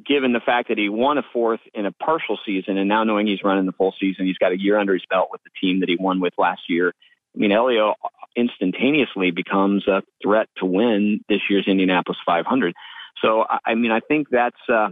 given 0.07 0.33
the 0.33 0.41
fact 0.41 0.69
that 0.69 0.79
he 0.79 0.89
won 0.89 1.19
a 1.19 1.23
fourth 1.33 1.61
in 1.75 1.87
a 1.87 1.93
partial 1.93 2.39
season, 2.45 2.77
and 2.77 2.89
now 2.89 3.05
knowing 3.05 3.27
he's 3.27 3.43
running 3.43 3.67
the 3.67 3.73
full 3.73 3.95
season, 3.99 4.27
he's 4.27 4.39
got 4.39 4.53
a 4.53 4.61
year 4.61 4.79
under 4.79 4.93
his 4.93 5.05
belt 5.09 5.29
with 5.31 5.43
the 5.45 5.51
team 5.61 5.81
that 5.81 5.89
he 5.89 5.97
won 5.97 6.21
with 6.21 6.35
last 6.39 6.63
year. 6.69 6.93
I 7.35 7.39
mean, 7.39 7.51
Helio 7.51 7.95
instantaneously 8.37 9.31
becomes 9.31 9.87
a 9.87 10.03
threat 10.23 10.49
to 10.59 10.67
win 10.67 11.25
this 11.29 11.41
year's 11.49 11.67
Indianapolis 11.67 12.19
500. 12.25 12.75
So 13.23 13.45
I 13.65 13.75
mean, 13.75 13.91
I 13.91 14.01
think 14.01 14.29
that's. 14.31 14.61
Uh, 14.69 14.91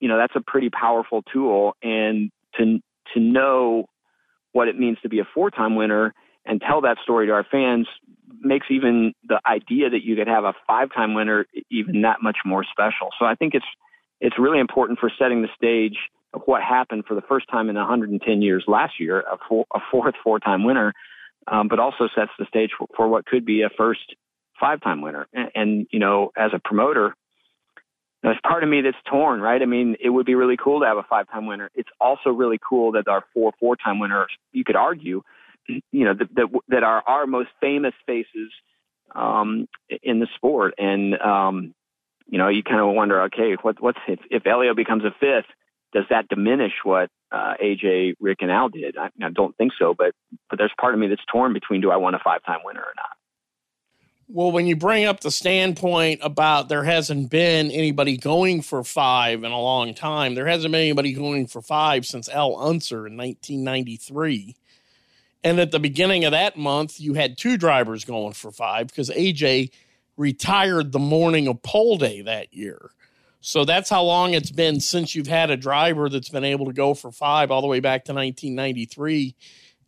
you 0.00 0.08
know, 0.08 0.18
that's 0.18 0.36
a 0.36 0.40
pretty 0.40 0.70
powerful 0.70 1.22
tool. 1.32 1.74
And 1.82 2.30
to, 2.58 2.78
to 3.14 3.20
know 3.20 3.86
what 4.56 4.68
it 4.68 4.78
means 4.78 4.96
to 5.02 5.08
be 5.10 5.18
a 5.18 5.28
four 5.34 5.50
time 5.50 5.76
winner 5.76 6.14
and 6.46 6.62
tell 6.62 6.80
that 6.80 6.96
story 7.02 7.26
to 7.26 7.32
our 7.32 7.44
fans 7.44 7.86
makes 8.40 8.66
even 8.70 9.12
the 9.28 9.38
idea 9.46 9.90
that 9.90 10.02
you 10.02 10.16
could 10.16 10.26
have 10.26 10.44
a 10.44 10.54
five 10.66 10.88
time 10.94 11.12
winner 11.12 11.44
even 11.70 12.00
that 12.00 12.22
much 12.22 12.38
more 12.44 12.64
special. 12.64 13.10
So 13.18 13.26
I 13.26 13.34
think 13.34 13.54
it's, 13.54 13.66
it's 14.18 14.38
really 14.38 14.58
important 14.58 14.98
for 14.98 15.12
setting 15.18 15.42
the 15.42 15.48
stage 15.54 15.98
of 16.32 16.40
what 16.46 16.62
happened 16.62 17.04
for 17.06 17.14
the 17.14 17.20
first 17.20 17.46
time 17.50 17.68
in 17.68 17.76
110 17.76 18.40
years 18.40 18.64
last 18.66 18.94
year, 18.98 19.20
a, 19.20 19.36
four, 19.46 19.66
a 19.74 19.80
fourth 19.90 20.14
four 20.24 20.40
time 20.40 20.64
winner, 20.64 20.94
um, 21.48 21.68
but 21.68 21.78
also 21.78 22.08
sets 22.14 22.30
the 22.38 22.46
stage 22.46 22.70
for, 22.78 22.88
for 22.96 23.08
what 23.08 23.26
could 23.26 23.44
be 23.44 23.60
a 23.60 23.68
first 23.76 24.16
five 24.58 24.80
time 24.80 25.02
winner. 25.02 25.26
And, 25.34 25.50
and, 25.54 25.86
you 25.90 25.98
know, 25.98 26.30
as 26.34 26.52
a 26.54 26.58
promoter, 26.58 27.14
there's 28.26 28.40
part 28.44 28.64
of 28.64 28.68
me 28.68 28.80
that's 28.80 28.96
torn, 29.08 29.40
right? 29.40 29.62
I 29.62 29.66
mean, 29.66 29.94
it 30.00 30.10
would 30.10 30.26
be 30.26 30.34
really 30.34 30.56
cool 30.56 30.80
to 30.80 30.86
have 30.86 30.96
a 30.96 31.04
five 31.04 31.30
time 31.30 31.46
winner. 31.46 31.70
It's 31.76 31.88
also 32.00 32.30
really 32.30 32.58
cool 32.58 32.90
that 32.92 33.06
our 33.06 33.22
four 33.32 33.52
four 33.60 33.76
time 33.76 34.00
winners, 34.00 34.32
you 34.50 34.64
could 34.64 34.74
argue, 34.74 35.22
you 35.68 36.04
know, 36.04 36.12
that, 36.12 36.34
that, 36.34 36.48
that 36.66 36.82
are 36.82 37.04
our 37.06 37.28
most 37.28 37.50
famous 37.60 37.94
faces 38.04 38.50
um, 39.14 39.68
in 40.02 40.18
the 40.18 40.26
sport. 40.34 40.74
And, 40.76 41.16
um, 41.20 41.72
you 42.26 42.38
know, 42.38 42.48
you 42.48 42.64
kind 42.64 42.80
of 42.80 42.92
wonder, 42.96 43.22
okay, 43.26 43.54
what, 43.62 43.80
what's 43.80 44.00
if, 44.08 44.18
if 44.28 44.42
Helio 44.42 44.74
becomes 44.74 45.04
a 45.04 45.14
fifth, 45.20 45.46
does 45.92 46.06
that 46.10 46.26
diminish 46.26 46.72
what 46.82 47.10
uh, 47.30 47.54
AJ, 47.62 48.16
Rick, 48.18 48.38
and 48.40 48.50
Al 48.50 48.70
did? 48.70 48.96
I, 48.98 49.10
I 49.22 49.30
don't 49.30 49.56
think 49.56 49.70
so, 49.78 49.94
but 49.96 50.14
but 50.50 50.58
there's 50.58 50.74
part 50.80 50.94
of 50.94 50.98
me 51.00 51.06
that's 51.06 51.22
torn 51.30 51.52
between 51.52 51.80
do 51.80 51.92
I 51.92 51.96
want 51.96 52.16
a 52.16 52.20
five 52.24 52.42
time 52.44 52.58
winner 52.64 52.80
or 52.80 52.94
not. 52.96 53.16
Well, 54.28 54.50
when 54.50 54.66
you 54.66 54.74
bring 54.74 55.04
up 55.04 55.20
the 55.20 55.30
standpoint 55.30 56.18
about 56.20 56.68
there 56.68 56.82
hasn't 56.82 57.30
been 57.30 57.70
anybody 57.70 58.16
going 58.16 58.60
for 58.60 58.82
five 58.82 59.44
in 59.44 59.52
a 59.52 59.60
long 59.60 59.94
time, 59.94 60.34
there 60.34 60.48
hasn't 60.48 60.72
been 60.72 60.80
anybody 60.80 61.12
going 61.12 61.46
for 61.46 61.62
five 61.62 62.04
since 62.04 62.28
Al 62.28 62.56
Unser 62.56 63.06
in 63.06 63.16
1993. 63.16 64.56
And 65.44 65.60
at 65.60 65.70
the 65.70 65.78
beginning 65.78 66.24
of 66.24 66.32
that 66.32 66.56
month, 66.56 66.98
you 66.98 67.14
had 67.14 67.38
two 67.38 67.56
drivers 67.56 68.04
going 68.04 68.32
for 68.32 68.50
five 68.50 68.88
because 68.88 69.10
AJ 69.10 69.70
retired 70.16 70.90
the 70.90 70.98
morning 70.98 71.46
of 71.46 71.62
pole 71.62 71.96
day 71.96 72.20
that 72.22 72.52
year. 72.52 72.90
So 73.40 73.64
that's 73.64 73.88
how 73.88 74.02
long 74.02 74.34
it's 74.34 74.50
been 74.50 74.80
since 74.80 75.14
you've 75.14 75.28
had 75.28 75.50
a 75.50 75.56
driver 75.56 76.08
that's 76.08 76.30
been 76.30 76.42
able 76.42 76.66
to 76.66 76.72
go 76.72 76.94
for 76.94 77.12
five 77.12 77.52
all 77.52 77.60
the 77.60 77.68
way 77.68 77.78
back 77.78 78.06
to 78.06 78.12
1993. 78.12 79.36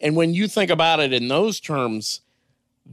And 0.01 0.14
when 0.14 0.32
you 0.32 0.47
think 0.47 0.70
about 0.70 1.01
it 1.01 1.12
in 1.12 1.26
those 1.26 1.59
terms, 1.59 2.20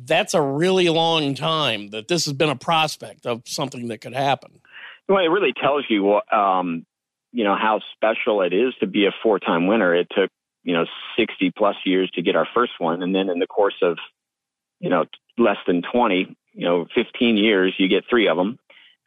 that's 0.04 0.34
a 0.34 0.42
really 0.42 0.90
long 0.90 1.36
time 1.36 1.90
that 1.90 2.08
this 2.08 2.26
has 2.26 2.34
been 2.34 2.50
a 2.50 2.56
prospect 2.56 3.26
of 3.26 3.44
something 3.46 3.88
that 3.88 4.02
could 4.02 4.14
happen. 4.14 4.62
Well, 5.08 5.24
it 5.24 5.28
really 5.28 5.54
tells 5.54 5.86
you, 5.90 6.20
um, 6.32 6.86
you 7.32 7.44
know, 7.44 7.56
how 7.56 7.80
special 7.94 8.42
it 8.42 8.54
is 8.54 8.74
to 8.80 8.88
be 8.88 9.06
a 9.06 9.12
four-time 9.24 9.68
winner. 9.68 9.94
It 9.96 10.08
took, 10.12 10.30
you 10.64 10.74
know, 10.74 10.86
60 11.18 11.52
plus 11.52 11.76
years 11.86 12.10
to 12.12 12.22
get 12.22 12.36
our 12.36 12.48
first 12.54 12.74
one. 12.80 13.04
And 13.04 13.14
then 13.14 13.30
in 13.30 13.40
the 13.40 13.48
course 13.48 13.76
of, 13.82 13.98
you 14.80 14.90
know, 14.90 15.06
less 15.38 15.58
than 15.68 15.82
20, 15.82 16.36
you 16.54 16.66
know, 16.66 16.88
15 16.96 17.38
years, 17.38 17.74
you 17.78 17.88
get 17.88 18.06
three 18.10 18.28
of 18.28 18.38
them. 18.38 18.58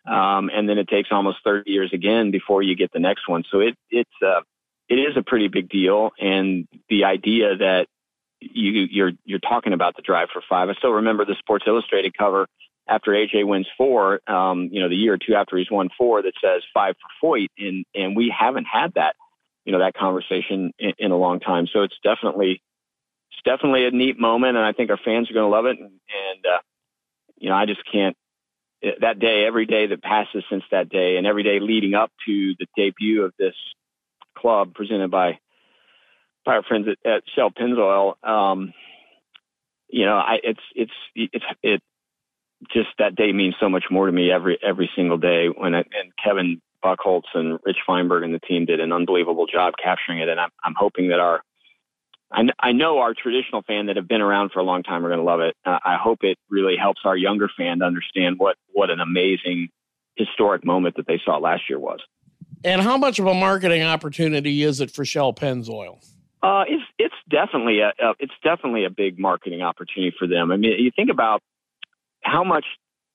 Um, 0.06 0.50
and 0.54 0.68
then 0.68 0.78
it 0.78 0.88
takes 0.88 1.10
almost 1.10 1.38
30 1.44 1.70
years 1.70 1.90
again 1.92 2.30
before 2.30 2.62
you 2.62 2.76
get 2.76 2.92
the 2.92 3.00
next 3.00 3.28
one. 3.28 3.44
So 3.50 3.60
it, 3.60 3.74
it's, 3.90 4.10
uh, 4.24 4.40
it 4.88 4.94
is 4.94 5.16
a 5.16 5.22
pretty 5.22 5.48
big 5.48 5.68
deal. 5.68 6.12
And 6.18 6.66
the 6.88 7.04
idea 7.04 7.56
that 7.56 7.88
you, 8.40 8.86
you're 8.90 9.12
you're 9.24 9.38
talking 9.38 9.72
about 9.72 9.96
the 9.96 10.02
drive 10.02 10.28
for 10.32 10.42
five. 10.48 10.68
I 10.68 10.74
still 10.74 10.92
remember 10.92 11.24
the 11.24 11.36
Sports 11.38 11.64
Illustrated 11.66 12.16
cover 12.16 12.46
after 12.88 13.10
AJ 13.10 13.46
wins 13.46 13.66
four, 13.76 14.20
um, 14.26 14.70
you 14.72 14.80
know, 14.80 14.88
the 14.88 14.96
year 14.96 15.14
or 15.14 15.18
two 15.18 15.34
after 15.34 15.56
he's 15.56 15.70
won 15.70 15.90
four, 15.96 16.22
that 16.22 16.32
says 16.42 16.62
five 16.72 16.94
for 17.20 17.36
Foyt, 17.36 17.48
and 17.58 17.84
and 17.94 18.16
we 18.16 18.34
haven't 18.36 18.64
had 18.64 18.94
that, 18.94 19.14
you 19.64 19.72
know, 19.72 19.80
that 19.80 19.94
conversation 19.94 20.72
in, 20.78 20.92
in 20.98 21.10
a 21.10 21.16
long 21.16 21.40
time. 21.40 21.66
So 21.72 21.82
it's 21.82 21.96
definitely 22.02 22.62
it's 23.30 23.42
definitely 23.44 23.86
a 23.86 23.90
neat 23.90 24.18
moment, 24.18 24.56
and 24.56 24.64
I 24.64 24.72
think 24.72 24.90
our 24.90 24.98
fans 25.04 25.30
are 25.30 25.34
going 25.34 25.50
to 25.50 25.54
love 25.54 25.66
it. 25.66 25.78
And, 25.78 25.90
and 25.90 26.46
uh, 26.46 26.58
you 27.36 27.50
know, 27.50 27.56
I 27.56 27.66
just 27.66 27.82
can't. 27.90 28.16
That 29.00 29.18
day, 29.18 29.44
every 29.44 29.66
day 29.66 29.88
that 29.88 30.02
passes 30.02 30.44
since 30.48 30.62
that 30.70 30.88
day, 30.88 31.16
and 31.16 31.26
every 31.26 31.42
day 31.42 31.58
leading 31.58 31.94
up 31.94 32.12
to 32.26 32.54
the 32.60 32.66
debut 32.76 33.24
of 33.24 33.32
this 33.36 33.54
club 34.36 34.72
presented 34.72 35.10
by 35.10 35.38
by 36.48 36.54
our 36.54 36.62
friends 36.62 36.86
at, 36.88 37.10
at 37.10 37.22
Shell 37.36 37.50
Pennzoil, 37.50 38.14
um, 38.26 38.72
you 39.90 40.06
know, 40.06 40.16
I 40.16 40.38
it's 40.42 40.60
it's 40.74 40.92
it's 41.14 41.44
it 41.62 41.82
just 42.72 42.88
that 42.98 43.14
day 43.14 43.32
means 43.32 43.54
so 43.60 43.68
much 43.68 43.84
more 43.90 44.06
to 44.06 44.12
me 44.12 44.32
every 44.32 44.58
every 44.66 44.90
single 44.96 45.18
day. 45.18 45.48
When 45.54 45.74
I, 45.74 45.80
and 45.80 46.10
Kevin 46.22 46.62
Buchholz 46.82 47.24
and 47.34 47.58
Rich 47.64 47.76
Feinberg 47.86 48.24
and 48.24 48.32
the 48.32 48.40
team 48.40 48.64
did 48.64 48.80
an 48.80 48.92
unbelievable 48.92 49.46
job 49.46 49.74
capturing 49.82 50.20
it, 50.20 50.30
and 50.30 50.40
I'm 50.40 50.48
I'm 50.64 50.74
hoping 50.74 51.08
that 51.08 51.20
our 51.20 51.42
I, 52.32 52.44
I 52.58 52.72
know 52.72 53.00
our 53.00 53.12
traditional 53.12 53.60
fan 53.62 53.86
that 53.86 53.96
have 53.96 54.08
been 54.08 54.22
around 54.22 54.52
for 54.52 54.60
a 54.60 54.64
long 54.64 54.82
time 54.82 55.04
are 55.04 55.10
going 55.10 55.20
to 55.20 55.24
love 55.24 55.40
it. 55.40 55.54
Uh, 55.66 55.78
I 55.84 55.96
hope 56.02 56.20
it 56.22 56.38
really 56.48 56.76
helps 56.80 57.02
our 57.04 57.16
younger 57.16 57.50
fan 57.58 57.80
to 57.80 57.84
understand 57.84 58.36
what 58.38 58.56
what 58.72 58.88
an 58.88 59.00
amazing 59.00 59.68
historic 60.16 60.64
moment 60.64 60.96
that 60.96 61.06
they 61.06 61.20
saw 61.22 61.36
last 61.36 61.64
year 61.68 61.78
was. 61.78 62.00
And 62.64 62.80
how 62.80 62.96
much 62.96 63.18
of 63.18 63.26
a 63.26 63.34
marketing 63.34 63.82
opportunity 63.82 64.62
is 64.62 64.80
it 64.80 64.90
for 64.90 65.04
Shell 65.04 65.34
Pennzoil? 65.34 66.02
Uh, 66.42 66.64
it's 66.68 66.84
it's 66.98 67.14
definitely 67.28 67.80
a, 67.80 67.88
a 67.88 68.14
it's 68.18 68.34
definitely 68.44 68.84
a 68.84 68.90
big 68.90 69.18
marketing 69.18 69.62
opportunity 69.62 70.14
for 70.16 70.26
them. 70.26 70.52
I 70.52 70.56
mean, 70.56 70.72
you 70.78 70.90
think 70.94 71.10
about 71.10 71.42
how 72.22 72.44
much 72.44 72.64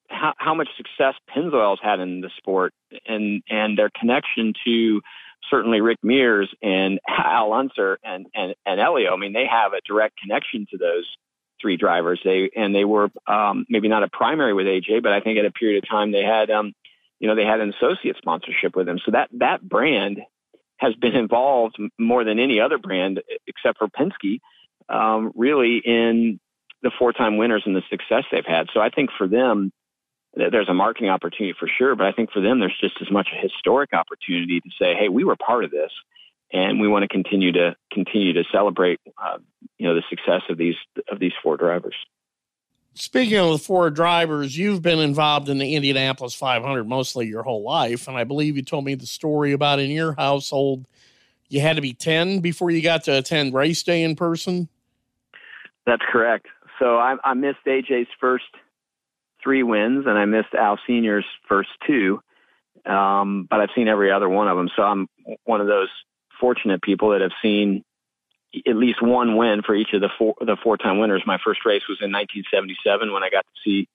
how, 0.10 0.34
how 0.38 0.54
much 0.54 0.68
success 0.78 1.16
Pennzoil's 1.36 1.80
had 1.82 2.00
in 2.00 2.22
the 2.22 2.30
sport 2.38 2.74
and 3.08 3.42
and 3.50 3.78
their 3.78 3.90
connection 4.00 4.54
to 4.66 5.02
certainly 5.50 5.82
Rick 5.82 6.00
Mears 6.04 6.54
and 6.62 7.00
Al 7.08 7.54
Unser 7.54 8.00
and, 8.04 8.28
and, 8.34 8.56
and 8.66 8.80
Helio. 8.80 9.14
I 9.14 9.18
mean, 9.18 9.34
they 9.34 9.46
have 9.50 9.74
a 9.74 9.82
direct 9.86 10.18
connection 10.18 10.66
to 10.72 10.78
those 10.78 11.06
three 11.62 11.78
drivers. 11.78 12.20
They 12.24 12.50
and 12.56 12.76
they 12.76 12.86
were 12.86 13.10
um, 13.28 13.66
maybe 13.70 13.88
not 13.88 14.04
a 14.04 14.10
primary 14.10 14.54
with 14.54 14.66
AJ, 14.66 15.02
but 15.02 15.14
I 15.14 15.22
think 15.22 15.40
at 15.40 15.46
a 15.46 15.52
period 15.52 15.84
of 15.84 15.90
time 15.90 16.12
they 16.12 16.24
had 16.24 16.50
um, 16.50 16.74
you 17.20 17.28
know 17.28 17.36
they 17.36 17.46
had 17.46 17.62
an 17.62 17.74
associate 17.74 18.18
sponsorship 18.18 18.76
with 18.76 18.88
him. 18.88 19.00
So 19.06 19.12
that 19.12 19.30
that 19.40 19.62
brand 19.62 20.20
has 20.78 20.94
been 20.96 21.16
involved 21.16 21.78
more 21.98 22.24
than 22.24 22.40
any 22.40 22.60
other 22.60 22.78
brand 22.78 23.22
except 23.48 23.78
for 23.78 23.88
Penske, 23.88 24.40
um, 24.90 25.32
really 25.36 25.78
in 25.78 26.40
the 26.82 26.92
four-time 27.00 27.38
winners 27.38 27.64
and 27.66 27.76
the 27.76 27.84
success 27.90 28.24
they've 28.32 28.46
had. 28.46 28.68
So 28.74 28.82
I 28.82 28.90
think 28.90 29.10
for 29.18 29.28
them, 29.28 29.72
there's 30.36 30.70
a 30.70 30.74
marketing 30.74 31.10
opportunity 31.10 31.56
for 31.58 31.68
sure, 31.68 31.96
but 31.96 32.08
I 32.08 32.12
think 32.12 32.32
for 32.32 32.42
them, 32.42 32.60
there's 32.60 32.78
just 32.82 32.96
as 33.02 33.12
much 33.12 33.30
a 33.32 33.40
historic 33.40 33.94
opportunity 33.94 34.60
to 34.60 34.70
say, 34.80 34.96
"Hey, 34.96 35.08
we 35.08 35.24
were 35.24 35.36
part 35.36 35.64
of 35.64 35.72
this, 35.72 35.92
and 36.52 36.82
we 36.82 36.88
want 36.88 37.04
to 37.04 37.08
continue 37.08 37.52
to 37.52 37.76
continue 37.92 38.34
to 38.34 38.44
celebrate, 38.52 39.00
uh, 39.18 39.38
you 39.78 39.88
know, 39.88 39.94
the 39.94 40.04
success 40.10 40.42
of 40.50 40.58
these 40.58 40.76
of 41.10 41.20
these 41.20 41.34
four 41.44 41.56
drivers." 41.56 41.96
Speaking 42.96 43.38
of 43.38 43.52
the 43.52 43.58
four 43.58 43.90
drivers, 43.90 44.56
you've 44.58 44.82
been 44.82 45.00
involved 45.00 45.50
in 45.50 45.58
the 45.58 45.76
Indianapolis 45.76 46.36
500 46.36 46.88
mostly 46.88 47.28
your 47.28 47.44
whole 47.44 47.64
life, 47.64 48.08
and 48.08 48.16
I 48.16 48.24
believe 48.24 48.56
you 48.56 48.64
told 48.64 48.86
me 48.86 48.96
the 48.96 49.08
story 49.08 49.52
about 49.52 49.80
in 49.80 49.90
your 49.90 50.14
household 50.14 50.86
you 51.54 51.62
had 51.62 51.76
to 51.76 51.82
be 51.84 51.94
10 51.94 52.40
before 52.40 52.72
you 52.72 52.82
got 52.82 53.04
to 53.04 53.18
attend 53.18 53.54
race 53.54 53.84
day 53.84 54.02
in 54.02 54.16
person. 54.16 54.68
That's 55.86 56.02
correct. 56.12 56.48
So 56.80 56.98
I, 56.98 57.16
I 57.24 57.36
missed 57.36 57.60
AJ's 57.68 58.08
first 58.20 58.46
three 59.44 59.62
wins, 59.62 60.06
and 60.08 60.18
I 60.18 60.26
missed 60.26 60.56
Al 60.58 60.80
Senior's 60.88 61.26
first 61.48 61.70
two. 61.86 62.22
Um, 62.86 63.48
but 63.50 63.60
I've 63.60 63.70
seen 63.76 63.88
every 63.88 64.12
other 64.12 64.28
one 64.28 64.48
of 64.48 64.58
them. 64.58 64.70
So 64.76 64.82
I'm 64.82 65.08
one 65.44 65.62
of 65.62 65.68
those 65.68 65.90
fortunate 66.40 66.82
people 66.82 67.12
that 67.12 67.22
have 67.22 67.32
seen 67.42 67.84
at 68.68 68.76
least 68.76 69.02
one 69.02 69.36
win 69.36 69.62
for 69.64 69.76
each 69.76 69.94
of 69.94 70.02
the 70.02 70.10
four 70.18 70.36
the 70.40 70.58
four 70.64 70.78
time 70.78 71.00
winners. 71.00 71.24
My 71.26 71.40
first 71.44 71.66
race 71.66 71.84
was 71.90 72.00
in 72.02 72.12
1977 72.12 73.12
when 73.12 73.24
I 73.24 73.30
got 73.30 73.46
to 73.46 73.62
see 73.64 73.88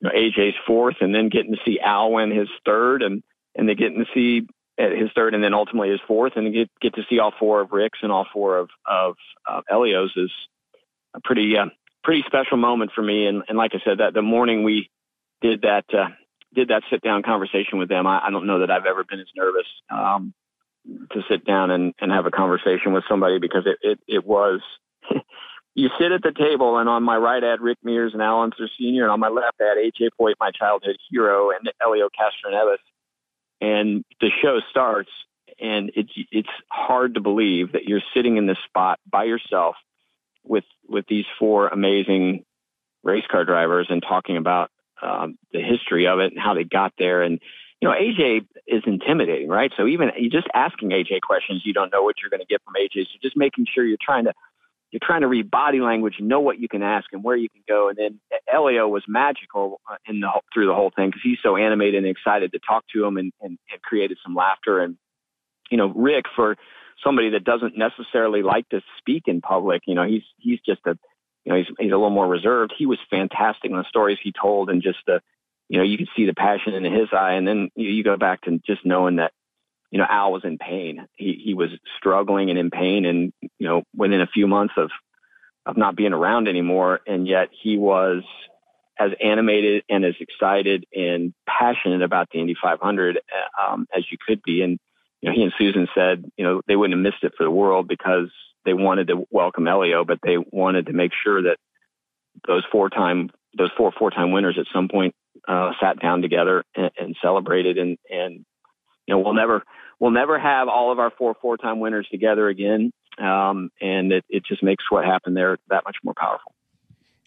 you 0.00 0.02
know, 0.02 0.10
AJ's 0.10 0.56
fourth, 0.66 0.96
and 1.00 1.14
then 1.14 1.28
getting 1.28 1.52
to 1.52 1.60
see 1.64 1.80
Al 1.80 2.12
win 2.12 2.30
his 2.30 2.48
third, 2.64 3.02
and 3.02 3.22
and 3.54 3.68
then 3.68 3.76
getting 3.76 4.04
to 4.04 4.10
see 4.12 4.46
uh, 4.78 4.90
his 4.90 5.10
third, 5.14 5.34
and 5.34 5.42
then 5.42 5.54
ultimately 5.54 5.90
his 5.90 6.00
fourth, 6.06 6.34
and 6.36 6.52
get 6.52 6.70
get 6.80 6.94
to 6.94 7.04
see 7.08 7.18
all 7.18 7.32
four 7.38 7.60
of 7.60 7.72
Rick's 7.72 8.00
and 8.02 8.12
all 8.12 8.26
four 8.32 8.58
of 8.58 8.68
of 8.86 9.16
uh, 9.48 9.62
Helio's 9.68 10.12
is 10.16 10.30
a 11.14 11.20
pretty 11.20 11.56
uh, 11.56 11.66
pretty 12.04 12.22
special 12.26 12.56
moment 12.56 12.92
for 12.94 13.02
me. 13.02 13.26
And, 13.26 13.42
and 13.48 13.56
like 13.56 13.72
I 13.74 13.80
said, 13.84 13.98
that 13.98 14.14
the 14.14 14.22
morning 14.22 14.62
we 14.62 14.90
did 15.40 15.62
that 15.62 15.84
uh, 15.92 16.08
did 16.54 16.68
that 16.68 16.82
sit 16.90 17.02
down 17.02 17.22
conversation 17.22 17.78
with 17.78 17.88
them, 17.88 18.06
I, 18.06 18.26
I 18.26 18.30
don't 18.30 18.46
know 18.46 18.60
that 18.60 18.70
I've 18.70 18.86
ever 18.86 19.04
been 19.04 19.20
as 19.20 19.26
nervous 19.34 19.66
um, 19.90 20.34
to 21.12 21.22
sit 21.28 21.44
down 21.44 21.70
and, 21.70 21.94
and 22.00 22.12
have 22.12 22.26
a 22.26 22.30
conversation 22.30 22.92
with 22.92 23.04
somebody 23.08 23.38
because 23.38 23.66
it 23.66 23.78
it, 23.82 23.98
it 24.06 24.26
was. 24.26 24.60
you 25.74 25.88
sit 25.98 26.12
at 26.12 26.22
the 26.22 26.32
table, 26.32 26.78
and 26.78 26.88
on 26.88 27.02
my 27.02 27.16
right 27.16 27.42
I 27.42 27.50
had 27.50 27.60
Rick 27.60 27.78
Mears 27.82 28.12
and 28.12 28.22
Alan 28.22 28.52
Unser 28.52 28.70
Sr., 28.78 29.02
and 29.02 29.12
on 29.12 29.20
my 29.20 29.28
left 29.28 29.60
I 29.60 29.64
had 29.64 29.78
AJ 29.78 30.10
Foyt, 30.20 30.34
my 30.40 30.50
childhood 30.50 30.96
hero, 31.10 31.50
and 31.50 31.70
Helio 31.80 32.08
Castroneves. 32.08 32.78
And 33.60 34.04
the 34.20 34.30
show 34.42 34.60
starts, 34.70 35.10
and 35.60 35.90
it's 35.94 36.12
it's 36.30 36.48
hard 36.70 37.14
to 37.14 37.20
believe 37.20 37.72
that 37.72 37.84
you're 37.84 38.02
sitting 38.14 38.36
in 38.36 38.46
this 38.46 38.58
spot 38.66 38.98
by 39.10 39.24
yourself 39.24 39.76
with 40.44 40.64
with 40.88 41.06
these 41.08 41.24
four 41.38 41.68
amazing 41.68 42.44
race 43.02 43.24
car 43.30 43.44
drivers 43.44 43.86
and 43.88 44.02
talking 44.02 44.36
about 44.36 44.70
um, 45.02 45.38
the 45.52 45.60
history 45.60 46.06
of 46.06 46.18
it 46.18 46.32
and 46.32 46.40
how 46.40 46.54
they 46.54 46.64
got 46.64 46.92
there. 46.98 47.22
And 47.22 47.40
you 47.80 47.88
know, 47.88 47.94
AJ 47.94 48.46
is 48.66 48.82
intimidating, 48.86 49.48
right? 49.48 49.70
So 49.76 49.86
even 49.86 50.10
you 50.18 50.30
just 50.30 50.48
asking 50.54 50.90
AJ 50.90 51.20
questions, 51.20 51.62
you 51.64 51.72
don't 51.72 51.92
know 51.92 52.02
what 52.02 52.16
you're 52.20 52.30
going 52.30 52.40
to 52.40 52.46
get 52.46 52.62
from 52.64 52.74
AJ. 52.74 53.04
So 53.04 53.18
just 53.22 53.36
making 53.36 53.66
sure 53.72 53.84
you're 53.84 53.98
trying 54.00 54.24
to 54.24 54.32
you're 54.92 55.00
trying 55.02 55.22
to 55.22 55.28
read 55.28 55.50
body 55.50 55.80
language, 55.80 56.14
know 56.20 56.40
what 56.40 56.58
you 56.58 56.68
can 56.68 56.82
ask 56.82 57.06
and 57.12 57.22
where 57.22 57.36
you 57.36 57.48
can 57.50 57.62
go. 57.68 57.88
And 57.88 57.98
then 57.98 58.20
Helio 58.48 58.88
was 58.88 59.02
magical 59.08 59.80
uh, 59.90 59.96
in 60.06 60.20
the 60.20 60.30
through 60.54 60.68
the 60.68 60.74
whole 60.74 60.90
thing 60.94 61.08
because 61.08 61.22
he's 61.22 61.38
so 61.42 61.56
animated 61.56 62.04
and 62.04 62.06
excited 62.06 62.52
to 62.52 62.60
talk 62.60 62.84
to 62.94 63.04
him 63.04 63.16
and, 63.18 63.32
and, 63.42 63.58
and 63.70 63.82
created 63.82 64.18
some 64.24 64.34
laughter. 64.34 64.80
And 64.80 64.96
you 65.70 65.76
know, 65.76 65.88
Rick 65.88 66.26
for 66.34 66.56
somebody 67.04 67.30
that 67.30 67.44
doesn't 67.44 67.76
necessarily 67.76 68.42
like 68.42 68.68
to 68.70 68.80
speak 68.98 69.24
in 69.26 69.40
public. 69.40 69.82
You 69.86 69.94
know, 69.94 70.04
he's 70.04 70.22
he's 70.38 70.60
just 70.64 70.80
a 70.86 70.96
you 71.44 71.52
know 71.52 71.58
he's 71.58 71.66
he's 71.78 71.92
a 71.92 71.96
little 71.96 72.10
more 72.10 72.28
reserved. 72.28 72.72
He 72.76 72.86
was 72.86 72.98
fantastic 73.10 73.70
in 73.70 73.76
the 73.76 73.84
stories 73.88 74.18
he 74.22 74.32
told, 74.32 74.70
and 74.70 74.82
just 74.82 74.98
the 75.06 75.20
you 75.68 75.78
know 75.78 75.84
you 75.84 75.98
could 75.98 76.08
see 76.16 76.26
the 76.26 76.34
passion 76.34 76.74
in 76.74 76.84
his 76.84 77.08
eye. 77.12 77.32
And 77.32 77.46
then 77.46 77.70
you, 77.74 77.88
you 77.88 78.04
go 78.04 78.16
back 78.16 78.42
to 78.42 78.58
just 78.66 78.84
knowing 78.84 79.16
that 79.16 79.32
you 79.90 79.98
know 79.98 80.06
Al 80.08 80.32
was 80.32 80.44
in 80.44 80.58
pain. 80.58 81.06
He 81.16 81.40
he 81.44 81.54
was 81.54 81.70
struggling 81.98 82.50
and 82.50 82.58
in 82.58 82.70
pain, 82.70 83.04
and 83.04 83.32
you 83.58 83.68
know 83.68 83.82
within 83.94 84.20
a 84.20 84.26
few 84.26 84.46
months 84.46 84.74
of 84.76 84.90
of 85.64 85.76
not 85.76 85.96
being 85.96 86.12
around 86.12 86.48
anymore, 86.48 87.00
and 87.06 87.26
yet 87.26 87.48
he 87.50 87.76
was 87.76 88.22
as 88.98 89.10
animated 89.22 89.84
and 89.90 90.04
as 90.04 90.14
excited 90.20 90.86
and 90.94 91.34
passionate 91.46 92.02
about 92.02 92.28
the 92.32 92.40
Indy 92.40 92.54
500 92.60 93.20
um, 93.62 93.86
as 93.94 94.04
you 94.10 94.16
could 94.26 94.40
be. 94.42 94.62
And 94.62 94.78
you 95.20 95.28
know, 95.28 95.34
he 95.34 95.42
and 95.42 95.52
Susan 95.58 95.86
said, 95.94 96.24
you 96.36 96.44
know, 96.44 96.62
they 96.66 96.76
wouldn't 96.76 96.96
have 96.98 97.02
missed 97.02 97.22
it 97.22 97.34
for 97.36 97.44
the 97.44 97.50
world 97.50 97.88
because 97.88 98.30
they 98.64 98.74
wanted 98.74 99.08
to 99.08 99.26
welcome 99.30 99.66
Helio, 99.66 100.04
but 100.04 100.18
they 100.22 100.38
wanted 100.38 100.86
to 100.86 100.92
make 100.92 101.12
sure 101.24 101.42
that 101.42 101.58
those 102.46 102.64
four 102.70 102.88
time, 102.88 103.30
those 103.56 103.70
four 103.76 103.92
four 103.92 104.10
time 104.10 104.32
winners 104.32 104.58
at 104.58 104.66
some 104.72 104.88
point 104.88 105.14
uh, 105.46 105.72
sat 105.80 106.00
down 106.00 106.22
together 106.22 106.64
and, 106.74 106.90
and 106.98 107.16
celebrated. 107.22 107.78
And 107.78 107.98
and 108.10 108.44
you 109.06 109.14
know, 109.14 109.18
we'll 109.18 109.34
never 109.34 109.62
we'll 109.98 110.10
never 110.10 110.38
have 110.38 110.68
all 110.68 110.92
of 110.92 110.98
our 110.98 111.10
four 111.16 111.34
four 111.40 111.56
time 111.56 111.80
winners 111.80 112.08
together 112.10 112.48
again. 112.48 112.92
Um, 113.18 113.70
and 113.80 114.12
it, 114.12 114.24
it 114.28 114.44
just 114.46 114.62
makes 114.62 114.84
what 114.90 115.04
happened 115.04 115.36
there 115.36 115.56
that 115.70 115.84
much 115.84 115.96
more 116.04 116.14
powerful. 116.16 116.52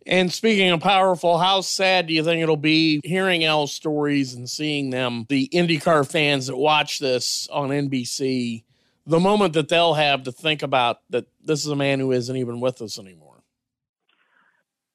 And 0.05 0.32
speaking 0.32 0.70
of 0.70 0.80
powerful, 0.80 1.38
how 1.38 1.62
sad 1.62 2.07
do 2.07 2.14
you 2.14 2.24
think 2.24 2.41
it'll 2.41 2.57
be 2.57 3.01
hearing 3.03 3.43
Al's 3.43 3.74
stories 3.74 4.34
and 4.34 4.49
seeing 4.49 4.89
them, 4.89 5.26
the 5.30 5.49
IndyCar 5.53 6.10
fans 6.10 6.47
that 6.47 6.57
watch 6.57 6.99
this 6.99 7.47
on 7.51 7.70
NBC, 7.70 8.64
the 9.05 9.20
moment 9.20 9.53
that 9.53 9.68
they'll 9.68 9.95
have 9.95 10.24
to 10.24 10.32
think 10.32 10.64
about 10.64 10.99
that 11.10 11.26
this 11.43 11.66
is 11.66 11.72
a 11.72 11.76
man 11.76 11.99
who 11.99 12.12
isn't 12.12 12.36
even 12.36 12.60
with 12.60 12.82
us 12.82 12.97
anymore? 12.97 13.43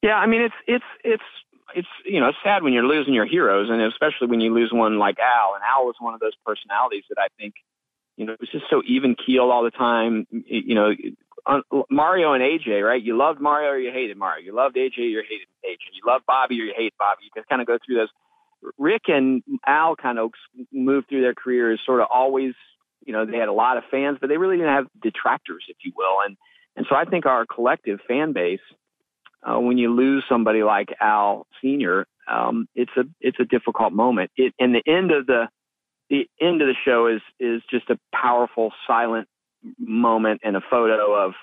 Yeah, 0.01 0.15
I 0.15 0.27
mean 0.27 0.41
it's 0.41 0.55
it's 0.67 0.85
it's 1.03 1.23
it's 1.75 1.87
you 2.05 2.19
know 2.19 2.29
it's 2.29 2.37
sad 2.43 2.63
when 2.63 2.73
you're 2.73 2.87
losing 2.87 3.13
your 3.13 3.25
heroes, 3.25 3.69
and 3.69 3.81
especially 3.81 4.27
when 4.27 4.41
you 4.41 4.53
lose 4.53 4.71
one 4.71 4.97
like 4.97 5.19
Al. 5.19 5.55
And 5.55 5.63
Al 5.63 5.85
was 5.85 5.95
one 5.99 6.13
of 6.13 6.19
those 6.19 6.35
personalities 6.45 7.03
that 7.09 7.19
I 7.19 7.27
think 7.39 7.53
you 8.17 8.25
know, 8.25 8.35
was 8.39 8.49
just 8.49 8.65
so 8.69 8.81
even 8.85 9.15
keeled 9.15 9.51
all 9.51 9.63
the 9.63 9.71
time. 9.71 10.25
You 10.31 10.75
know, 10.75 10.93
Mario 11.89 12.33
and 12.33 12.43
AJ, 12.43 12.85
right? 12.85 13.01
You 13.01 13.17
loved 13.17 13.39
Mario 13.39 13.71
or 13.71 13.77
you 13.77 13.91
hated 13.91 14.17
Mario. 14.17 14.45
You 14.45 14.55
loved 14.55 14.75
AJ 14.75 14.97
or 14.97 15.01
you 15.01 15.23
hated 15.27 15.47
AJ. 15.65 15.93
You 15.93 16.01
loved 16.05 16.25
Bobby 16.25 16.59
or 16.61 16.65
you 16.65 16.73
hated 16.75 16.93
Bobby. 16.97 17.23
You 17.23 17.29
just 17.35 17.49
kind 17.49 17.61
of 17.61 17.67
go 17.67 17.77
through 17.85 17.95
those. 17.97 18.09
Rick 18.77 19.03
and 19.07 19.43
Al 19.67 19.95
kind 19.95 20.17
of 20.17 20.31
moved 20.71 21.09
through 21.09 21.21
their 21.21 21.35
careers 21.35 21.79
sort 21.85 22.01
of 22.01 22.07
always, 22.11 22.53
you 23.05 23.13
know, 23.13 23.25
they 23.25 23.37
had 23.37 23.49
a 23.49 23.53
lot 23.53 23.77
of 23.77 23.83
fans, 23.91 24.17
but 24.19 24.27
they 24.27 24.37
really 24.37 24.57
didn't 24.57 24.73
have 24.73 24.87
detractors, 25.01 25.65
if 25.67 25.77
you 25.83 25.91
will. 25.95 26.17
And 26.25 26.37
and 26.77 26.85
so 26.89 26.95
I 26.95 27.05
think 27.05 27.25
our 27.25 27.45
collective 27.45 27.99
fan 28.07 28.33
base, 28.33 28.59
uh, 29.45 29.59
when 29.59 29.77
you 29.77 29.93
lose 29.93 30.23
somebody 30.27 30.63
like 30.63 30.89
Al 30.99 31.45
Senior, 31.61 32.07
um, 32.27 32.67
it's 32.75 32.91
a 32.97 33.03
it's 33.21 33.39
a 33.39 33.45
difficult 33.45 33.93
moment. 33.93 34.31
It 34.35 34.53
and 34.59 34.73
the 34.73 34.83
end 34.87 35.11
of 35.11 35.27
the 35.27 35.47
the 36.09 36.27
end 36.41 36.61
of 36.61 36.67
the 36.67 36.75
show 36.83 37.07
is 37.07 37.21
is 37.39 37.61
just 37.69 37.89
a 37.89 37.99
powerful 38.13 38.73
silent 38.87 39.27
moment 39.77 40.41
and 40.43 40.55
a 40.55 40.61
photo 40.61 41.13
of 41.13 41.33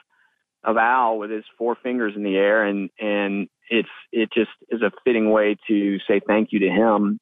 of 0.64 0.76
Al 0.76 1.18
with 1.18 1.30
his 1.30 1.44
four 1.58 1.76
fingers 1.80 2.14
in 2.16 2.22
the 2.22 2.36
air, 2.36 2.64
and 2.64 2.90
and 2.98 3.48
it's 3.70 3.88
it 4.10 4.30
just 4.32 4.50
is 4.68 4.82
a 4.82 4.90
fitting 5.04 5.30
way 5.30 5.56
to 5.68 5.98
say 6.08 6.20
thank 6.26 6.52
you 6.52 6.60
to 6.60 6.68
him, 6.68 7.20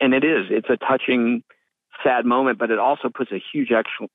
and 0.00 0.14
it 0.14 0.24
is. 0.24 0.46
It's 0.50 0.70
a 0.70 0.76
touching, 0.76 1.42
sad 2.04 2.26
moment, 2.26 2.58
but 2.58 2.70
it 2.70 2.78
also 2.78 3.08
puts 3.08 3.30
a 3.32 3.42
huge 3.52 3.70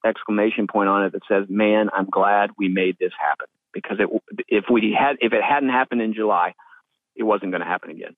exclamation 0.06 0.68
point 0.68 0.89
on 0.89 1.06
it 1.06 1.14
that 1.14 1.22
says, 1.30 1.45
"Man, 1.49 1.89
I'm 1.93 2.10
glad 2.10 2.51
we 2.58 2.68
made 2.68 2.97
this 2.99 3.14
happen." 3.18 3.47
Because 3.74 3.98
it, 4.00 4.10
if 4.48 4.66
we 4.70 4.96
had 4.98 5.18
if 5.20 5.34
it 5.34 5.44
hadn't 5.44 5.70
happened 5.70 6.02
in 6.02 6.14
July, 6.14 6.54
it 7.16 7.24
wasn't 7.24 7.52
going 7.52 7.62
to 7.62 7.68
happen 7.68 7.90
again. 7.90 8.16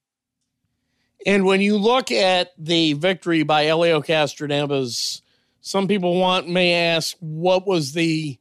And 1.25 1.45
when 1.45 1.61
you 1.61 1.77
look 1.77 2.11
at 2.11 2.51
the 2.57 2.93
victory 2.93 3.43
by 3.43 3.63
Helio 3.63 4.01
Castroneves, 4.01 5.21
some 5.61 5.87
people 5.87 6.19
want 6.19 6.47
may 6.47 6.73
ask 6.73 7.15
what 7.19 7.65
was 7.65 7.93
the 7.93 8.37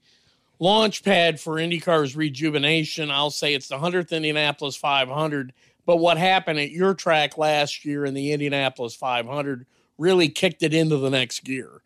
launch 0.59 1.05
pad 1.05 1.41
for 1.41 1.55
IndyCar's 1.55 2.17
rejuvenation. 2.17 3.11
I'll 3.11 3.31
say 3.31 3.55
it's 3.55 3.69
the 3.69 3.79
100th 3.79 4.11
Indianapolis 4.11 4.77
500. 4.77 5.53
But 5.87 5.97
what 5.97 6.19
happened 6.19 6.59
at 6.59 6.71
your 6.71 6.95
track 6.95 7.39
last 7.39 7.85
year 7.85 8.05
in 8.05 8.15
the 8.15 8.33
Indianapolis 8.33 8.95
500 8.95 9.67
really 9.99 10.29
kicked 10.29 10.63
it 10.63 10.75
into 10.75 10.97
the 10.97 11.11
next 11.11 11.45
gear 11.45 11.83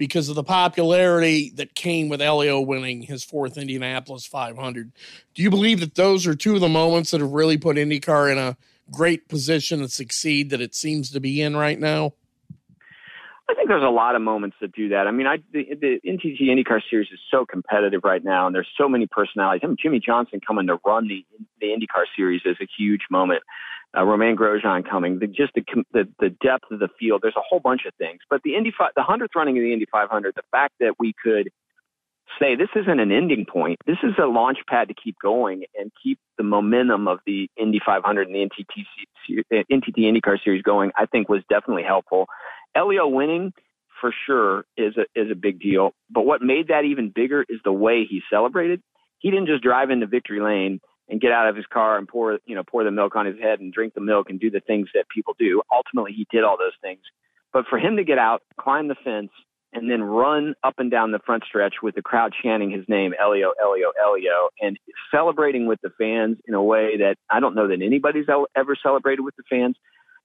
because 0.00 0.30
of 0.30 0.34
the 0.34 0.42
popularity 0.42 1.52
that 1.56 1.74
came 1.74 2.08
with 2.08 2.22
Helio 2.22 2.58
winning 2.58 3.02
his 3.02 3.22
fourth 3.22 3.58
Indianapolis 3.58 4.24
500. 4.24 4.92
Do 5.34 5.42
you 5.42 5.50
believe 5.50 5.78
that 5.80 5.94
those 5.94 6.26
are 6.26 6.34
two 6.34 6.54
of 6.54 6.62
the 6.62 6.70
moments 6.70 7.10
that 7.10 7.20
have 7.20 7.32
really 7.32 7.58
put 7.58 7.76
IndyCar 7.76 8.32
in 8.32 8.38
a 8.38 8.56
great 8.90 9.28
position 9.28 9.80
to 9.80 9.90
succeed 9.90 10.48
that 10.48 10.60
it 10.62 10.74
seems 10.74 11.10
to 11.10 11.20
be 11.20 11.42
in 11.42 11.54
right 11.54 11.78
now? 11.78 12.14
I 13.46 13.52
think 13.54 13.68
there's 13.68 13.84
a 13.84 13.90
lot 13.90 14.16
of 14.16 14.22
moments 14.22 14.56
that 14.62 14.72
do 14.72 14.88
that. 14.88 15.06
I 15.06 15.10
mean, 15.10 15.26
I, 15.26 15.36
the, 15.52 15.66
the 15.78 16.00
NTT 16.06 16.40
IndyCar 16.44 16.80
Series 16.88 17.08
is 17.12 17.20
so 17.30 17.44
competitive 17.44 18.00
right 18.02 18.24
now, 18.24 18.46
and 18.46 18.54
there's 18.54 18.70
so 18.78 18.88
many 18.88 19.06
personalities. 19.06 19.60
I 19.62 19.66
mean, 19.66 19.76
Jimmie 19.82 20.00
Johnson 20.00 20.40
coming 20.40 20.66
to 20.68 20.78
run 20.86 21.08
the 21.08 21.26
the 21.60 21.66
IndyCar 21.66 22.04
Series 22.16 22.40
is 22.46 22.56
a 22.62 22.66
huge 22.78 23.02
moment. 23.10 23.42
Uh, 23.96 24.04
Romain 24.04 24.36
Grosjean 24.36 24.88
coming, 24.88 25.18
the, 25.18 25.26
just 25.26 25.52
the, 25.54 25.64
the 25.92 26.08
the 26.20 26.30
depth 26.30 26.70
of 26.70 26.78
the 26.78 26.88
field. 26.98 27.22
There's 27.22 27.34
a 27.36 27.42
whole 27.48 27.58
bunch 27.58 27.82
of 27.86 27.94
things, 27.94 28.20
but 28.30 28.40
the 28.44 28.54
Indy 28.54 28.72
the 28.94 29.02
hundredth 29.02 29.34
running 29.34 29.58
of 29.58 29.62
the 29.62 29.72
Indy 29.72 29.86
500, 29.90 30.34
the 30.36 30.42
fact 30.52 30.74
that 30.78 30.94
we 31.00 31.12
could 31.20 31.50
say 32.38 32.54
this 32.54 32.68
isn't 32.76 33.00
an 33.00 33.10
ending 33.10 33.46
point. 33.46 33.78
This 33.86 33.98
is 34.02 34.12
a 34.22 34.26
launch 34.26 34.58
pad 34.68 34.88
to 34.88 34.94
keep 34.94 35.16
going 35.20 35.64
and 35.78 35.90
keep 36.02 36.18
the 36.38 36.44
momentum 36.44 37.08
of 37.08 37.18
the 37.26 37.48
Indy 37.56 37.80
500 37.84 38.28
and 38.28 38.34
the 38.34 38.48
NTT 38.48 39.44
NTT 39.52 39.98
IndyCar 39.98 40.42
Series 40.42 40.62
going. 40.62 40.92
I 40.96 41.06
think 41.06 41.28
was 41.28 41.42
definitely 41.48 41.84
helpful. 41.84 42.26
Helio 42.74 43.08
winning 43.08 43.52
for 44.00 44.14
sure 44.26 44.64
is 44.76 44.94
a 44.96 45.20
is 45.20 45.30
a 45.30 45.34
big 45.34 45.60
deal. 45.60 45.92
But 46.10 46.26
what 46.26 46.42
made 46.42 46.68
that 46.68 46.84
even 46.84 47.12
bigger 47.14 47.44
is 47.48 47.60
the 47.64 47.72
way 47.72 48.04
he 48.08 48.22
celebrated. 48.30 48.80
He 49.18 49.30
didn't 49.30 49.46
just 49.46 49.62
drive 49.62 49.90
into 49.90 50.06
victory 50.06 50.40
lane 50.40 50.80
and 51.10 51.20
get 51.20 51.32
out 51.32 51.48
of 51.48 51.56
his 51.56 51.66
car 51.66 51.98
and 51.98 52.08
pour 52.08 52.38
you 52.46 52.54
know 52.54 52.62
pour 52.62 52.84
the 52.84 52.90
milk 52.90 53.16
on 53.16 53.26
his 53.26 53.38
head 53.38 53.60
and 53.60 53.72
drink 53.72 53.94
the 53.94 54.00
milk 54.00 54.30
and 54.30 54.40
do 54.40 54.50
the 54.50 54.60
things 54.60 54.88
that 54.94 55.08
people 55.08 55.34
do. 55.38 55.60
Ultimately, 55.72 56.12
he 56.12 56.26
did 56.30 56.44
all 56.44 56.56
those 56.56 56.72
things. 56.80 57.00
But 57.52 57.66
for 57.68 57.78
him 57.78 57.96
to 57.96 58.04
get 58.04 58.18
out, 58.18 58.42
climb 58.58 58.88
the 58.88 58.94
fence, 58.94 59.30
and 59.72 59.90
then 59.90 60.02
run 60.02 60.54
up 60.62 60.74
and 60.78 60.90
down 60.90 61.10
the 61.10 61.18
front 61.26 61.44
stretch 61.44 61.74
with 61.82 61.96
the 61.96 62.02
crowd 62.02 62.32
chanting 62.42 62.70
his 62.70 62.84
name, 62.88 63.12
Helio, 63.18 63.52
Helio, 63.58 63.90
Helio, 64.00 64.48
and 64.60 64.78
celebrating 65.10 65.66
with 65.66 65.80
the 65.82 65.90
fans 65.98 66.38
in 66.46 66.54
a 66.54 66.62
way 66.62 66.96
that 66.98 67.16
I 67.28 67.40
don't 67.40 67.54
know 67.54 67.68
that 67.68 67.82
anybody's 67.82 68.26
ever 68.56 68.76
celebrated 68.80 69.22
with 69.22 69.34
the 69.36 69.42
fans 69.50 69.76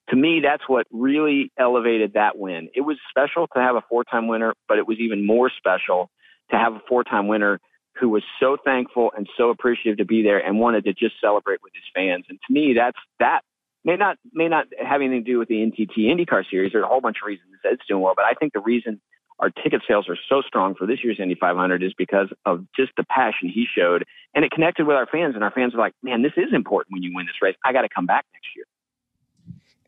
to 0.09 0.15
me, 0.15 0.41
that's 0.43 0.63
what 0.67 0.85
really 0.91 1.51
elevated 1.57 2.13
that 2.13 2.37
win. 2.37 2.69
It 2.75 2.81
was 2.81 2.97
special 3.09 3.47
to 3.55 3.59
have 3.59 3.75
a 3.75 3.83
four 3.89 4.03
time 4.03 4.27
winner, 4.27 4.53
but 4.67 4.77
it 4.77 4.87
was 4.87 4.97
even 4.99 5.25
more 5.25 5.49
special 5.57 6.11
to 6.51 6.57
have 6.57 6.73
a 6.73 6.81
four 6.87 7.03
time 7.03 7.27
winner 7.27 7.59
who 7.99 8.09
was 8.09 8.23
so 8.39 8.57
thankful 8.63 9.11
and 9.15 9.27
so 9.37 9.49
appreciative 9.49 9.97
to 9.97 10.05
be 10.05 10.21
there 10.21 10.39
and 10.39 10.59
wanted 10.59 10.83
to 10.85 10.93
just 10.93 11.15
celebrate 11.21 11.61
with 11.63 11.73
his 11.73 11.83
fans. 11.93 12.25
And 12.29 12.39
to 12.47 12.53
me, 12.53 12.73
that's 12.73 12.97
that 13.19 13.41
may 13.83 13.95
not 13.95 14.17
may 14.33 14.47
not 14.47 14.67
have 14.83 15.01
anything 15.01 15.23
to 15.23 15.31
do 15.31 15.39
with 15.39 15.47
the 15.47 15.55
NTT 15.55 15.97
IndyCar 15.97 16.43
series. 16.49 16.73
There's 16.73 16.83
a 16.83 16.87
whole 16.87 17.01
bunch 17.01 17.17
of 17.21 17.27
reasons 17.27 17.49
it's 17.63 17.83
doing 17.87 18.01
well, 18.01 18.13
but 18.15 18.25
I 18.25 18.33
think 18.33 18.53
the 18.53 18.59
reason 18.59 19.01
our 19.39 19.49
ticket 19.49 19.81
sales 19.87 20.07
are 20.07 20.17
so 20.29 20.41
strong 20.41 20.75
for 20.75 20.87
this 20.87 21.03
year's 21.03 21.19
Indy 21.19 21.35
500 21.35 21.83
is 21.83 21.93
because 21.97 22.29
of 22.45 22.65
just 22.75 22.91
the 22.95 23.03
passion 23.03 23.49
he 23.49 23.65
showed, 23.65 24.05
and 24.33 24.45
it 24.45 24.51
connected 24.51 24.87
with 24.87 24.95
our 24.95 25.07
fans. 25.07 25.35
And 25.35 25.43
our 25.43 25.51
fans 25.51 25.73
were 25.73 25.79
like, 25.79 25.93
"Man, 26.03 26.21
this 26.21 26.33
is 26.37 26.53
important 26.53 26.93
when 26.93 27.03
you 27.03 27.13
win 27.13 27.25
this 27.25 27.41
race. 27.41 27.55
I 27.65 27.73
got 27.73 27.81
to 27.81 27.89
come 27.89 28.05
back 28.05 28.25
next 28.33 28.47
year." 28.55 28.65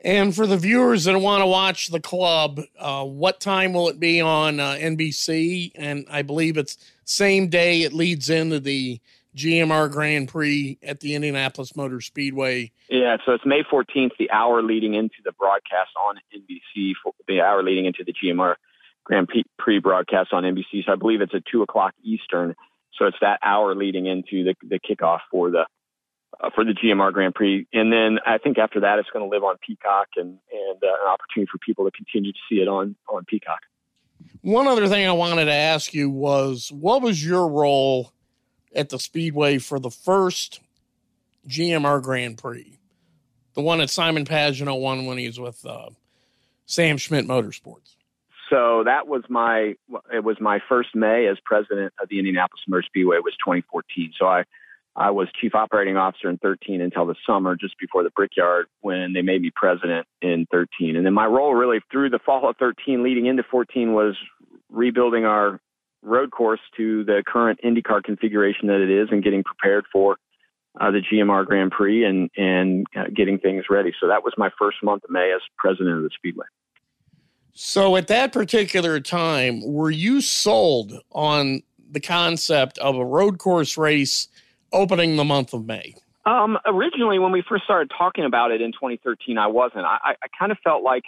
And 0.02 0.36
for 0.36 0.46
the 0.46 0.58
viewers 0.58 1.06
that 1.06 1.20
want 1.20 1.42
to 1.42 1.48
watch 1.48 1.88
the 1.88 2.00
club, 2.00 2.62
uh, 2.78 3.04
what 3.04 3.40
time 3.40 3.74
will 3.74 3.90
it 3.90 4.00
be 4.00 4.22
on 4.22 4.60
uh, 4.60 4.74
NBC? 4.74 5.72
And 5.76 6.06
I 6.10 6.22
believe 6.22 6.58
it's 6.58 6.78
same 7.10 7.48
day 7.48 7.84
it 7.84 7.94
leads 7.94 8.30
into 8.30 8.60
the 8.60 9.00
GMR 9.36 9.90
Grand 9.92 10.28
Prix 10.28 10.78
at 10.84 11.00
the 11.00 11.16
Indianapolis 11.16 11.76
Motor 11.76 12.02
Speedway. 12.02 12.72
Yeah, 12.90 13.18
so 13.26 13.34
it's 13.34 13.46
May 13.46 13.64
14th, 13.64 14.12
the 14.18 14.30
hour 14.32 14.62
leading 14.62 14.96
into 14.96 15.18
the 15.24 15.32
broadcast 15.32 15.92
on 16.08 16.18
NBC, 16.36 16.94
the 17.28 17.42
hour 17.42 17.64
leading 17.64 17.86
into 17.86 18.04
the 18.04 18.14
GMR 18.14 18.56
Grand 19.04 19.30
Prix 19.58 19.80
broadcast 19.80 20.34
on 20.34 20.44
NBC. 20.44 20.86
So 20.86 20.92
I 20.92 20.96
believe 20.96 21.22
it's 21.22 21.36
at 21.36 21.46
2 21.52 21.62
o'clock 21.62 21.94
Eastern. 22.04 22.56
So 22.98 23.06
it's 23.06 23.18
that 23.22 23.40
hour 23.44 23.76
leading 23.76 24.08
into 24.08 24.44
the, 24.44 24.56
the 24.68 24.80
kickoff 24.80 25.20
for 25.32 25.52
the 25.52 25.66
uh, 26.40 26.50
for 26.54 26.66
the 26.66 26.74
GMR 26.74 27.14
Grand 27.14 27.34
Prix. 27.36 27.68
And 27.74 27.92
then 27.92 28.20
I 28.26 28.38
think 28.38 28.58
after 28.58 28.82
that, 28.82 29.00
it's 29.00 29.10
going 29.12 29.24
to 29.24 29.34
live 29.34 29.44
on 29.44 29.56
Peacock 29.66 30.08
and, 30.18 30.38
and 30.52 30.84
uh, 30.84 30.88
an 30.88 31.10
opportunity 31.10 31.50
for 31.52 31.58
people 31.60 31.86
to 31.86 31.92
continue 31.92 32.34
to 32.34 32.40
see 32.50 32.58
it 32.58 32.68
on, 32.68 32.96
on 33.08 33.24
Peacock. 33.26 33.62
One 34.42 34.68
other 34.68 34.88
thing 34.88 35.08
I 35.08 35.12
wanted 35.12 35.46
to 35.46 35.54
ask 35.54 35.94
you 35.94 36.10
was 36.10 36.72
what 36.72 37.02
was 37.02 37.24
your 37.24 37.48
role 37.48 38.14
at 38.76 38.90
the 38.90 39.00
Speedway 39.00 39.58
for 39.58 39.80
the 39.80 39.92
first 39.92 40.62
GMR 41.48 42.02
Grand 42.02 42.38
Prix? 42.38 42.80
The 43.56 43.62
one 43.62 43.80
that 43.80 43.90
Simon 43.90 44.26
Pagenaud 44.26 44.80
won 44.80 45.06
when 45.06 45.18
he 45.18 45.28
was 45.28 45.40
with 45.40 45.66
uh, 45.66 45.90
Sam 46.66 46.98
Schmidt 46.98 47.26
Motorsports. 47.26 47.96
So 48.50 48.84
that 48.86 49.08
was 49.08 49.24
my 49.30 49.74
it 50.14 50.24
was 50.24 50.40
my 50.40 50.60
first 50.70 50.96
May 50.96 51.28
as 51.28 51.38
president 51.44 51.94
of 52.02 52.08
the 52.10 52.20
Indianapolis 52.20 52.62
Motor 52.68 52.84
Speedway 52.84 53.18
was 53.18 53.34
2014. 53.44 54.14
So 54.18 54.28
I 54.28 54.44
I 54.98 55.12
was 55.12 55.28
chief 55.40 55.54
operating 55.54 55.96
officer 55.96 56.28
in 56.28 56.40
13 56.40 56.82
until 56.82 57.06
the 57.06 57.14
summer, 57.26 57.56
just 57.56 57.78
before 57.80 58.02
the 58.02 58.10
Brickyard, 58.10 58.66
when 58.82 59.14
they 59.14 59.22
made 59.22 59.44
me 59.44 59.52
president 59.56 60.08
in 60.24 60.48
13. 60.52 60.96
And 60.96 61.06
then 61.06 61.14
my 61.14 61.28
role 61.28 61.54
really 61.54 61.80
through 61.92 62.10
the 62.10 62.20
fall 62.20 62.50
of 62.50 62.58
13 62.58 63.04
leading 63.04 63.28
into 63.28 63.44
14 63.44 63.94
was 63.94 64.18
rebuilding 64.70 65.24
our 65.24 65.60
road 66.02 66.32
course 66.32 66.60
to 66.78 67.04
the 67.04 67.24
current 67.28 67.60
IndyCar 67.64 68.04
configuration 68.04 68.68
that 68.68 68.82
it 68.82 68.90
is 68.90 69.10
and 69.12 69.24
getting 69.24 69.44
prepared 69.44 69.86
for 69.94 70.18
uh, 70.82 70.90
the 70.90 71.02
GMR 71.02 71.46
Grand 71.46 71.72
Prix 71.72 72.04
and, 72.04 72.32
and 72.36 72.88
uh, 72.96 73.04
getting 73.16 73.38
things 73.38 73.66
ready. 73.70 73.94
So 74.00 74.08
that 74.08 74.24
was 74.24 74.34
my 74.36 74.50
first 74.58 74.78
month 74.82 75.04
of 75.04 75.12
May 75.12 75.32
as 75.32 75.42
president 75.60 75.98
of 75.98 76.04
the 76.04 76.10
Speedway. 76.16 76.46
So 77.54 77.96
at 77.98 78.08
that 78.08 78.34
particular 78.34 79.00
time, 79.00 79.62
were 79.64 79.92
you 79.92 80.22
sold 80.22 81.02
on 81.12 81.62
the 81.90 82.00
concept 82.00 82.80
of 82.80 82.96
a 82.96 83.06
road 83.06 83.38
course 83.38 83.78
race– 83.78 84.28
opening 84.72 85.16
the 85.16 85.24
month 85.24 85.54
of 85.54 85.66
May? 85.66 85.96
Um, 86.26 86.58
originally, 86.66 87.20
when 87.20 87.32
we 87.32 87.42
first 87.48 87.64
started 87.64 87.90
talking 87.98 88.26
about 88.26 88.52
it 88.52 88.62
in 88.62 88.74
2013, 88.74 89.38
I 89.38 89.48
wasn't. 89.48 89.86
I, 89.86 90.16
I, 90.22 90.28
kind 90.38 90.52
of 90.52 90.58
felt 90.62 90.84
like 90.84 91.04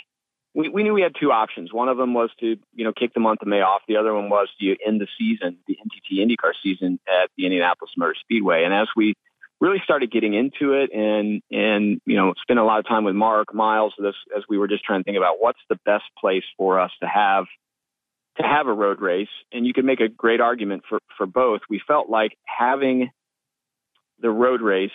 we, 0.56 0.70
we 0.70 0.82
knew 0.82 0.94
we 0.94 1.02
had 1.02 1.14
two 1.20 1.32
options. 1.34 1.74
One 1.74 1.90
of 1.90 1.98
them 1.98 2.14
was 2.14 2.30
to, 2.40 2.56
you 2.74 2.86
know, 2.86 2.94
kick 2.94 3.14
the 3.14 3.20
month 3.20 3.42
of 3.42 3.50
May 3.50 3.60
off. 3.60 3.82
The 3.88 3.98
other 3.98 4.14
one 4.14 4.30
was 4.30 4.48
to 4.62 4.76
end 4.86 5.02
the 5.02 5.08
season, 5.18 5.58
the 5.68 5.76
NTT 5.76 6.26
IndyCar 6.26 6.54
season 6.64 7.02
at 7.06 7.30
the 7.38 7.46
Indianapolis 7.46 7.92
Motor 7.98 8.16
Speedway. 8.20 8.64
And 8.64 8.74
as 8.74 8.88
we 8.96 9.14
really 9.60 9.82
started 9.84 10.10
getting 10.10 10.36
into 10.36 10.72
it 10.74 10.92
and, 10.94 11.42
and, 11.52 12.00
you 12.06 12.16
know, 12.16 12.34
spent 12.42 12.60
a 12.60 12.64
lot 12.64 12.80
of 12.80 12.88
time 12.88 13.04
with 13.04 13.16
Mark 13.16 13.54
Miles 13.54 13.94
this, 14.00 14.16
as 14.36 14.44
we 14.48 14.58
were 14.58 14.70
just 14.70 14.86
trying 14.86 15.02
to 15.02 15.04
think 15.04 15.18
about 15.18 15.36
what's 15.40 15.60
the 15.70 15.80
best 15.86 16.06
place 16.18 16.46
for 16.58 16.80
us 16.80 16.92
to 17.02 17.08
have, 17.10 17.44
to 18.38 18.44
have 18.44 18.68
a 18.68 18.74
road 18.74 19.02
race. 19.02 19.28
And 19.52 19.68
you 19.68 19.74
could 19.74 19.84
make 19.84 20.00
a 20.00 20.08
great 20.08 20.40
argument 20.40 20.84
for, 20.88 21.00
for 21.18 21.26
both. 21.26 21.60
We 21.70 21.82
felt 21.86 22.10
like 22.10 22.38
having 22.46 23.10
the 24.22 24.30
road 24.30 24.62
race, 24.62 24.92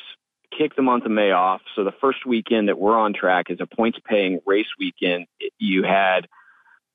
kick 0.56 0.76
the 0.76 0.82
month 0.82 1.04
of 1.04 1.10
May 1.10 1.30
off. 1.30 1.60
So 1.74 1.84
the 1.84 1.94
first 2.00 2.26
weekend 2.26 2.68
that 2.68 2.78
we're 2.78 2.98
on 2.98 3.12
track 3.12 3.46
is 3.50 3.58
a 3.60 3.66
points 3.66 3.98
paying 4.08 4.40
race 4.46 4.66
weekend. 4.78 5.26
You 5.58 5.82
had 5.82 6.26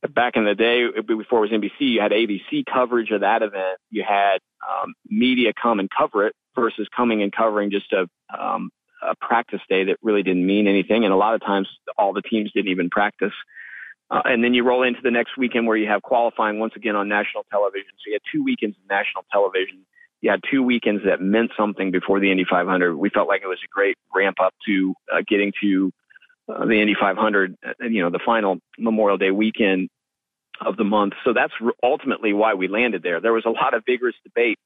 back 0.08 0.36
in 0.36 0.46
the 0.46 0.56
day 0.56 0.86
before 1.06 1.46
it 1.46 1.52
was 1.52 1.62
NBC, 1.62 1.94
you 1.94 2.02
had 2.02 2.12
ABC 2.12 2.64
coverage 2.72 3.12
of 3.12 3.22
that 3.22 3.42
event. 3.42 3.80
You 3.90 4.04
had 4.08 4.38
um, 4.64 4.94
media 5.06 5.52
come 5.62 5.80
and 5.80 5.90
cover 5.90 6.28
it 6.28 6.36
versus 6.56 6.88
coming 6.96 7.22
and 7.22 7.32
covering 7.32 7.72
just 7.72 7.92
a, 7.92 8.08
um, 8.38 8.70
a 9.02 9.16
practice 9.16 9.62
day 9.70 9.86
that 9.86 9.98
really 10.02 10.24
didn't 10.24 10.46
mean 10.46 10.68
anything. 10.68 11.04
And 11.04 11.14
a 11.14 11.18
lot 11.18 11.36
of 11.36 11.42
times 11.42 11.68
all 11.98 12.14
the 12.14 12.22
teams 12.22 12.52
didn't 12.54 12.72
even 12.72 12.90
practice. 12.90 13.34
Uh, 14.12 14.22
and 14.26 14.44
then 14.44 14.54
you 14.54 14.64
roll 14.64 14.84
into 14.84 15.02
the 15.04 15.12
next 15.12 15.38
weekend 15.38 15.68
where 15.68 15.78
you 15.78 15.88
have 15.88 16.02
qualifying 16.02 16.60
once 16.60 16.74
again 16.76 16.96
on 16.96 17.08
national 17.08 17.46
television. 17.52 17.92
So 17.98 18.08
you 18.08 18.14
had 18.14 18.22
two 18.32 18.44
weekends 18.44 18.76
of 18.78 18.90
national 18.90 19.26
television 19.32 19.86
had 20.28 20.42
two 20.52 20.64
weekends 20.64 21.04
that 21.06 21.22
meant 21.22 21.52
something 21.58 21.92
before 21.92 22.20
the 22.20 22.32
Indy 22.32 22.46
500. 22.50 22.96
We 22.96 23.10
felt 23.10 23.28
like 23.28 23.42
it 23.44 23.48
was 23.48 23.60
a 23.64 23.72
great 23.72 23.98
ramp 24.14 24.38
up 24.42 24.54
to 24.68 24.94
uh, 25.12 25.22
getting 25.28 25.54
to 25.62 25.92
uh, 26.50 26.66
the 26.66 26.82
Indy 26.82 26.96
500, 27.00 27.56
uh, 27.66 27.86
you 27.86 28.02
know, 28.02 28.10
the 28.10 28.20
final 28.26 28.58
Memorial 28.78 29.18
Day 29.18 29.32
weekend 29.32 29.90
of 30.66 30.78
the 30.78 30.84
month. 30.84 31.14
So 31.24 31.34
that's 31.34 31.54
ultimately 31.82 32.34
why 32.34 32.54
we 32.54 32.68
landed 32.68 33.04
there. 33.04 33.22
There 33.22 33.34
was 33.34 33.46
a 33.46 33.50
lot 33.50 33.74
of 33.74 33.84
vigorous 33.86 34.16
debate 34.24 34.60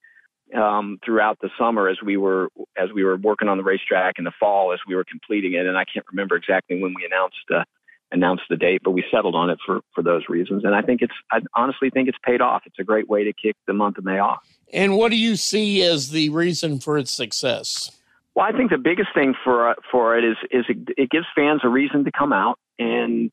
um, 0.56 1.00
throughout 1.06 1.40
the 1.42 1.50
summer 1.58 1.88
as 1.88 1.98
we 2.04 2.18
were 2.18 2.50
as 2.78 2.90
we 2.94 3.04
were 3.04 3.18
working 3.18 3.48
on 3.48 3.58
the 3.58 3.64
racetrack 3.64 4.16
in 4.18 4.24
the 4.24 4.32
fall 4.40 4.74
as 4.74 4.80
we 4.88 4.96
were 4.96 5.06
completing 5.06 5.54
it. 5.54 5.66
And 5.66 5.78
I 5.78 5.86
can't 5.86 6.06
remember 6.12 6.36
exactly 6.36 6.82
when 6.82 6.94
we 6.96 7.06
announced 7.06 7.38
uh, 7.54 7.64
announced 8.12 8.44
the 8.50 8.56
date, 8.58 8.82
but 8.84 8.92
we 8.92 9.04
settled 9.12 9.36
on 9.36 9.50
it 9.50 9.58
for 9.66 9.82
for 9.94 10.04
those 10.04 10.24
reasons. 10.30 10.64
And 10.64 10.76
I 10.76 10.82
think 10.82 11.02
it's 11.02 11.14
I 11.32 11.40
honestly 11.56 11.90
think 11.90 12.08
it's 12.08 12.18
paid 12.24 12.42
off. 12.42 12.64
It's 12.66 12.80
a 12.80 12.84
great 12.84 13.10
way 13.10 13.24
to 13.24 13.34
kick 13.34 13.56
the 13.68 13.74
month 13.74 13.98
of 13.98 14.06
May 14.06 14.20
off. 14.20 14.44
And 14.72 14.96
what 14.98 15.12
do 15.12 15.18
you 15.18 15.36
see 15.36 15.84
as 15.84 16.10
the 16.10 16.30
reason 16.30 16.80
for 16.80 16.98
its 16.98 17.12
success? 17.12 17.92
Well, 18.36 18.46
I 18.46 18.52
think 18.56 18.72
the 18.72 18.78
biggest 18.78 19.10
thing 19.14 19.36
for 19.44 19.76
for 19.92 20.18
it 20.18 20.24
is 20.24 20.38
is 20.52 20.66
it, 20.70 20.78
it 20.98 21.10
gives 21.10 21.26
fans 21.36 21.62
a 21.64 21.70
reason 21.70 22.04
to 22.06 22.12
come 22.12 22.34
out 22.34 22.58
and 22.80 23.32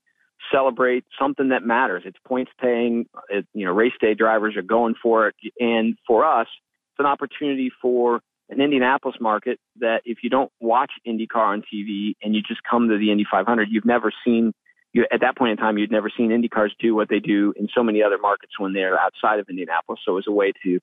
celebrate 0.53 1.05
something 1.19 1.49
that 1.51 1.65
matters. 1.65 2.03
It's 2.05 2.19
points 2.27 2.51
paying. 2.61 3.07
It, 3.29 3.47
you 3.55 3.65
know, 3.65 3.73
race 3.73 3.93
day 4.01 4.15
drivers 4.15 4.57
are 4.57 4.63
going 4.63 4.95
for 5.03 5.29
it, 5.29 5.35
and 5.59 5.97
for 6.07 6.25
us, 6.25 6.49
it's 6.93 7.01
an 7.01 7.07
opportunity 7.07 7.71
for 7.81 8.21
an 8.51 8.61
Indianapolis 8.61 9.17
market 9.21 9.59
that 9.79 10.03
if 10.05 10.19
you 10.23 10.31
don't 10.31 10.51
watch 10.61 10.91
IndyCar 11.07 11.37
on 11.37 11.63
TV 11.63 12.15
and 12.23 12.35
you 12.35 12.43
just 12.43 12.61
come 12.69 12.89
to 12.89 12.99
the 12.99 13.11
Indy 13.11 13.25
500, 13.31 13.69
you've 13.71 13.85
never 13.85 14.13
seen. 14.25 14.53
You, 14.93 15.07
at 15.13 15.21
that 15.21 15.39
point 15.39 15.53
in 15.53 15.57
time, 15.57 15.79
you'd 15.79 15.93
never 15.93 16.11
seen 16.15 16.31
IndyCars 16.31 16.71
do 16.81 16.97
what 16.97 17.09
they 17.09 17.21
do 17.21 17.55
in 17.57 17.69
so 17.73 17.83
many 17.85 18.03
other 18.03 18.19
markets 18.19 18.59
when 18.59 18.73
they're 18.73 18.99
outside 18.99 19.39
of 19.39 19.49
Indianapolis. 19.49 20.01
So 20.05 20.13
it 20.13 20.15
was 20.17 20.27
a 20.29 20.33
way 20.33 20.53
to 20.65 20.81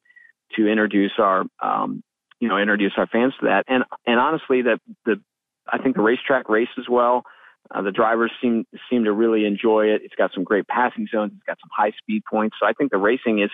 to 0.56 0.68
introduce 0.68 1.12
our 1.20 1.44
um, 1.62 2.02
you 2.40 2.48
know 2.48 2.58
introduce 2.58 2.94
our 2.98 3.08
fans 3.08 3.34
to 3.42 3.48
that. 3.48 3.66
And 3.68 3.84
and 4.06 4.20
honestly, 4.20 4.62
that 4.62 4.80
the 5.06 5.22
I 5.68 5.78
think 5.78 5.96
the 5.96 6.02
racetrack 6.02 6.50
race 6.50 6.70
as 6.78 6.86
well. 6.90 7.24
Uh, 7.70 7.82
the 7.82 7.92
drivers 7.92 8.32
seem 8.42 8.66
seem 8.90 9.04
to 9.04 9.12
really 9.12 9.46
enjoy 9.46 9.88
it. 9.88 10.02
It's 10.02 10.16
got 10.16 10.32
some 10.34 10.46
great 10.46 10.68
passing 10.70 11.06
zones. 11.14 11.34
It's 11.36 11.46
got 11.46 11.58
some 11.60 11.70
high 11.76 11.92
speed 11.98 12.24
points. 12.30 12.56
So 12.62 12.66
I 12.66 12.72
think 12.72 12.92
the 12.92 12.98
racing 12.98 13.40
is 13.40 13.50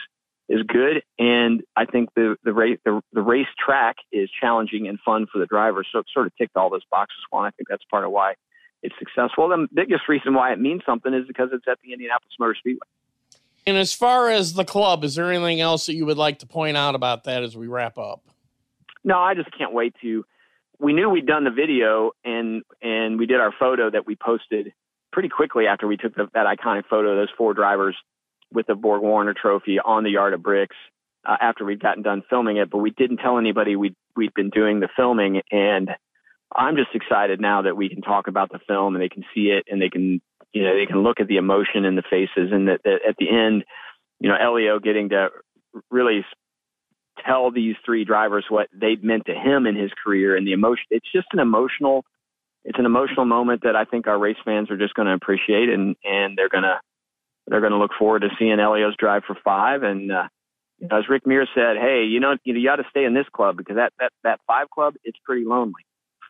is 0.49 0.61
good, 0.63 1.03
and 1.17 1.63
I 1.75 1.85
think 1.85 2.09
the 2.15 2.35
the 2.43 2.53
race 2.53 2.79
the, 2.85 3.01
the 3.13 3.21
race 3.21 3.47
track 3.63 3.97
is 4.11 4.29
challenging 4.29 4.87
and 4.87 4.99
fun 4.99 5.27
for 5.31 5.39
the 5.39 5.45
drivers. 5.45 5.87
So 5.91 5.99
it 5.99 6.05
sort 6.13 6.27
of 6.27 6.35
ticked 6.35 6.57
all 6.57 6.69
those 6.69 6.85
boxes. 6.91 7.19
Well, 7.31 7.43
I 7.43 7.51
think 7.51 7.69
that's 7.69 7.83
part 7.89 8.03
of 8.03 8.11
why 8.11 8.33
it's 8.81 8.95
successful. 8.99 9.47
The 9.47 9.67
biggest 9.73 10.09
reason 10.09 10.33
why 10.33 10.51
it 10.51 10.59
means 10.59 10.81
something 10.85 11.13
is 11.13 11.25
because 11.27 11.49
it's 11.53 11.65
at 11.67 11.79
the 11.83 11.93
Indianapolis 11.93 12.33
Motor 12.39 12.55
Speedway. 12.55 12.87
And 13.65 13.77
as 13.77 13.93
far 13.93 14.29
as 14.29 14.53
the 14.53 14.65
club, 14.65 15.05
is 15.05 15.15
there 15.15 15.31
anything 15.31 15.61
else 15.61 15.85
that 15.85 15.95
you 15.95 16.05
would 16.05 16.17
like 16.17 16.39
to 16.39 16.45
point 16.45 16.75
out 16.75 16.95
about 16.95 17.23
that 17.23 17.43
as 17.43 17.55
we 17.55 17.67
wrap 17.67 17.97
up? 17.97 18.21
No, 19.05 19.17
I 19.17 19.35
just 19.35 19.49
can't 19.57 19.73
wait 19.73 19.95
to. 20.01 20.25
We 20.79 20.91
knew 20.91 21.09
we'd 21.09 21.25
done 21.25 21.45
the 21.45 21.51
video 21.51 22.11
and 22.25 22.63
and 22.81 23.17
we 23.17 23.25
did 23.25 23.39
our 23.39 23.53
photo 23.57 23.89
that 23.89 24.05
we 24.05 24.15
posted 24.15 24.73
pretty 25.13 25.29
quickly 25.29 25.67
after 25.67 25.87
we 25.87 25.95
took 25.95 26.15
the, 26.15 26.27
that 26.33 26.45
iconic 26.45 26.85
photo 26.89 27.11
of 27.11 27.17
those 27.17 27.29
four 27.37 27.53
drivers 27.53 27.95
with 28.53 28.67
the 28.67 28.75
Borg 28.75 29.01
Warner 29.01 29.33
Trophy 29.33 29.79
on 29.79 30.03
the 30.03 30.11
yard 30.11 30.33
of 30.33 30.43
bricks 30.43 30.75
uh, 31.25 31.37
after 31.41 31.65
we'd 31.65 31.81
gotten 31.81 32.03
done 32.03 32.23
filming 32.29 32.57
it. 32.57 32.69
But 32.69 32.79
we 32.79 32.91
didn't 32.91 33.17
tell 33.17 33.37
anybody 33.37 33.75
we'd 33.75 33.95
we'd 34.15 34.33
been 34.33 34.49
doing 34.49 34.79
the 34.79 34.89
filming, 34.95 35.41
and 35.51 35.89
I'm 36.55 36.75
just 36.75 36.93
excited 36.93 37.41
now 37.41 37.63
that 37.63 37.75
we 37.75 37.89
can 37.89 38.01
talk 38.01 38.27
about 38.27 38.51
the 38.51 38.59
film 38.67 38.95
and 38.95 39.03
they 39.03 39.09
can 39.09 39.23
see 39.33 39.47
it 39.47 39.65
and 39.67 39.81
they 39.81 39.89
can 39.89 40.21
you 40.53 40.63
know 40.63 40.77
they 40.77 40.85
can 40.85 41.03
look 41.03 41.19
at 41.19 41.27
the 41.27 41.37
emotion 41.37 41.85
in 41.85 41.95
the 41.95 42.03
faces 42.03 42.51
and 42.51 42.67
that, 42.67 42.81
that 42.83 42.99
at 43.07 43.15
the 43.17 43.29
end, 43.29 43.63
you 44.19 44.29
know, 44.29 44.35
Helio 44.39 44.79
getting 44.79 45.09
to 45.09 45.29
really 45.89 46.23
tell 47.25 47.51
these 47.51 47.75
three 47.85 48.05
drivers 48.05 48.45
what 48.49 48.67
they 48.73 48.95
meant 49.01 49.25
to 49.25 49.33
him 49.33 49.65
in 49.65 49.75
his 49.75 49.91
career 50.03 50.35
and 50.35 50.47
the 50.47 50.53
emotion. 50.53 50.85
It's 50.89 51.11
just 51.11 51.27
an 51.33 51.39
emotional, 51.39 52.05
it's 52.63 52.79
an 52.79 52.85
emotional 52.85 53.25
moment 53.25 53.63
that 53.63 53.75
I 53.75 53.85
think 53.85 54.07
our 54.07 54.17
race 54.17 54.37
fans 54.43 54.69
are 54.71 54.77
just 54.77 54.93
going 54.93 55.07
to 55.07 55.13
appreciate 55.13 55.69
and 55.69 55.95
and 56.03 56.37
they're 56.37 56.49
gonna 56.49 56.79
they're 57.47 57.61
gonna 57.61 57.79
look 57.79 57.91
forward 57.97 58.21
to 58.21 58.29
seeing 58.39 58.57
Helio's 58.57 58.95
drive 58.97 59.23
for 59.25 59.37
five. 59.43 59.83
And 59.83 60.11
uh, 60.11 60.27
as 60.91 61.09
Rick 61.09 61.25
Mears 61.25 61.49
said, 61.55 61.77
hey, 61.77 62.05
you 62.05 62.19
know, 62.19 62.35
you, 62.43 62.63
got 62.65 62.77
to 62.77 62.85
stay 62.89 63.05
in 63.05 63.13
this 63.13 63.27
club 63.33 63.57
because 63.57 63.75
that 63.75 63.93
that 63.99 64.11
that 64.23 64.39
five 64.47 64.69
club 64.69 64.95
it's 65.03 65.19
pretty 65.25 65.45
lonely. 65.45 65.73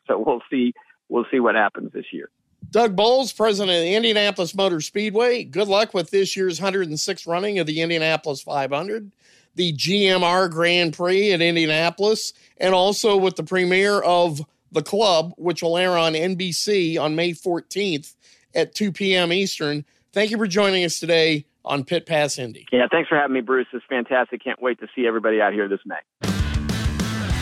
So 0.05 0.21
we'll 0.21 0.41
see 0.51 0.73
we'll 1.07 1.25
see 1.31 1.39
what 1.39 1.55
happens 1.55 1.93
this 1.93 2.07
year. 2.11 2.29
Doug 2.69 2.93
Boles, 2.93 3.31
president 3.31 3.77
of 3.77 3.83
the 3.83 3.95
Indianapolis 3.95 4.53
Motor 4.53 4.81
Speedway. 4.81 5.45
Good 5.45 5.69
luck 5.69 5.93
with 5.93 6.09
this 6.09 6.35
year's 6.35 6.59
106th 6.59 7.25
running 7.25 7.57
of 7.57 7.67
the 7.67 7.79
Indianapolis 7.79 8.41
500 8.41 9.13
the 9.55 9.73
GMR 9.73 10.49
Grand 10.49 10.93
Prix 10.93 11.31
at 11.31 11.41
Indianapolis, 11.41 12.33
and 12.57 12.73
also 12.73 13.15
with 13.17 13.35
the 13.35 13.43
premiere 13.43 14.01
of 14.01 14.41
The 14.71 14.81
Club, 14.81 15.33
which 15.37 15.61
will 15.61 15.77
air 15.77 15.97
on 15.97 16.13
NBC 16.13 16.99
on 16.99 17.15
May 17.15 17.31
14th 17.31 18.15
at 18.55 18.73
2 18.73 18.91
p.m. 18.91 19.31
Eastern. 19.31 19.85
Thank 20.13 20.29
you 20.29 20.37
for 20.37 20.45
joining 20.45 20.85
us 20.85 20.99
today 20.99 21.45
on 21.65 21.83
Pit 21.83 22.05
Pass 22.05 22.37
Indy. 22.37 22.67
Yeah, 22.71 22.85
thanks 22.91 23.09
for 23.09 23.17
having 23.17 23.33
me, 23.33 23.41
Bruce. 23.41 23.65
It's 23.73 23.83
fantastic. 23.89 24.43
Can't 24.43 24.61
wait 24.61 24.79
to 24.79 24.87
see 24.95 25.07
everybody 25.07 25.41
out 25.41 25.53
here 25.53 25.67
this 25.67 25.79
May. 25.85 26.32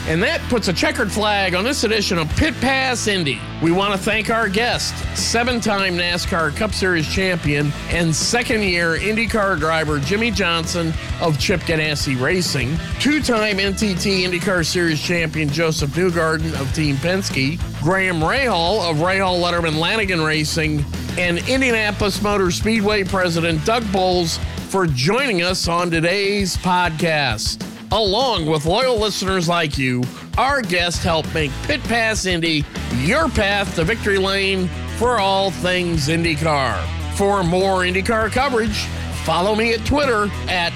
And 0.08 0.22
that 0.24 0.42
puts 0.50 0.68
a 0.68 0.74
checkered 0.74 1.12
flag 1.12 1.54
on 1.54 1.64
this 1.64 1.84
edition 1.84 2.18
of 2.18 2.28
Pit 2.36 2.56
Pass 2.56 3.08
Indy. 3.08 3.40
We 3.62 3.72
want 3.72 3.94
to 3.94 4.00
thank 4.00 4.32
our 4.32 4.50
guest, 4.50 4.96
seven 5.16 5.62
time 5.62 5.96
NASCAR 5.96 6.56
Cup 6.56 6.74
Series 6.74 7.08
champion 7.08 7.72
and 7.90 8.14
second 8.14 8.64
year 8.64 8.98
IndyCar 8.98 9.60
driver 9.60 10.00
Jimmie 10.00 10.32
Johnson 10.32 10.92
of 11.22 11.40
Chip 11.40 11.62
Ganassi 11.62 12.20
Racing, 12.20 12.78
two 13.00 13.22
time 13.22 13.58
NTT 13.58 14.24
IndyCar 14.24 14.66
Series 14.66 15.00
champion 15.00 15.48
Josef 15.48 15.92
Newgarden 15.92 16.60
of 16.60 16.74
Team 16.74 16.96
Penske, 16.96 17.60
Graham 17.82 18.20
Rahal 18.20 18.90
of 18.90 18.98
Rahal 18.98 19.40
Letterman 19.40 19.78
Lanigan 19.78 20.22
Racing, 20.22 20.84
and 21.20 21.38
Indianapolis 21.48 22.22
Motor 22.24 22.50
Speedway 22.50 23.04
president 23.04 23.64
Doug 23.66 23.90
Boles 23.92 24.40
for 24.70 24.88
joining 24.88 25.44
us 25.44 25.68
on 25.68 25.92
today's 25.92 26.58
podcast. 26.58 27.71
Along 27.94 28.46
with 28.46 28.66
loyal 28.66 28.98
listeners 28.98 29.50
like 29.50 29.78
you, 29.78 30.02
our 30.38 30.62
guests 30.62 31.04
help 31.04 31.32
make 31.34 31.52
Pit 31.64 31.84
Pass 31.84 32.26
Indy 32.26 32.64
your 33.00 33.28
path 33.28 33.76
to 33.76 33.84
victory 33.84 34.18
lane 34.18 34.70
for 34.98 35.20
all 35.20 35.52
things 35.52 36.08
IndyCar. 36.08 36.82
For 37.18 37.44
more 37.44 37.80
IndyCar 37.80 38.32
coverage, 38.32 38.86
follow 39.26 39.56
me 39.56 39.74
at 39.74 39.86
Twitter 39.86 40.30
at 40.48 40.72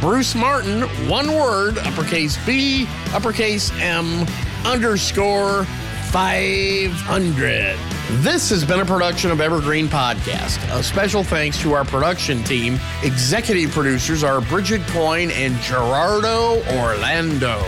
Bruce 0.00 0.36
Martin, 0.36 0.82
one 1.08 1.32
word, 1.32 1.76
uppercase 1.78 2.38
B, 2.46 2.86
uppercase 3.12 3.72
M, 3.80 4.24
underscore 4.64 5.66
500. 6.10 7.76
This 8.22 8.50
has 8.50 8.64
been 8.64 8.80
a 8.80 8.84
production 8.84 9.30
of 9.30 9.40
Evergreen 9.40 9.86
Podcast. 9.86 10.58
A 10.76 10.82
special 10.82 11.22
thanks 11.22 11.62
to 11.62 11.72
our 11.72 11.84
production 11.84 12.42
team. 12.42 12.80
Executive 13.04 13.70
producers 13.70 14.24
are 14.24 14.40
Bridget 14.40 14.84
Coyne 14.88 15.30
and 15.30 15.56
Gerardo 15.60 16.64
Orlando. 16.76 17.64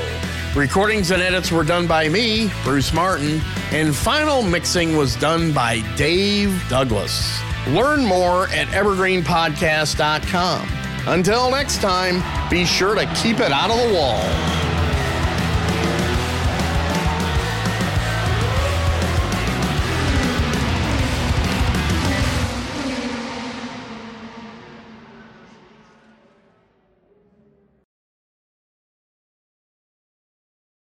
Recordings 0.56 1.12
and 1.12 1.22
edits 1.22 1.52
were 1.52 1.62
done 1.62 1.86
by 1.86 2.08
me, 2.08 2.50
Bruce 2.64 2.92
Martin, 2.92 3.40
and 3.70 3.94
final 3.94 4.42
mixing 4.42 4.96
was 4.96 5.14
done 5.14 5.52
by 5.52 5.80
Dave 5.96 6.68
Douglas. 6.68 7.40
Learn 7.68 8.04
more 8.04 8.48
at 8.48 8.66
evergreenpodcast.com. 8.68 10.68
Until 11.06 11.48
next 11.50 11.80
time, 11.80 12.50
be 12.50 12.64
sure 12.64 12.96
to 12.96 13.06
keep 13.14 13.38
it 13.38 13.52
out 13.52 13.70
of 13.70 13.76
the 13.76 13.94
wall. 13.94 14.81